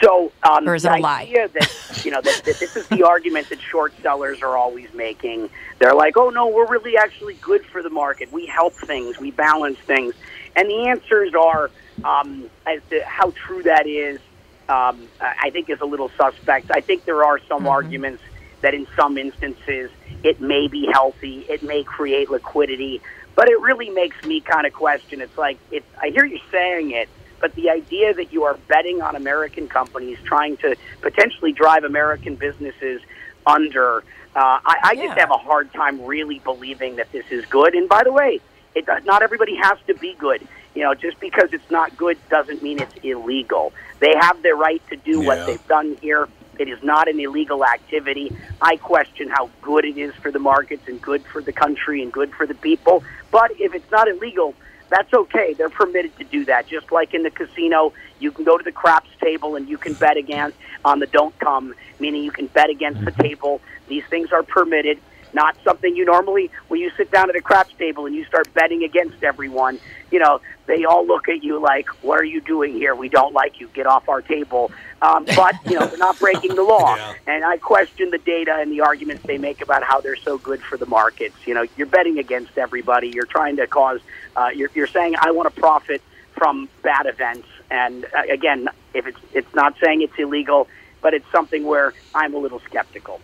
So, 0.00 0.32
um, 0.42 0.68
Or 0.68 0.74
is 0.74 0.84
it 0.84 0.88
the 0.88 0.96
a 0.96 0.98
lie? 0.98 1.22
idea 1.22 1.48
that 1.48 2.02
you 2.04 2.10
know 2.10 2.20
that, 2.20 2.42
that 2.44 2.58
this 2.58 2.76
is 2.76 2.86
the 2.88 3.02
argument 3.02 3.48
that 3.50 3.60
short 3.60 3.92
sellers 4.02 4.42
are 4.42 4.56
always 4.56 4.92
making. 4.94 5.50
They're 5.78 5.94
like, 5.94 6.16
"Oh 6.16 6.30
no, 6.30 6.48
we're 6.48 6.66
really 6.66 6.96
actually 6.96 7.34
good 7.34 7.64
for 7.66 7.82
the 7.82 7.90
market. 7.90 8.32
We 8.32 8.46
help 8.46 8.74
things, 8.74 9.18
we 9.20 9.30
balance 9.30 9.78
things," 9.80 10.14
and 10.56 10.68
the 10.68 10.88
answers 10.88 11.34
are 11.34 11.70
um, 12.02 12.50
as 12.66 12.80
to 12.90 13.02
how 13.04 13.30
true 13.30 13.62
that 13.62 13.86
is. 13.86 14.18
Um, 14.66 15.08
I 15.20 15.50
think 15.50 15.68
is 15.68 15.82
a 15.82 15.84
little 15.84 16.10
suspect. 16.16 16.70
I 16.70 16.80
think 16.80 17.04
there 17.04 17.22
are 17.22 17.38
some 17.48 17.66
arguments 17.66 18.22
that 18.62 18.72
in 18.72 18.86
some 18.96 19.18
instances 19.18 19.90
it 20.22 20.40
may 20.40 20.68
be 20.68 20.88
healthy, 20.90 21.44
it 21.50 21.62
may 21.62 21.84
create 21.84 22.30
liquidity, 22.30 23.02
but 23.34 23.46
it 23.48 23.60
really 23.60 23.90
makes 23.90 24.16
me 24.24 24.40
kind 24.40 24.66
of 24.66 24.72
question. 24.72 25.20
It's 25.20 25.36
like 25.36 25.58
it, 25.70 25.84
I 26.00 26.08
hear 26.08 26.24
you 26.24 26.40
saying 26.50 26.92
it, 26.92 27.10
but 27.40 27.54
the 27.56 27.68
idea 27.68 28.14
that 28.14 28.32
you 28.32 28.44
are 28.44 28.54
betting 28.68 29.02
on 29.02 29.16
American 29.16 29.68
companies 29.68 30.16
trying 30.24 30.56
to 30.58 30.76
potentially 31.02 31.52
drive 31.52 31.84
American 31.84 32.36
businesses 32.36 33.02
under, 33.46 33.98
uh, 34.34 34.60
I, 34.64 34.76
I 34.82 34.94
just 34.94 35.18
have 35.18 35.30
a 35.30 35.36
hard 35.36 35.70
time 35.74 36.02
really 36.06 36.38
believing 36.38 36.96
that 36.96 37.12
this 37.12 37.26
is 37.30 37.44
good. 37.46 37.74
And 37.74 37.86
by 37.86 38.02
the 38.02 38.12
way, 38.12 38.40
it 38.74 38.86
not 39.04 39.22
everybody 39.22 39.56
has 39.56 39.76
to 39.88 39.94
be 39.94 40.14
good. 40.14 40.46
You 40.74 40.82
know, 40.82 40.94
just 40.94 41.20
because 41.20 41.52
it's 41.52 41.70
not 41.70 41.96
good 41.96 42.18
doesn't 42.28 42.62
mean 42.62 42.80
it's 42.80 42.94
illegal. 43.02 43.72
They 44.00 44.14
have 44.20 44.42
the 44.42 44.54
right 44.54 44.82
to 44.90 44.96
do 44.96 45.20
Yeah. 45.20 45.26
what 45.26 45.46
they've 45.46 45.68
done 45.68 45.96
here. 46.00 46.28
It 46.58 46.68
is 46.68 46.82
not 46.82 47.08
an 47.08 47.18
illegal 47.18 47.64
activity. 47.64 48.34
I 48.60 48.76
question 48.76 49.28
how 49.28 49.50
good 49.62 49.84
it 49.84 49.98
is 49.98 50.14
for 50.16 50.30
the 50.30 50.38
markets 50.38 50.86
and 50.88 51.00
good 51.00 51.24
for 51.24 51.40
the 51.40 51.52
country 51.52 52.02
and 52.02 52.12
good 52.12 52.32
for 52.32 52.46
the 52.46 52.54
people. 52.54 53.02
But 53.30 53.52
if 53.58 53.74
it's 53.74 53.90
not 53.90 54.08
illegal, 54.08 54.54
that's 54.88 55.12
okay. 55.12 55.54
They're 55.54 55.70
permitted 55.70 56.16
to 56.18 56.24
do 56.24 56.44
that. 56.44 56.66
Just 56.66 56.92
like 56.92 57.14
in 57.14 57.22
the 57.22 57.30
casino, 57.30 57.92
you 58.20 58.30
can 58.30 58.44
go 58.44 58.56
to 58.56 58.64
the 58.64 58.72
craps 58.72 59.10
table 59.20 59.56
and 59.56 59.68
you 59.68 59.78
can 59.78 59.94
bet 59.94 60.16
against 60.16 60.56
on 60.84 60.98
the 60.98 61.06
don't 61.06 61.36
come, 61.38 61.74
meaning 61.98 62.22
you 62.22 62.30
can 62.30 62.46
bet 62.46 62.70
against 62.70 63.04
the 63.04 63.10
mm-hmm. 63.10 63.22
table. 63.22 63.60
These 63.88 64.04
things 64.06 64.32
are 64.32 64.42
permitted. 64.42 64.98
Not 65.34 65.56
something 65.64 65.94
you 65.96 66.04
normally 66.04 66.50
when 66.68 66.80
you 66.80 66.90
sit 66.96 67.10
down 67.10 67.28
at 67.28 67.36
a 67.36 67.42
craps 67.42 67.74
table 67.78 68.06
and 68.06 68.14
you 68.14 68.24
start 68.24 68.52
betting 68.54 68.84
against 68.84 69.22
everyone. 69.22 69.80
You 70.10 70.20
know, 70.20 70.40
they 70.66 70.84
all 70.84 71.04
look 71.06 71.28
at 71.28 71.42
you 71.42 71.58
like, 71.58 71.88
"What 72.02 72.20
are 72.20 72.24
you 72.24 72.40
doing 72.40 72.74
here? 72.74 72.94
We 72.94 73.08
don't 73.08 73.34
like 73.34 73.60
you. 73.60 73.68
Get 73.74 73.86
off 73.86 74.08
our 74.08 74.22
table." 74.22 74.70
Um, 75.02 75.24
but 75.36 75.54
you 75.66 75.78
know, 75.78 75.86
they're 75.86 75.98
not 75.98 76.18
breaking 76.18 76.54
the 76.54 76.62
law. 76.62 76.96
And 77.26 77.44
I 77.44 77.56
question 77.56 78.10
the 78.10 78.18
data 78.18 78.54
and 78.60 78.70
the 78.70 78.82
arguments 78.82 79.24
they 79.24 79.38
make 79.38 79.62
about 79.62 79.82
how 79.82 80.00
they're 80.00 80.14
so 80.16 80.36
good 80.36 80.62
for 80.62 80.76
the 80.76 80.86
markets. 80.86 81.34
You 81.46 81.54
know, 81.54 81.66
you're 81.76 81.86
betting 81.86 82.18
against 82.18 82.58
everybody. 82.58 83.08
You're 83.08 83.24
trying 83.26 83.56
to 83.56 83.66
cause. 83.66 84.00
Uh, 84.36 84.50
you're, 84.54 84.70
you're 84.74 84.86
saying, 84.86 85.14
"I 85.18 85.30
want 85.32 85.52
to 85.52 85.60
profit 85.60 86.02
from 86.32 86.68
bad 86.82 87.06
events." 87.06 87.48
And 87.70 88.04
uh, 88.04 88.22
again, 88.30 88.68
if 88.92 89.06
it's 89.06 89.18
it's 89.32 89.54
not 89.54 89.74
saying 89.82 90.02
it's 90.02 90.18
illegal, 90.18 90.68
but 91.00 91.14
it's 91.14 91.30
something 91.32 91.64
where 91.64 91.92
I'm 92.14 92.34
a 92.34 92.38
little 92.38 92.60
skeptical. 92.60 93.20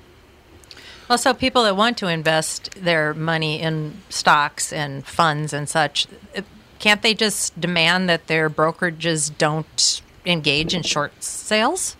Also, 1.10 1.34
people 1.34 1.64
that 1.64 1.76
want 1.76 1.98
to 1.98 2.06
invest 2.06 2.70
their 2.76 3.12
money 3.12 3.60
in 3.60 4.00
stocks 4.10 4.72
and 4.72 5.04
funds 5.04 5.52
and 5.52 5.68
such, 5.68 6.06
uh, 6.36 6.42
can't 6.78 7.02
they 7.02 7.14
just 7.14 7.60
demand 7.60 8.08
that 8.08 8.28
their 8.28 8.48
brokerages 8.48 9.36
don't 9.36 10.02
engage 10.24 10.72
in 10.72 10.84
short 10.84 11.20
sales? 11.20 11.96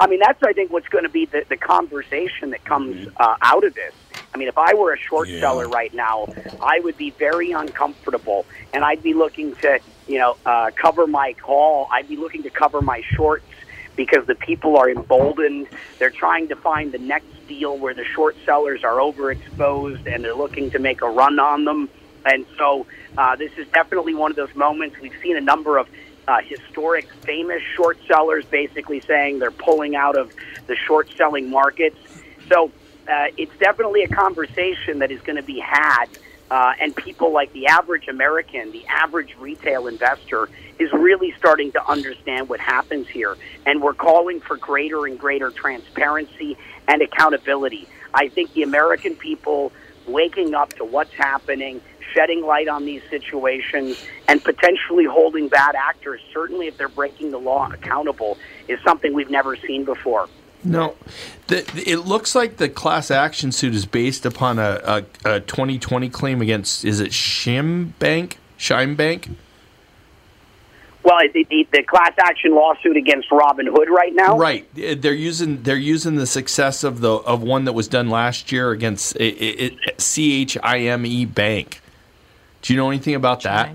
I 0.00 0.06
mean, 0.06 0.18
that's 0.18 0.42
I 0.42 0.54
think 0.54 0.72
what's 0.72 0.88
going 0.88 1.04
to 1.04 1.10
be 1.10 1.26
the, 1.26 1.44
the 1.50 1.58
conversation 1.58 2.50
that 2.50 2.64
comes 2.64 3.06
uh, 3.18 3.36
out 3.42 3.64
of 3.64 3.74
this. 3.74 3.92
I 4.32 4.38
mean, 4.38 4.48
if 4.48 4.56
I 4.56 4.72
were 4.72 4.94
a 4.94 4.98
short 4.98 5.28
seller 5.28 5.68
right 5.68 5.92
now, 5.92 6.32
I 6.62 6.80
would 6.80 6.96
be 6.96 7.10
very 7.10 7.52
uncomfortable, 7.52 8.46
and 8.72 8.82
I'd 8.82 9.02
be 9.02 9.12
looking 9.12 9.54
to, 9.56 9.78
you 10.08 10.18
know, 10.18 10.38
uh, 10.46 10.70
cover 10.74 11.06
my 11.06 11.34
call. 11.34 11.86
I'd 11.90 12.08
be 12.08 12.16
looking 12.16 12.44
to 12.44 12.50
cover 12.50 12.80
my 12.80 13.02
shorts 13.02 13.44
because 14.00 14.26
the 14.26 14.34
people 14.34 14.78
are 14.78 14.88
emboldened. 14.88 15.66
They're 15.98 16.08
trying 16.08 16.48
to 16.48 16.56
find 16.56 16.90
the 16.90 16.98
next 16.98 17.46
deal 17.46 17.76
where 17.76 17.92
the 17.92 18.02
short 18.02 18.34
sellers 18.46 18.82
are 18.82 18.96
overexposed 18.96 20.06
and 20.06 20.24
they're 20.24 20.32
looking 20.34 20.70
to 20.70 20.78
make 20.78 21.02
a 21.02 21.10
run 21.10 21.38
on 21.38 21.66
them. 21.66 21.90
And 22.24 22.46
so 22.56 22.86
uh, 23.18 23.36
this 23.36 23.52
is 23.58 23.68
definitely 23.68 24.14
one 24.14 24.30
of 24.30 24.38
those 24.38 24.54
moments. 24.54 24.96
We've 25.02 25.12
seen 25.22 25.36
a 25.36 25.40
number 25.42 25.76
of 25.76 25.86
uh, 26.26 26.40
historic, 26.40 27.12
famous 27.26 27.60
short 27.76 27.98
sellers 28.08 28.46
basically 28.46 29.00
saying 29.00 29.38
they're 29.38 29.50
pulling 29.50 29.94
out 29.96 30.16
of 30.16 30.32
the 30.66 30.76
short 30.76 31.10
selling 31.18 31.50
markets. 31.50 31.98
So 32.48 32.72
uh, 33.06 33.26
it's 33.36 33.56
definitely 33.58 34.04
a 34.04 34.08
conversation 34.08 35.00
that 35.00 35.10
is 35.10 35.20
going 35.20 35.36
to 35.36 35.42
be 35.42 35.60
had. 35.60 36.06
Uh, 36.50 36.72
and 36.80 36.96
people 36.96 37.32
like 37.32 37.52
the 37.52 37.66
average 37.66 38.08
American, 38.08 38.72
the 38.72 38.86
average 38.86 39.36
retail 39.38 39.88
investor, 39.88 40.48
is 40.80 40.90
really 40.92 41.32
starting 41.38 41.70
to 41.72 41.86
understand 41.88 42.48
what 42.48 42.58
happens 42.58 43.06
here. 43.06 43.36
And 43.66 43.82
we're 43.82 43.94
calling 43.94 44.40
for 44.40 44.56
greater 44.56 45.06
and 45.06 45.18
greater 45.18 45.50
transparency 45.50 46.56
and 46.88 47.02
accountability. 47.02 47.86
I 48.14 48.28
think 48.28 48.54
the 48.54 48.62
American 48.62 49.14
people 49.14 49.72
waking 50.06 50.54
up 50.54 50.72
to 50.74 50.84
what's 50.84 51.12
happening, 51.12 51.82
shedding 52.12 52.42
light 52.42 52.66
on 52.66 52.86
these 52.86 53.02
situations, 53.10 54.02
and 54.26 54.42
potentially 54.42 55.04
holding 55.04 55.48
bad 55.48 55.74
actors, 55.74 56.20
certainly 56.32 56.66
if 56.66 56.78
they're 56.78 56.88
breaking 56.88 57.30
the 57.30 57.38
law, 57.38 57.70
accountable, 57.70 58.38
is 58.66 58.80
something 58.82 59.12
we've 59.12 59.30
never 59.30 59.56
seen 59.56 59.84
before. 59.84 60.28
No, 60.64 60.94
the, 61.46 61.58
it 61.86 62.00
looks 62.00 62.34
like 62.34 62.56
the 62.56 62.68
class 62.68 63.10
action 63.10 63.52
suit 63.52 63.74
is 63.74 63.86
based 63.86 64.26
upon 64.26 64.58
a, 64.58 65.04
a, 65.24 65.36
a 65.36 65.40
2020 65.40 66.08
claim 66.10 66.42
against 66.42 66.84
is 66.84 67.00
it 67.00 67.12
Shim 67.12 67.92
Bank, 67.98 68.38
Shime 68.58 68.94
Bank? 68.94 69.28
Well, 71.02 71.18
the, 71.32 71.44
the, 71.44 71.66
the 71.72 71.82
class 71.82 72.12
action 72.18 72.54
lawsuit 72.54 72.96
against 72.96 73.30
Robinhood 73.30 73.88
right 73.88 74.14
now. 74.14 74.36
Right, 74.36 74.66
they're 74.74 75.14
using 75.14 75.62
they're 75.62 75.76
using 75.76 76.16
the 76.16 76.26
success 76.26 76.84
of 76.84 77.00
the 77.00 77.12
of 77.12 77.42
one 77.42 77.64
that 77.64 77.72
was 77.72 77.88
done 77.88 78.10
last 78.10 78.52
year 78.52 78.70
against 78.70 79.16
it, 79.16 79.34
it, 79.40 79.98
CHIME 79.98 81.06
E 81.06 81.24
Bank. 81.24 81.80
Do 82.62 82.72
you 82.72 82.76
know 82.76 82.90
anything 82.90 83.14
about 83.14 83.42
that? 83.44 83.70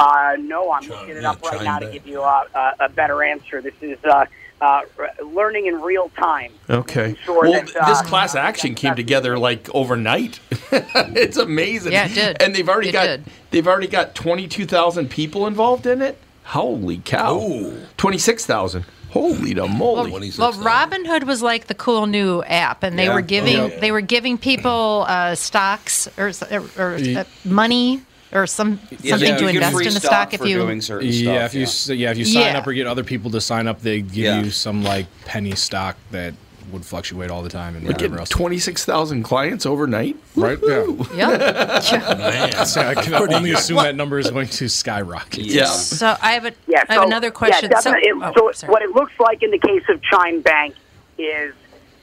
Uh, 0.00 0.36
no, 0.40 0.72
I'm 0.72 0.88
looking 0.88 1.16
it 1.16 1.24
up 1.24 1.40
right 1.42 1.62
now 1.62 1.78
to 1.78 1.90
give 1.90 2.06
you 2.06 2.20
a, 2.20 2.46
a, 2.52 2.74
a 2.80 2.88
better 2.88 3.22
answer. 3.22 3.62
This 3.62 3.74
is 3.80 3.96
uh, 4.04 4.26
uh, 4.60 4.82
learning 5.24 5.66
in 5.66 5.80
real 5.80 6.08
time. 6.10 6.52
Okay. 6.68 7.14
Sure 7.24 7.42
well, 7.42 7.52
that, 7.52 7.76
uh, 7.76 7.88
this 7.88 8.02
class 8.02 8.34
action 8.34 8.74
came 8.74 8.96
together 8.96 9.38
like 9.38 9.72
overnight. 9.72 10.40
it's 11.16 11.36
amazing. 11.36 11.92
Yeah, 11.92 12.06
it 12.06 12.14
did. 12.14 12.42
And 12.42 12.54
they've 12.54 12.68
already 12.68 12.88
It 12.90 12.92
got 12.92 13.06
did. 13.06 13.24
they've 13.50 13.66
already 13.66 13.86
got 13.88 14.14
twenty 14.14 14.48
two 14.48 14.66
thousand 14.66 15.10
people 15.10 15.46
involved 15.46 15.86
in 15.86 16.02
it. 16.02 16.18
Holy 16.44 16.98
cow! 16.98 17.72
Twenty 17.96 18.18
six 18.18 18.44
thousand. 18.46 18.84
Holy 19.10 19.54
the 19.54 19.66
moly! 19.68 20.10
Well, 20.36 20.52
Robinhood 20.54 21.22
was 21.24 21.40
like 21.40 21.68
the 21.68 21.74
cool 21.74 22.06
new 22.06 22.42
app, 22.42 22.82
and 22.82 22.98
they 22.98 23.04
Yeah. 23.04 23.14
were 23.14 23.20
giving 23.22 23.56
Oh, 23.58 23.66
yeah. 23.68 23.78
they 23.80 23.92
were 23.92 24.00
giving 24.00 24.36
people 24.38 25.04
uh, 25.08 25.34
stocks 25.36 26.08
or, 26.18 26.32
or, 26.50 26.64
or 26.76 26.94
uh, 26.96 27.24
money 27.44 28.02
or 28.32 28.48
some 28.48 28.80
Yeah, 29.00 29.10
something 29.12 29.28
yeah, 29.28 29.36
to 29.36 29.46
invest 29.48 29.78
in 29.80 29.84
the 29.94 30.00
stock 30.00 30.32
stock 30.32 30.34
if 30.34 30.40
you 30.44 30.56
doing 30.58 30.80
certain 30.80 31.08
yeah, 31.08 31.44
if 31.46 31.54
you 31.54 31.62
s 31.62 31.88
yeah 31.90 32.10
if 32.10 32.18
you 32.18 32.24
sign 32.24 32.52
Yeah. 32.52 32.58
up 32.58 32.66
or 32.66 32.72
get 32.72 32.88
other 32.88 33.04
people 33.04 33.30
to 33.30 33.40
sign 33.40 33.68
up, 33.68 33.80
they 33.82 34.00
give 34.00 34.16
Yeah. 34.16 34.42
you 34.42 34.50
some 34.50 34.82
like 34.82 35.06
penny 35.24 35.54
stock 35.54 35.96
that 36.10 36.34
would 36.72 36.84
fluctuate 36.84 37.30
all 37.30 37.42
the 37.42 37.48
time 37.48 37.76
and 37.76 37.84
We're 37.84 37.92
whatever 37.92 38.18
else. 38.20 38.28
twenty 38.28 38.58
six 38.58 38.84
thousand 38.84 39.22
clients 39.22 39.66
overnight. 39.66 40.16
Right? 40.36 40.58
Yeah. 40.62 40.86
Man. 42.18 42.52
So 42.66 42.80
I 42.80 42.94
can 42.94 43.12
Pretty 43.12 43.34
only 43.34 43.50
good. 43.50 43.58
assume 43.58 43.76
that 43.78 43.94
number 43.94 44.18
is 44.18 44.30
going 44.30 44.48
to 44.48 44.68
skyrocket. 44.68 45.44
Yeah. 45.44 45.66
So 45.66 46.16
I 46.22 46.32
have 46.32 46.46
a 46.46 46.52
Yeah, 46.66 46.84
I 46.88 46.94
have 46.94 47.02
another 47.04 47.30
question. 47.30 47.70
Yeah, 47.70 47.80
so, 47.80 47.92
definitely. 47.92 48.32
oh, 48.36 48.52
so 48.52 48.66
what 48.68 48.82
it 48.82 48.90
looks 48.90 49.12
like 49.20 49.42
in 49.42 49.50
the 49.50 49.58
case 49.58 49.82
of 49.88 50.00
Chime 50.02 50.40
Bank 50.40 50.74
is 51.18 51.54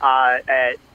uh, 0.01 0.05
uh, 0.05 0.39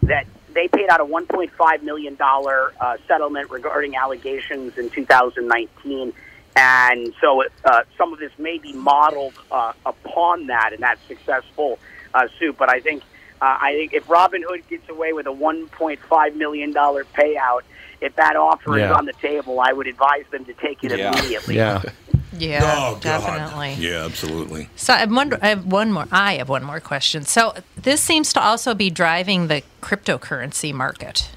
that 0.04 0.26
they 0.54 0.68
paid 0.68 0.88
out 0.88 1.00
a 1.00 1.04
1.5 1.04 1.82
million 1.82 2.14
dollar 2.14 2.72
uh, 2.80 2.96
settlement 3.06 3.50
regarding 3.50 3.94
allegations 3.96 4.78
in 4.78 4.88
2019, 4.90 6.12
and 6.56 7.12
so 7.20 7.42
uh, 7.64 7.82
some 7.98 8.12
of 8.12 8.18
this 8.18 8.32
may 8.38 8.56
be 8.58 8.72
modeled 8.72 9.34
uh, 9.50 9.72
upon 9.84 10.46
that 10.46 10.72
and 10.72 10.82
that 10.82 10.98
successful 11.06 11.78
uh, 12.14 12.26
suit. 12.38 12.56
But 12.56 12.70
I 12.70 12.80
think 12.80 13.02
uh, 13.40 13.58
I 13.60 13.72
think 13.74 13.92
if 13.94 14.06
Robinhood 14.06 14.66
gets 14.68 14.88
away 14.88 15.12
with 15.12 15.26
a 15.26 15.30
1.5 15.32 16.34
million 16.36 16.72
dollar 16.72 17.04
payout. 17.04 17.60
If 17.98 18.14
that 18.16 18.36
offer 18.36 18.76
Yeah. 18.78 18.90
is 18.90 18.96
on 18.98 19.06
the 19.06 19.14
table, 19.14 19.58
I 19.58 19.72
would 19.72 19.86
advise 19.86 20.24
them 20.30 20.44
to 20.44 20.52
take 20.52 20.84
it 20.84 20.92
immediately. 20.92 21.56
Yeah. 21.56 21.80
yeah, 22.38 22.60
Oh, 22.62 22.92
God. 22.96 23.00
definitely. 23.00 23.72
Yeah, 23.78 24.04
absolutely. 24.04 24.68
So 24.76 24.92
I 24.92 24.98
have, 24.98 25.10
one, 25.10 25.32
I 25.40 25.48
have 25.48 25.64
one 25.64 25.90
more. 25.92 26.06
I 26.12 26.34
have 26.34 26.50
one 26.50 26.62
more 26.62 26.78
question. 26.78 27.24
So 27.24 27.54
this 27.74 28.02
seems 28.02 28.34
to 28.34 28.42
also 28.42 28.74
be 28.74 28.90
driving 28.90 29.46
the 29.48 29.62
cryptocurrency 29.80 30.74
market. 30.74 31.30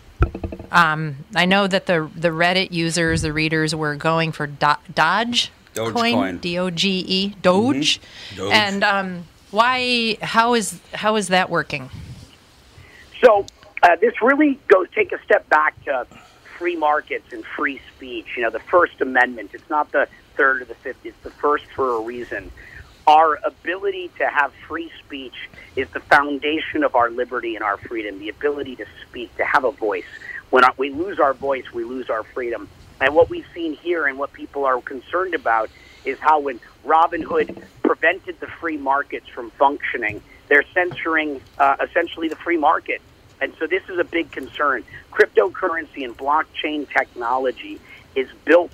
Um, 0.70 1.24
I 1.34 1.46
know 1.46 1.66
that 1.66 1.86
the 1.86 2.10
the 2.14 2.28
Reddit 2.28 2.72
users, 2.72 3.22
the 3.22 3.32
readers, 3.32 3.74
were 3.74 3.96
going 3.96 4.34
for 4.34 4.46
Do- 4.46 4.76
Dodge 4.94 5.52
Dogecoin. 5.74 6.14
coin, 6.14 6.38
D 6.40 6.60
O 6.60 6.70
G 6.70 7.06
E, 7.08 7.36
Doge, 7.42 8.02
Doge. 8.36 8.52
and 8.54 8.84
um, 8.84 9.24
why? 9.52 10.18
How 10.22 10.54
is 10.54 10.80
how 10.94 11.16
is 11.16 11.30
that 11.30 11.50
working? 11.50 11.90
So 13.22 13.46
uh, 13.84 13.96
this 13.98 14.22
really 14.22 14.60
goes 14.68 14.88
take 14.94 15.12
a 15.12 15.22
step 15.24 15.48
back 15.50 15.84
to 15.86 16.06
free 16.58 16.76
markets 16.76 17.32
and 17.32 17.44
free 17.46 17.82
speech. 17.96 18.28
You 18.36 18.44
know, 18.44 18.50
the 18.50 18.60
First 18.60 19.02
Amendment. 19.02 19.52
It's 19.54 19.70
not 19.70 19.92
the 19.92 20.08
third 20.36 20.62
or 20.62 20.66
the 20.66 20.76
fifth. 20.76 21.06
It's 21.06 21.22
the 21.24 21.32
first 21.32 21.66
for 21.76 21.96
a 21.98 22.02
reason. 22.02 22.52
Our 23.08 23.40
ability 23.44 24.12
to 24.20 24.28
have 24.28 24.54
free 24.68 24.92
speech 25.04 25.34
is 25.76 25.90
the 25.90 26.00
foundation 26.00 26.84
of 26.84 26.96
our 26.96 27.10
liberty 27.10 27.56
and 27.56 27.64
our 27.64 27.78
freedom. 27.78 28.20
The 28.20 28.30
ability 28.30 28.76
to 28.76 28.86
speak, 29.08 29.36
to 29.38 29.46
have 29.46 29.64
a 29.64 29.72
voice. 29.72 30.06
When 30.52 30.64
we 30.78 30.92
lose 30.92 31.20
our 31.20 31.34
voice, 31.34 31.74
we 31.74 31.84
lose 31.84 32.10
our 32.10 32.24
freedom. 32.24 32.70
And 33.02 33.16
what 33.16 33.30
we've 33.30 33.48
seen 33.54 33.74
here, 33.74 34.06
and 34.06 34.20
what 34.20 34.34
people 34.34 34.66
are 34.66 34.80
concerned 34.82 35.34
about, 35.34 35.70
is 36.06 36.20
how 36.20 36.40
when 36.40 36.60
Robinhood 36.86 37.64
prevented 37.90 38.40
the 38.40 38.46
free 38.46 38.78
markets 38.78 39.28
from 39.30 39.50
functioning, 39.50 40.22
they're 40.48 40.64
censoring 40.76 41.42
uh, 41.58 41.76
essentially 41.82 42.28
the 42.28 42.36
free 42.36 42.56
market. 42.56 43.02
And 43.42 43.52
so 43.58 43.66
this 43.66 43.82
is 43.90 43.98
a 43.98 44.04
big 44.04 44.30
concern. 44.32 44.84
Cryptocurrency 45.12 46.04
and 46.04 46.16
blockchain 46.16 46.88
technology 46.88 47.82
is 48.14 48.28
built 48.46 48.72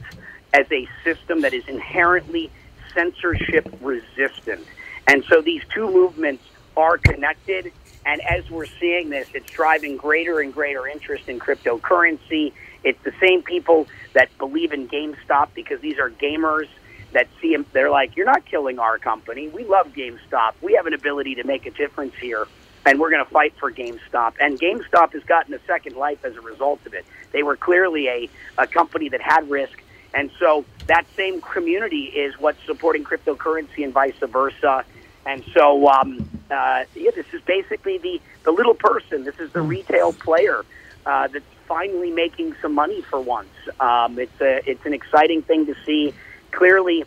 as 0.53 0.70
a 0.70 0.86
system 1.05 1.43
that 1.43 1.53
is 1.53 1.66
inherently 1.70 2.51
censorship 2.93 3.74
resistant. 3.80 4.66
And 5.07 5.24
so 5.30 5.41
these 5.41 5.61
two 5.74 5.89
movements 5.89 6.43
are 6.76 6.97
connected. 6.97 7.72
And 8.05 8.20
as 8.20 8.49
we're 8.49 8.68
seeing 8.82 9.11
this, 9.11 9.30
it's 9.34 9.49
driving 9.49 9.95
greater 9.95 10.41
and 10.41 10.53
greater 10.53 10.89
interest 10.89 11.30
in 11.30 11.39
cryptocurrency. 11.39 12.51
It's 12.84 13.01
the 13.05 13.13
same 13.22 13.43
people 13.43 13.88
that 14.11 14.28
believe 14.39 14.74
in 14.74 14.89
GameStop 14.89 15.53
because 15.55 15.80
these 15.80 15.99
are 15.99 16.09
gamers 16.09 16.68
that 17.16 17.28
see 17.41 17.51
them. 17.53 17.66
They're 17.74 17.89
like, 17.89 18.16
you're 18.16 18.32
not 18.36 18.45
killing 18.45 18.78
our 18.78 18.97
company. 18.99 19.47
We 19.47 19.63
love 19.63 19.88
GameStop. 19.93 20.51
We 20.61 20.74
have 20.78 20.86
an 20.86 20.93
ability 20.93 21.34
to 21.36 21.43
make 21.43 21.66
a 21.66 21.72
difference 21.72 22.13
here, 22.22 22.45
and 22.86 22.99
we're 22.99 23.09
going 23.09 23.26
to 23.26 23.32
fight 23.32 23.53
for 23.59 23.72
GameStop. 23.72 24.34
And 24.39 24.59
GameStop 24.59 25.13
has 25.13 25.24
gotten 25.24 25.53
a 25.53 25.59
second 25.66 25.95
life 25.95 26.24
as 26.24 26.36
a 26.36 26.41
result 26.41 26.80
of 26.86 26.93
it. 26.93 27.05
They 27.32 27.41
were 27.41 27.57
clearly 27.57 28.07
a, 28.07 28.30
a 28.57 28.68
company 28.68 29.09
that 29.09 29.22
had 29.22 29.49
risk 29.49 29.78
And 30.16 30.32
so 30.39 30.63
that 30.88 31.05
same 31.18 31.41
community 31.41 32.05
is 32.05 32.39
what's 32.39 32.63
supporting 32.66 33.03
cryptocurrency 33.03 33.84
and 33.84 33.93
vice 33.93 34.16
versa. 34.22 34.86
And 35.26 35.43
so, 35.53 35.89
um, 35.89 36.28
uh, 36.49 36.86
yeah, 36.95 37.11
this 37.13 37.26
is 37.34 37.41
basically 37.41 37.97
the, 37.97 38.22
the 38.43 38.51
little 38.51 38.76
person. 38.76 39.26
This 39.26 39.38
is 39.39 39.51
the 39.51 39.61
retail 39.61 40.13
player 40.13 40.63
uh, 41.05 41.28
that's 41.28 41.43
finally 41.68 42.11
making 42.11 42.55
some 42.61 42.74
money 42.74 43.01
for 43.01 43.20
once. 43.20 43.49
Um, 43.80 44.18
it's 44.18 44.39
a, 44.39 44.61
it's 44.70 44.86
an 44.86 44.93
exciting 44.93 45.41
thing 45.41 45.66
to 45.66 45.76
see. 45.86 46.13
Clearly, 46.56 47.03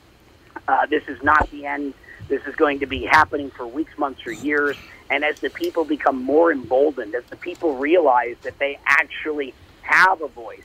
uh, 0.69 0.85
this 0.87 1.03
is 1.09 1.23
not 1.23 1.51
the 1.51 1.65
end. 1.65 1.95
This 2.29 2.43
is 2.47 2.55
going 2.55 2.81
to 2.81 2.87
be 2.87 3.07
happening 3.07 3.51
for 3.51 3.67
weeks, 3.67 3.97
months, 3.97 4.27
or 4.27 4.33
years. 4.33 4.77
And 5.09 5.25
as 5.25 5.41
the 5.41 5.49
people 5.49 5.87
become 5.87 6.23
more 6.23 6.53
emboldened, 6.53 7.15
as 7.15 7.25
the 7.25 7.37
people 7.37 7.79
realize 7.79 8.37
that 8.43 8.59
they 8.59 8.79
actually 8.85 9.55
have 9.81 10.21
a 10.21 10.29
voice 10.29 10.65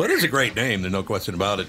it 0.04 0.10
is 0.10 0.24
a 0.24 0.28
great 0.28 0.56
name. 0.56 0.80
There's 0.80 0.92
no 0.92 1.02
question 1.02 1.34
about 1.34 1.60
it. 1.60 1.66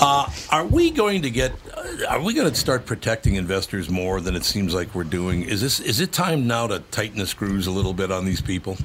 Uh, 0.00 0.28
are 0.50 0.66
we 0.66 0.90
going 0.90 1.22
to 1.22 1.30
get? 1.30 1.52
Uh, 1.72 2.06
are 2.08 2.20
we 2.20 2.34
going 2.34 2.50
to 2.50 2.54
start 2.54 2.86
protecting 2.86 3.36
investors 3.36 3.88
more 3.88 4.20
than 4.20 4.34
it 4.34 4.44
seems 4.44 4.74
like 4.74 4.94
we're 4.94 5.04
doing? 5.04 5.42
Is 5.42 5.60
this? 5.60 5.78
Is 5.78 6.00
it 6.00 6.12
time 6.12 6.46
now 6.46 6.66
to 6.66 6.80
tighten 6.90 7.18
the 7.18 7.26
screws 7.26 7.66
a 7.66 7.70
little 7.70 7.94
bit 7.94 8.10
on 8.10 8.24
these 8.24 8.40
people? 8.40 8.76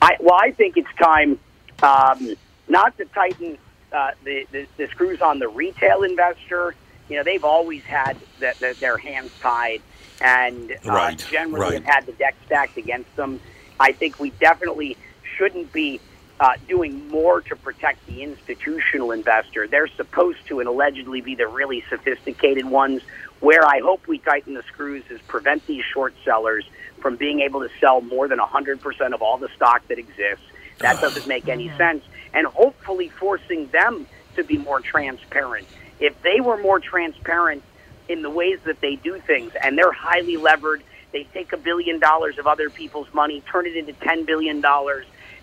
I, 0.00 0.16
well, 0.20 0.38
I 0.40 0.50
think 0.50 0.76
it's 0.76 0.92
time 1.00 1.38
um, 1.82 2.34
not 2.68 2.96
to 2.98 3.04
tighten 3.06 3.58
uh, 3.92 4.12
the, 4.24 4.46
the, 4.52 4.66
the 4.76 4.86
screws 4.88 5.20
on 5.20 5.38
the 5.38 5.48
retail 5.48 6.02
investor. 6.02 6.74
You 7.08 7.16
know, 7.16 7.24
they've 7.24 7.44
always 7.44 7.82
had 7.82 8.16
the, 8.38 8.54
the, 8.58 8.76
their 8.80 8.96
hands 8.96 9.30
tied 9.40 9.82
and 10.20 10.72
uh, 10.72 10.90
Right, 10.90 11.18
generally 11.30 11.60
right. 11.60 11.72
have 11.74 11.84
had 11.84 12.06
the 12.06 12.12
deck 12.12 12.36
stacked 12.46 12.76
against 12.76 13.14
them. 13.16 13.40
I 13.78 13.92
think 13.92 14.18
we 14.20 14.30
definitely 14.30 14.96
shouldn't 15.36 15.72
be 15.72 16.00
uh, 16.40 16.54
doing 16.68 17.08
more 17.08 17.40
to 17.42 17.56
protect 17.56 18.06
the 18.06 18.22
institutional 18.22 19.12
investor. 19.12 19.66
They're 19.66 19.88
supposed 19.88 20.46
to 20.46 20.60
and 20.60 20.68
allegedly 20.68 21.20
be 21.20 21.34
the 21.34 21.46
really 21.46 21.84
sophisticated 21.88 22.64
ones. 22.64 23.02
Where 23.40 23.66
I 23.66 23.80
hope 23.80 24.06
we 24.06 24.18
tighten 24.18 24.54
the 24.54 24.62
screws 24.62 25.02
is 25.10 25.20
prevent 25.22 25.66
these 25.66 25.84
short 25.84 26.14
sellers 26.24 26.64
from 27.00 27.16
being 27.16 27.40
able 27.40 27.60
to 27.60 27.68
sell 27.80 28.00
more 28.00 28.28
than 28.28 28.38
100% 28.38 29.12
of 29.12 29.22
all 29.22 29.36
the 29.36 29.48
stock 29.56 29.86
that 29.88 29.98
exists. 29.98 30.44
That 30.78 31.00
doesn't 31.00 31.26
make 31.26 31.48
any 31.48 31.68
sense. 31.76 32.04
And 32.34 32.46
hopefully 32.46 33.08
forcing 33.08 33.68
them 33.68 34.06
to 34.36 34.44
be 34.44 34.58
more 34.58 34.80
transparent. 34.80 35.66
If 36.00 36.20
they 36.22 36.40
were 36.40 36.56
more 36.56 36.80
transparent 36.80 37.62
in 38.08 38.22
the 38.22 38.30
ways 38.30 38.58
that 38.64 38.80
they 38.80 38.96
do 38.96 39.20
things, 39.20 39.52
and 39.62 39.78
they're 39.78 39.92
highly 39.92 40.36
levered, 40.36 40.82
they 41.12 41.24
take 41.24 41.52
a 41.52 41.56
billion 41.56 42.00
dollars 42.00 42.38
of 42.38 42.46
other 42.46 42.70
people's 42.70 43.12
money, 43.12 43.42
turn 43.50 43.66
it 43.66 43.76
into 43.76 43.92
$10 43.92 44.26
billion, 44.26 44.62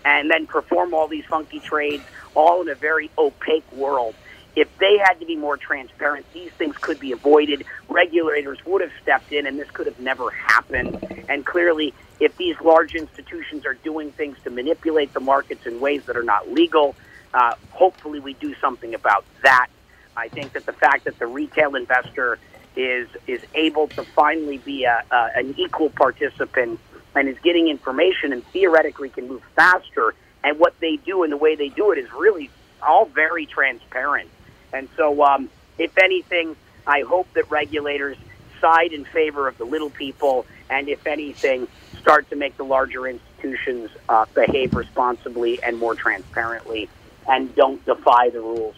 and 0.04 0.30
then 0.30 0.46
perform 0.46 0.92
all 0.92 1.06
these 1.06 1.24
funky 1.24 1.60
trades, 1.60 2.02
all 2.34 2.60
in 2.62 2.68
a 2.68 2.74
very 2.74 3.10
opaque 3.16 3.70
world. 3.72 4.14
If 4.56 4.68
they 4.78 4.98
had 4.98 5.14
to 5.20 5.26
be 5.26 5.36
more 5.36 5.56
transparent, 5.56 6.26
these 6.32 6.50
things 6.52 6.76
could 6.76 6.98
be 6.98 7.12
avoided. 7.12 7.64
Regulators 7.88 8.58
would 8.66 8.82
have 8.82 8.92
stepped 9.02 9.32
in, 9.32 9.46
and 9.46 9.58
this 9.58 9.70
could 9.70 9.86
have 9.86 10.00
never 10.00 10.30
happened. 10.30 10.98
And 11.28 11.46
clearly, 11.46 11.94
if 12.18 12.36
these 12.36 12.56
large 12.60 12.94
institutions 12.94 13.64
are 13.64 13.74
doing 13.74 14.12
things 14.12 14.36
to 14.44 14.50
manipulate 14.50 15.14
the 15.14 15.20
markets 15.20 15.66
in 15.66 15.80
ways 15.80 16.04
that 16.06 16.16
are 16.16 16.22
not 16.22 16.50
legal, 16.50 16.96
uh, 17.32 17.54
hopefully 17.70 18.18
we 18.18 18.34
do 18.34 18.54
something 18.56 18.94
about 18.94 19.24
that. 19.42 19.68
I 20.16 20.28
think 20.28 20.52
that 20.52 20.66
the 20.66 20.72
fact 20.72 21.04
that 21.04 21.18
the 21.18 21.26
retail 21.26 21.76
investor 21.76 22.38
is 22.76 23.08
is 23.26 23.42
able 23.54 23.88
to 23.88 24.02
finally 24.04 24.58
be 24.58 24.84
a, 24.84 25.02
an 25.10 25.54
equal 25.58 25.90
participant 25.90 26.78
and 27.14 27.28
is 27.28 27.38
getting 27.42 27.68
information 27.68 28.32
and 28.32 28.44
theoretically 28.46 29.08
can 29.08 29.28
move 29.28 29.42
faster. 29.56 30.14
And 30.42 30.58
what 30.58 30.78
they 30.80 30.96
do 30.96 31.22
and 31.22 31.32
the 31.32 31.36
way 31.36 31.54
they 31.56 31.68
do 31.68 31.92
it 31.92 31.98
is 31.98 32.10
really 32.12 32.50
all 32.82 33.06
very 33.06 33.46
transparent. 33.46 34.28
And 34.72 34.88
so, 34.96 35.22
um, 35.24 35.50
if 35.78 35.96
anything, 35.98 36.56
I 36.86 37.02
hope 37.02 37.32
that 37.34 37.50
regulators 37.50 38.16
side 38.60 38.92
in 38.92 39.04
favor 39.04 39.48
of 39.48 39.56
the 39.58 39.64
little 39.64 39.90
people, 39.90 40.46
and 40.68 40.88
if 40.88 41.06
anything, 41.06 41.66
start 41.98 42.28
to 42.30 42.36
make 42.36 42.56
the 42.56 42.64
larger 42.64 43.06
institutions 43.06 43.90
uh, 44.08 44.26
behave 44.34 44.74
responsibly 44.74 45.62
and 45.62 45.78
more 45.78 45.94
transparently, 45.94 46.88
and 47.28 47.54
don't 47.54 47.84
defy 47.84 48.30
the 48.30 48.40
rules. 48.40 48.76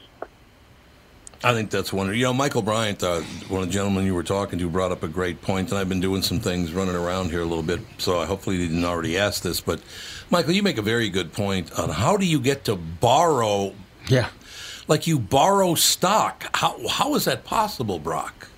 I 1.45 1.55
think 1.55 1.71
that's 1.71 1.93
one. 1.93 2.15
You 2.15 2.23
know, 2.25 2.33
Michael 2.33 2.63
Bryant, 2.63 3.03
uh, 3.03 3.21
one 3.49 3.63
of 3.63 3.69
the 3.69 3.73
gentlemen 3.73 4.07
you 4.07 4.15
were 4.15 4.23
talking 4.23 4.61
to, 4.61 4.71
brought 4.71 4.93
up 4.93 5.03
a 5.03 5.09
great 5.09 5.43
point, 5.43 5.71
and 5.71 5.79
I've 5.79 5.89
been 5.89 6.01
doing 6.01 6.23
some 6.23 6.39
things 6.39 6.73
running 6.73 6.95
around 6.95 7.31
here 7.31 7.41
a 7.41 7.45
little 7.45 7.65
bit, 7.65 7.81
so 7.99 8.21
I 8.21 8.27
hopefully 8.27 8.57
you 8.57 8.69
didn't 8.69 8.85
already 8.85 9.19
ask 9.19 9.43
this. 9.43 9.61
But 9.61 9.81
Michael, 10.31 10.53
you 10.53 10.63
make 10.63 10.79
a 10.79 10.83
very 10.83 11.09
good 11.09 11.33
point 11.33 11.73
on 11.77 11.89
how 11.89 12.17
do 12.17 12.25
you 12.25 12.39
get 12.39 12.65
to 12.67 12.77
borrow? 12.77 13.75
Yeah, 14.07 14.29
like 14.89 15.07
you 15.07 15.19
borrow 15.19 15.75
stock. 15.75 16.45
How 16.57 16.77
how 16.89 17.15
is 17.15 17.25
that 17.25 17.45
possible, 17.45 17.99
Brock? 17.99 18.49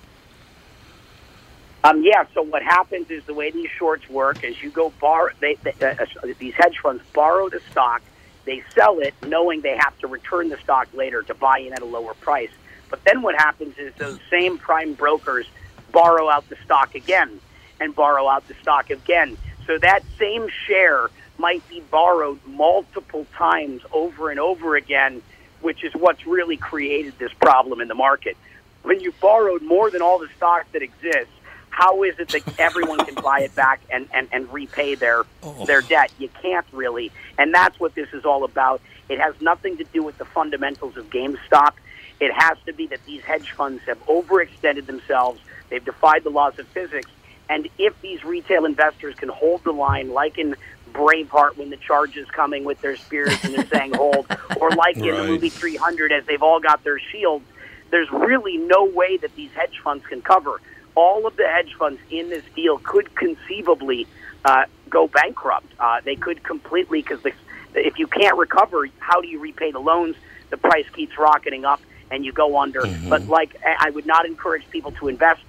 Um, 1.83 2.01
yeah. 2.03 2.25
So 2.33 2.41
what 2.41 2.63
happens 2.63 3.11
is 3.11 3.23
the 3.25 3.33
way 3.33 3.51
these 3.51 3.69
shorts 3.69 4.09
work 4.09 4.43
is 4.43 4.61
you 4.63 4.71
go 4.71 4.91
borrow. 4.99 5.29
They, 5.39 5.55
they, 5.55 5.73
uh, 5.81 6.05
these 6.39 6.55
hedge 6.55 6.79
funds 6.79 7.03
borrow 7.13 7.47
the 7.49 7.61
stock, 7.71 8.01
they 8.45 8.63
sell 8.73 8.99
it, 8.99 9.13
knowing 9.27 9.61
they 9.61 9.77
have 9.77 9.97
to 9.99 10.07
return 10.07 10.49
the 10.49 10.57
stock 10.57 10.87
later 10.95 11.21
to 11.23 11.35
buy 11.35 11.59
in 11.59 11.73
at 11.73 11.83
a 11.83 11.85
lower 11.85 12.15
price. 12.15 12.49
But 12.89 13.03
then 13.03 13.21
what 13.21 13.35
happens 13.35 13.77
is 13.77 13.93
those 13.95 14.19
same 14.31 14.57
prime 14.57 14.93
brokers 14.93 15.45
borrow 15.91 16.27
out 16.27 16.47
the 16.49 16.55
stock 16.65 16.95
again 16.95 17.39
and 17.79 17.95
borrow 17.95 18.27
out 18.27 18.47
the 18.47 18.55
stock 18.61 18.89
again. 18.89 19.37
So 19.67 19.77
that 19.79 20.03
same 20.17 20.47
share 20.65 21.09
might 21.37 21.67
be 21.69 21.81
borrowed 21.91 22.39
multiple 22.45 23.27
times 23.35 23.81
over 23.91 24.29
and 24.29 24.39
over 24.39 24.75
again, 24.75 25.21
which 25.65 25.83
is 25.83 25.91
what's 25.95 26.27
really 26.27 26.57
created 26.57 27.17
this 27.17 27.33
problem 27.33 27.81
in 27.81 27.87
the 27.87 27.95
market. 27.95 28.37
When 28.83 28.99
you've 28.99 29.19
borrowed 29.19 29.63
more 29.63 29.89
than 29.89 30.03
all 30.03 30.19
the 30.19 30.29
stock 30.37 30.71
that 30.73 30.83
exists, 30.83 31.33
how 31.71 32.03
is 32.03 32.19
it 32.19 32.29
that 32.29 32.59
everyone 32.59 32.99
can 32.99 33.15
buy 33.15 33.39
it 33.39 33.55
back 33.55 33.81
and, 33.89 34.07
and, 34.13 34.27
and 34.31 34.53
repay 34.53 34.93
their 34.93 35.23
oh. 35.41 35.65
their 35.65 35.81
debt? 35.81 36.11
You 36.19 36.29
can't 36.39 36.67
really. 36.71 37.11
And 37.39 37.51
that's 37.51 37.79
what 37.79 37.95
this 37.95 38.07
is 38.13 38.25
all 38.25 38.43
about. 38.43 38.79
It 39.09 39.19
has 39.19 39.33
nothing 39.41 39.77
to 39.77 39.83
do 39.85 40.03
with 40.03 40.19
the 40.19 40.25
fundamentals 40.25 40.97
of 40.97 41.09
GameStop. 41.09 41.73
It 42.19 42.31
has 42.31 42.59
to 42.67 42.71
be 42.73 42.85
that 42.87 43.03
these 43.07 43.23
hedge 43.23 43.49
funds 43.49 43.81
have 43.87 43.99
overextended 44.05 44.85
themselves. 44.85 45.41
They've 45.69 45.83
defied 45.83 46.23
the 46.23 46.29
laws 46.29 46.59
of 46.59 46.67
physics. 46.67 47.09
And 47.49 47.67
if 47.79 47.99
these 48.01 48.23
retail 48.23 48.65
investors 48.65 49.15
can 49.15 49.29
hold 49.29 49.63
the 49.63 49.73
line, 49.73 50.13
like 50.13 50.37
in 50.37 50.55
Braveheart 50.95 51.57
when 51.57 51.69
the 51.69 51.77
charge 51.77 52.15
is 52.15 52.27
coming 52.29 52.63
with 52.63 52.81
their 52.81 52.95
spears 52.95 53.37
and 53.43 53.53
they're 53.53 53.67
saying 53.67 53.93
hold, 53.93 54.25
or 54.59 54.71
like 54.71 54.97
in 54.97 55.15
the 55.15 55.23
movie 55.23 55.49
300 55.49 56.11
as 56.11 56.25
they've 56.25 56.41
all 56.41 56.59
got 56.59 56.83
their 56.83 56.99
shields, 56.99 57.45
there's 57.91 58.09
really 58.11 58.57
no 58.57 58.85
way 58.85 59.17
that 59.17 59.35
these 59.35 59.51
hedge 59.51 59.79
funds 59.83 60.05
can 60.07 60.21
cover. 60.21 60.61
All 60.95 61.27
of 61.27 61.35
the 61.35 61.47
hedge 61.47 61.75
funds 61.77 61.99
in 62.09 62.29
this 62.29 62.43
deal 62.55 62.77
could 62.79 63.13
conceivably 63.15 64.07
uh, 64.45 64.65
go 64.89 65.07
bankrupt. 65.07 65.67
Uh, 65.77 65.99
they 66.03 66.15
could 66.15 66.43
completely, 66.43 67.01
because 67.01 67.19
if 67.73 67.99
you 67.99 68.07
can't 68.07 68.37
recover, 68.37 68.87
how 68.99 69.19
do 69.21 69.27
you 69.27 69.39
repay 69.39 69.71
the 69.71 69.79
loans? 69.79 70.15
The 70.49 70.57
price 70.57 70.85
keeps 70.93 71.17
rocketing 71.17 71.65
up 71.65 71.81
and 72.09 72.23
you 72.23 72.31
go 72.31 72.57
under. 72.57 72.85
But 73.09 73.27
like, 73.27 73.55
I 73.65 73.87
I 73.87 73.89
would 73.89 74.05
not 74.05 74.25
encourage 74.25 74.69
people 74.69 74.91
to 74.93 75.09
invest 75.09 75.41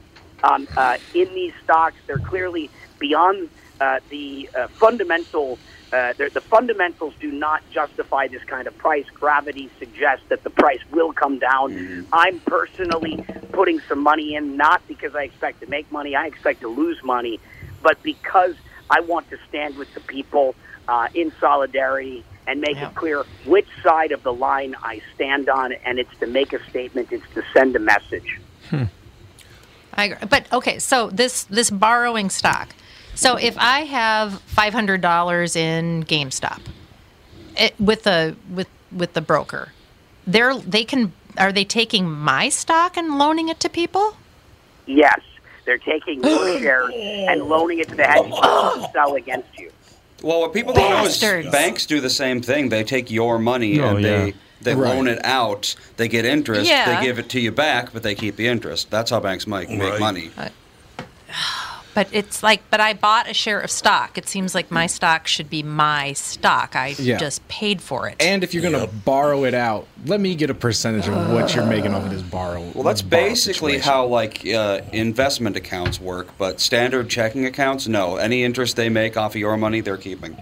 um, 0.42 0.66
uh, 0.76 0.98
in 1.14 1.32
these 1.34 1.52
stocks. 1.62 1.96
They're 2.06 2.18
clearly 2.18 2.70
beyond 2.98 3.50
uh, 3.80 4.00
the 4.08 4.48
uh, 4.56 4.68
fundamental 4.68 5.58
uh, 5.92 6.12
the 6.14 6.30
the 6.34 6.40
fundamentals 6.40 7.14
do 7.20 7.30
not 7.30 7.62
justify 7.70 8.26
this 8.26 8.42
kind 8.44 8.66
of 8.66 8.76
price. 8.78 9.06
Gravity 9.14 9.70
suggests 9.78 10.24
that 10.28 10.42
the 10.42 10.50
price 10.50 10.80
will 10.90 11.12
come 11.12 11.38
down. 11.38 12.06
I'm 12.12 12.40
personally 12.40 13.24
putting 13.52 13.80
some 13.88 14.02
money 14.02 14.34
in, 14.34 14.56
not 14.56 14.82
because 14.88 15.14
I 15.14 15.22
expect 15.22 15.60
to 15.60 15.66
make 15.68 15.90
money. 15.92 16.16
I 16.16 16.26
expect 16.26 16.60
to 16.62 16.68
lose 16.68 17.02
money, 17.04 17.38
but 17.82 18.02
because 18.02 18.56
I 18.90 19.00
want 19.00 19.30
to 19.30 19.38
stand 19.48 19.76
with 19.76 19.92
the 19.94 20.00
people 20.00 20.56
uh, 20.88 21.08
in 21.14 21.32
solidarity 21.38 22.24
and 22.48 22.60
make 22.60 22.78
it 22.78 22.94
clear 22.94 23.24
which 23.44 23.68
side 23.82 24.12
of 24.12 24.22
the 24.22 24.32
line 24.32 24.76
I 24.82 25.00
stand 25.14 25.48
on. 25.48 25.72
And 25.72 25.98
it's 25.98 26.16
to 26.18 26.26
make 26.26 26.52
a 26.52 26.64
statement. 26.70 27.12
It's 27.12 27.28
to 27.34 27.42
send 27.52 27.76
a 27.76 27.80
message. 27.80 28.40
I 29.94 30.04
agree. 30.04 30.28
But 30.28 30.52
okay, 30.52 30.78
so 30.78 31.10
this 31.10 31.44
this 31.44 31.70
borrowing 31.70 32.28
stock. 32.30 32.74
So 33.16 33.36
if 33.36 33.56
I 33.58 33.80
have 33.80 34.40
five 34.42 34.72
hundred 34.72 35.00
dollars 35.00 35.56
in 35.56 36.04
GameStop, 36.04 36.60
it, 37.58 37.74
with 37.80 38.04
the 38.04 38.36
with 38.50 38.68
with 38.92 39.14
the 39.14 39.20
broker, 39.22 39.72
they're 40.26 40.56
they 40.58 40.84
can 40.84 41.12
are 41.38 41.50
they 41.50 41.64
taking 41.64 42.10
my 42.10 42.48
stock 42.50 42.96
and 42.96 43.18
loaning 43.18 43.48
it 43.48 43.58
to 43.60 43.68
people? 43.68 44.16
Yes, 44.86 45.18
they're 45.64 45.78
taking 45.78 46.22
your 46.22 46.58
shares 46.60 46.92
and 46.94 47.42
loaning 47.44 47.78
it 47.80 47.88
to 47.88 47.94
the 47.96 48.04
hedge 48.04 48.28
funds 48.30 48.86
to 48.86 48.90
sell 48.94 49.14
against 49.16 49.58
you. 49.58 49.70
Well, 50.22 50.40
what 50.40 50.52
people 50.54 50.72
don't 50.72 50.88
know 50.90 51.04
Bastards. 51.04 51.46
is 51.46 51.52
banks 51.52 51.84
do 51.86 52.00
the 52.00 52.08
same 52.10 52.40
thing. 52.42 52.68
They 52.68 52.84
take 52.84 53.10
your 53.10 53.38
money 53.38 53.80
Oh, 53.80 53.96
and 53.96 54.04
they 54.04 54.26
yeah. 54.28 54.32
they 54.62 54.74
Right. 54.74 54.94
loan 54.94 55.08
it 55.08 55.24
out. 55.24 55.74
They 55.96 56.08
get 56.08 56.24
interest. 56.26 56.68
Yeah. 56.70 56.98
They 57.00 57.06
give 57.06 57.18
it 57.18 57.28
to 57.30 57.40
you 57.40 57.50
back, 57.50 57.92
but 57.94 58.02
they 58.02 58.14
keep 58.14 58.36
the 58.36 58.46
interest. 58.46 58.90
That's 58.90 59.10
how 59.10 59.20
banks 59.20 59.46
make, 59.46 59.68
make 59.70 59.92
Right. 59.92 60.00
money. 60.00 60.30
But 61.96 62.08
it's 62.12 62.42
like, 62.42 62.60
but 62.70 62.78
I 62.78 62.92
bought 62.92 63.26
a 63.26 63.32
share 63.32 63.58
of 63.58 63.70
stock. 63.70 64.18
It 64.18 64.28
seems 64.28 64.54
like 64.54 64.70
my 64.70 64.86
stock 64.86 65.26
should 65.26 65.48
be 65.48 65.62
my 65.62 66.12
stock. 66.12 66.76
I 66.76 66.88
Yeah. 66.98 67.16
just 67.16 67.48
paid 67.48 67.80
for 67.80 68.06
it. 68.06 68.16
And 68.20 68.44
if 68.44 68.52
you're 68.52 68.62
going 68.62 68.78
to 68.86 68.92
borrow 68.94 69.44
it 69.44 69.54
out, 69.54 69.86
let 70.04 70.20
me 70.20 70.34
get 70.34 70.50
a 70.50 70.54
percentage 70.54 71.08
of 71.08 71.32
what 71.32 71.54
you're 71.54 71.64
making 71.64 71.94
off 71.94 72.04
of 72.04 72.10
this 72.10 72.20
borrow. 72.20 72.60
Well, 72.74 72.84
that's 72.84 73.00
borrow 73.00 73.22
basically 73.30 73.72
situation. 73.78 73.90
how 73.90 74.04
like 74.08 74.46
uh, 74.46 74.82
investment 74.92 75.56
accounts 75.56 75.98
work. 75.98 76.28
But 76.36 76.60
standard 76.60 77.08
checking 77.08 77.46
accounts, 77.46 77.88
no. 77.88 78.16
Any 78.16 78.44
interest 78.44 78.76
they 78.76 78.90
make 78.90 79.16
off 79.16 79.32
of 79.32 79.36
your 79.40 79.56
money, 79.56 79.80
they're 79.80 79.96
keeping. 79.96 80.36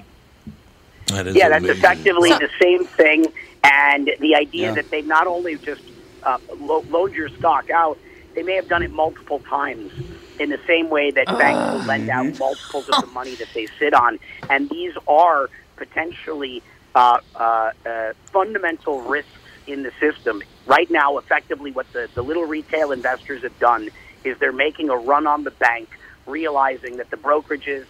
That 1.06 1.28
is 1.28 1.36
yeah, 1.36 1.50
that's 1.50 1.66
effectively 1.66 2.30
So- 2.30 2.38
the 2.38 2.50
same 2.60 2.84
thing. 2.84 3.26
And 3.62 4.10
the 4.18 4.34
idea 4.34 4.70
Yeah. 4.70 4.74
that 4.74 4.90
they've 4.90 5.06
not 5.06 5.28
only 5.28 5.54
just 5.54 5.82
uh, 6.24 6.38
lo- 6.58 6.84
loaned 6.90 7.14
your 7.14 7.28
stock 7.28 7.70
out, 7.70 7.96
they 8.34 8.42
may 8.42 8.56
have 8.56 8.66
done 8.66 8.82
it 8.82 8.90
multiple 8.90 9.38
times 9.48 9.92
in 10.40 10.50
the 10.50 10.60
same 10.66 10.90
way 10.90 11.10
that 11.10 11.26
banks 11.26 11.72
will 11.72 11.86
lend 11.86 12.08
out 12.10 12.38
multiples 12.38 12.88
of 12.88 13.00
the 13.00 13.10
money 13.12 13.34
that 13.36 13.48
they 13.54 13.66
sit 13.78 13.94
on. 13.94 14.18
And 14.50 14.68
these 14.68 14.92
are 15.06 15.48
potentially 15.76 16.62
uh, 16.94 17.18
uh, 17.34 17.70
uh, 17.86 18.12
fundamental 18.32 19.00
risks 19.02 19.30
in 19.66 19.82
the 19.82 19.92
system. 20.00 20.42
Right 20.66 20.90
now, 20.90 21.18
effectively, 21.18 21.70
what 21.70 21.90
the, 21.92 22.08
the 22.14 22.22
little 22.22 22.44
retail 22.44 22.92
investors 22.92 23.42
have 23.42 23.58
done 23.58 23.90
is 24.24 24.38
they're 24.38 24.52
making 24.52 24.90
a 24.90 24.96
run 24.96 25.26
on 25.26 25.44
the 25.44 25.50
bank, 25.50 25.88
realizing 26.26 26.96
that 26.96 27.10
the 27.10 27.16
brokerages 27.16 27.86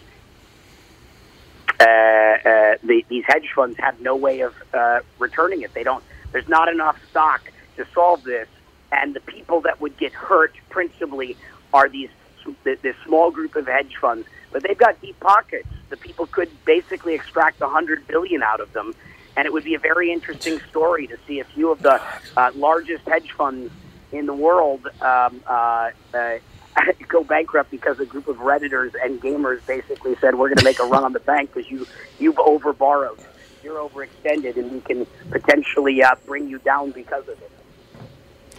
uh, 1.81 1.85
uh, 1.85 2.77
the, 2.85 3.05
these 3.09 3.25
hedge 3.27 3.51
funds 3.55 3.77
have 3.79 4.01
no 4.01 4.15
way 4.15 4.41
of 4.41 4.55
uh, 4.73 5.01
returning 5.19 5.63
it. 5.63 5.75
They 5.75 5.83
don't. 5.83 6.05
There's 6.33 6.49
not 6.49 6.69
enough 6.69 6.97
stock 7.11 7.51
to 7.77 7.87
solve 7.93 8.23
this, 8.23 8.49
and 8.93 9.15
the 9.15 9.21
people 9.21 9.61
that 9.63 9.81
would 9.81 9.97
get 9.97 10.13
hurt 10.13 10.55
principally 10.71 11.37
are 11.73 11.89
these 11.89 12.11
th- 12.65 12.81
this 12.83 12.97
small 13.05 13.31
group 13.31 13.57
of 13.57 13.67
hedge 13.67 13.97
funds. 14.01 14.27
But 14.53 14.63
they've 14.63 14.79
got 14.79 15.01
deep 15.01 15.19
pockets. 15.21 15.69
The 15.89 15.97
people 15.97 16.27
could 16.27 16.51
basically 16.65 17.15
extract 17.15 17.61
a 17.61 17.69
hundred 17.69 18.07
billion 18.07 18.43
out 18.43 18.61
of 18.61 18.73
them, 18.73 18.95
and 19.37 19.47
it 19.47 19.53
would 19.53 19.65
be 19.65 19.75
a 19.75 19.79
very 19.79 20.13
interesting 20.13 20.61
story 20.71 21.07
to 21.09 21.19
see 21.27 21.41
a 21.41 21.45
few 21.45 21.71
of 21.71 21.83
the 21.83 22.01
uh, 22.37 22.51
largest 22.55 23.07
hedge 23.07 23.33
funds 23.33 23.73
in 24.13 24.27
the 24.27 24.35
world 24.35 24.87
um, 25.01 25.41
uh, 25.47 25.91
uh, 26.15 26.39
go 27.09 27.25
bankrupt 27.25 27.71
because 27.71 27.99
a 28.01 28.07
group 28.07 28.29
of 28.29 28.37
redditors 28.37 28.93
and 29.03 29.21
gamers 29.21 29.65
basically 29.67 30.17
said 30.21 30.35
we're 30.37 30.49
going 30.49 30.59
to 30.59 30.65
make 30.65 30.79
a 30.79 30.85
run 30.85 31.05
on 31.05 31.13
the 31.13 31.21
bank 31.21 31.53
because 31.53 31.71
you 31.71 31.87
you've 32.19 32.37
overborrowed, 32.37 33.21
you're 33.63 33.79
overextended, 33.89 34.57
and 34.57 34.71
we 34.73 34.81
can 34.81 35.07
potentially 35.31 36.03
uh, 36.03 36.15
bring 36.27 36.49
you 36.49 36.59
down 36.59 36.91
because 36.91 37.27
of 37.29 37.41
it. 37.41 37.51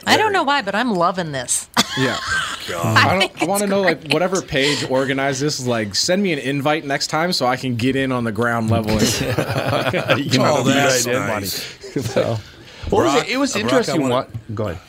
I 0.07 0.17
don't 0.17 0.33
know 0.33 0.43
why, 0.43 0.61
but 0.61 0.75
I'm 0.75 0.91
loving 0.91 1.31
this. 1.31 1.69
Yeah. 1.97 2.17
I, 2.67 3.17
don't, 3.19 3.41
I 3.43 3.45
want 3.45 3.61
to 3.61 3.67
know 3.67 3.81
like 3.81 4.11
whatever 4.11 4.41
page 4.41 4.89
organized 4.89 5.41
this. 5.41 5.65
Like, 5.65 5.95
send 5.95 6.21
me 6.23 6.33
an 6.33 6.39
invite 6.39 6.83
next 6.85 7.07
time 7.07 7.31
so 7.33 7.45
I 7.45 7.57
can 7.57 7.75
get 7.75 7.95
in 7.95 8.11
on 8.11 8.23
the 8.23 8.31
ground 8.31 8.69
level. 8.69 8.91
And, 8.91 9.01
You 10.33 10.39
know, 10.39 10.57
Oh, 10.57 10.63
that's 10.63 11.05
right 11.05 11.41
nice. 11.41 11.53
So, 12.11 12.37
what 12.89 13.03
was 13.03 13.13
Brock- 13.13 13.27
it? 13.27 13.31
It 13.31 13.37
was 13.37 13.55
uh, 13.55 13.59
Brock, 13.59 13.71
interesting. 13.71 14.01
wanna- 14.01 14.13
what? 14.15 14.55
Go 14.55 14.67
ahead. 14.69 14.81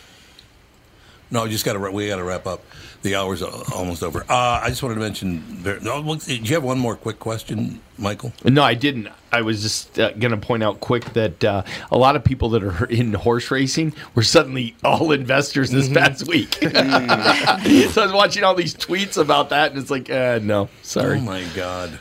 No, 1.31 1.45
we 1.45 1.51
just 1.51 1.65
got 1.65 1.73
to 1.75 1.79
we 1.91 2.09
got 2.09 2.17
to 2.17 2.25
wrap 2.25 2.47
up. 2.47 2.63
The 3.03 3.15
hour's 3.15 3.43
almost 3.43 4.03
over. 4.03 4.25
Uh, 4.29 4.61
I 4.63 4.69
just 4.69 4.83
wanted 4.83 4.97
to 4.97 5.01
mention. 5.01 5.63
There, 5.63 5.79
no, 5.81 6.01
look, 6.01 6.25
do 6.25 6.35
you 6.35 6.55
have 6.55 6.65
one 6.65 6.79
more 6.79 6.97
quick 6.97 7.19
question, 7.19 7.81
Michael? 7.99 8.33
No, 8.45 8.63
I 8.63 8.75
didn't. 8.75 9.09
I 9.33 9.43
was 9.43 9.63
just 9.63 9.99
uh, 9.99 10.13
going 10.13 10.31
to 10.33 10.39
point 10.39 10.63
out 10.63 10.81
quick 10.81 11.13
that 11.13 11.45
uh, 11.45 11.63
a 11.91 11.99
lot 11.99 12.17
of 12.17 12.25
people 12.25 12.51
that 12.51 12.65
are 12.65 12.87
in 12.87 13.13
horse 13.13 13.51
racing 13.51 13.93
were 14.15 14.23
suddenly 14.23 14.75
all 14.83 15.13
investors 15.13 15.71
this 15.71 15.89
past 15.89 16.27
week. 16.27 16.55
so 16.63 16.69
I 16.73 17.61
was 17.95 18.13
watching 18.13 18.45
all 18.45 18.55
these 18.55 18.75
tweets 18.75 19.17
about 19.21 19.51
that, 19.51 19.73
and 19.73 19.81
it's 19.81 19.91
like, 19.91 20.11
uh, 20.11 20.41
no, 20.43 20.69
sorry. 20.83 21.19
Oh 21.19 21.23
my 21.23 21.45
God. 21.55 21.99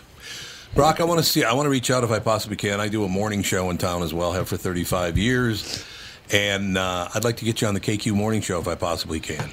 Brock, 0.76 1.00
I 1.00 1.06
want 1.06 1.20
to 1.20 1.24
see. 1.24 1.44
I 1.44 1.54
want 1.54 1.68
to 1.68 1.70
reach 1.70 1.90
out 1.90 2.04
if 2.04 2.12
I 2.12 2.20
possibly 2.20 2.58
can. 2.58 2.82
I 2.82 2.90
do 2.90 3.06
a 3.06 3.08
morning 3.08 3.44
show 3.44 3.70
in 3.70 3.78
town 3.78 4.04
as 4.04 4.14
well. 4.14 4.34
Have 4.34 4.50
for 4.50 4.58
35 4.58 5.18
years, 5.18 5.86
and 6.32 6.78
uh, 6.78 7.08
I'd 7.16 7.24
like 7.24 7.38
to 7.38 7.46
get 7.46 7.62
you 7.62 7.68
on 7.68 7.74
the 7.74 7.80
KQ 7.80 8.14
morning 8.14 8.42
show 8.42 8.60
if 8.60 8.68
I 8.68 8.76
possibly 8.76 9.22
can. 9.22 9.52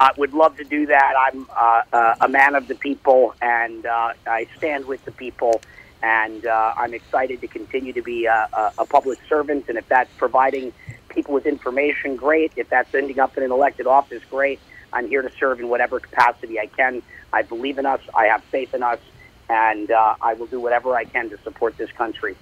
I 0.00 0.12
would 0.16 0.32
love 0.32 0.56
to 0.56 0.64
do 0.64 0.86
that. 0.86 1.14
I'm 1.16 1.46
uh, 1.56 1.82
uh, 1.92 2.14
a 2.22 2.28
man 2.28 2.54
of 2.54 2.66
the 2.66 2.74
people, 2.74 3.34
and 3.40 3.86
uh, 3.86 4.14
I 4.26 4.46
stand 4.56 4.86
with 4.86 5.04
the 5.04 5.12
people. 5.12 5.60
And 6.02 6.44
uh, 6.44 6.74
I'm 6.76 6.92
excited 6.92 7.40
to 7.40 7.46
continue 7.46 7.94
to 7.94 8.02
be 8.02 8.26
a, 8.26 8.72
a, 8.76 8.84
public 8.84 9.18
servant. 9.26 9.70
And 9.70 9.78
if 9.78 9.88
that's 9.88 10.12
providing 10.18 10.74
people 11.08 11.32
with 11.32 11.46
information, 11.46 12.16
great. 12.16 12.52
If 12.56 12.68
that's 12.68 12.94
ending 12.94 13.18
up 13.18 13.38
in 13.38 13.42
an 13.42 13.50
elected 13.50 13.86
office, 13.86 14.22
great. 14.28 14.60
I'm 14.92 15.08
here 15.08 15.22
to 15.22 15.30
serve 15.38 15.60
in 15.60 15.68
whatever 15.68 16.00
capacity 16.00 16.60
I 16.60 16.66
can. 16.66 17.02
I 17.32 17.40
believe 17.40 17.78
in 17.78 17.86
us. 17.86 18.00
I 18.14 18.26
have 18.26 18.44
faith 18.44 18.74
in 18.74 18.82
us, 18.82 19.00
and 19.48 19.90
uh, 19.90 20.16
I 20.20 20.34
will 20.34 20.46
do 20.46 20.60
whatever 20.60 20.94
I 20.94 21.04
can 21.04 21.30
to 21.30 21.38
support 21.38 21.78
this 21.78 21.90
country. 21.92 22.36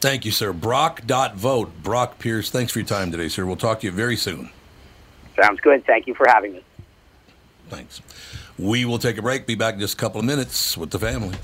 Thank 0.00 0.24
you, 0.24 0.32
sir. 0.32 0.52
Brock.vote. 0.52 1.82
Brock 1.82 2.18
Pierce, 2.18 2.50
thanks 2.50 2.72
for 2.72 2.80
your 2.80 2.88
time 2.88 3.12
today, 3.12 3.28
sir. 3.28 3.46
We'll 3.46 3.56
talk 3.56 3.80
to 3.80 3.86
you 3.86 3.92
very 3.92 4.16
soon. 4.16 4.50
Sounds 5.36 5.60
good. 5.60 5.84
Thank 5.86 6.06
you 6.06 6.14
for 6.14 6.26
having 6.28 6.52
me. 6.52 6.64
Thanks. 7.68 8.00
We 8.58 8.84
will 8.84 8.98
take 8.98 9.16
a 9.16 9.22
break. 9.22 9.46
Be 9.46 9.54
back 9.54 9.74
in 9.74 9.80
just 9.80 9.94
a 9.94 9.96
couple 9.96 10.20
of 10.20 10.26
minutes 10.26 10.76
with 10.76 10.90
the 10.90 10.98
family. 10.98 11.36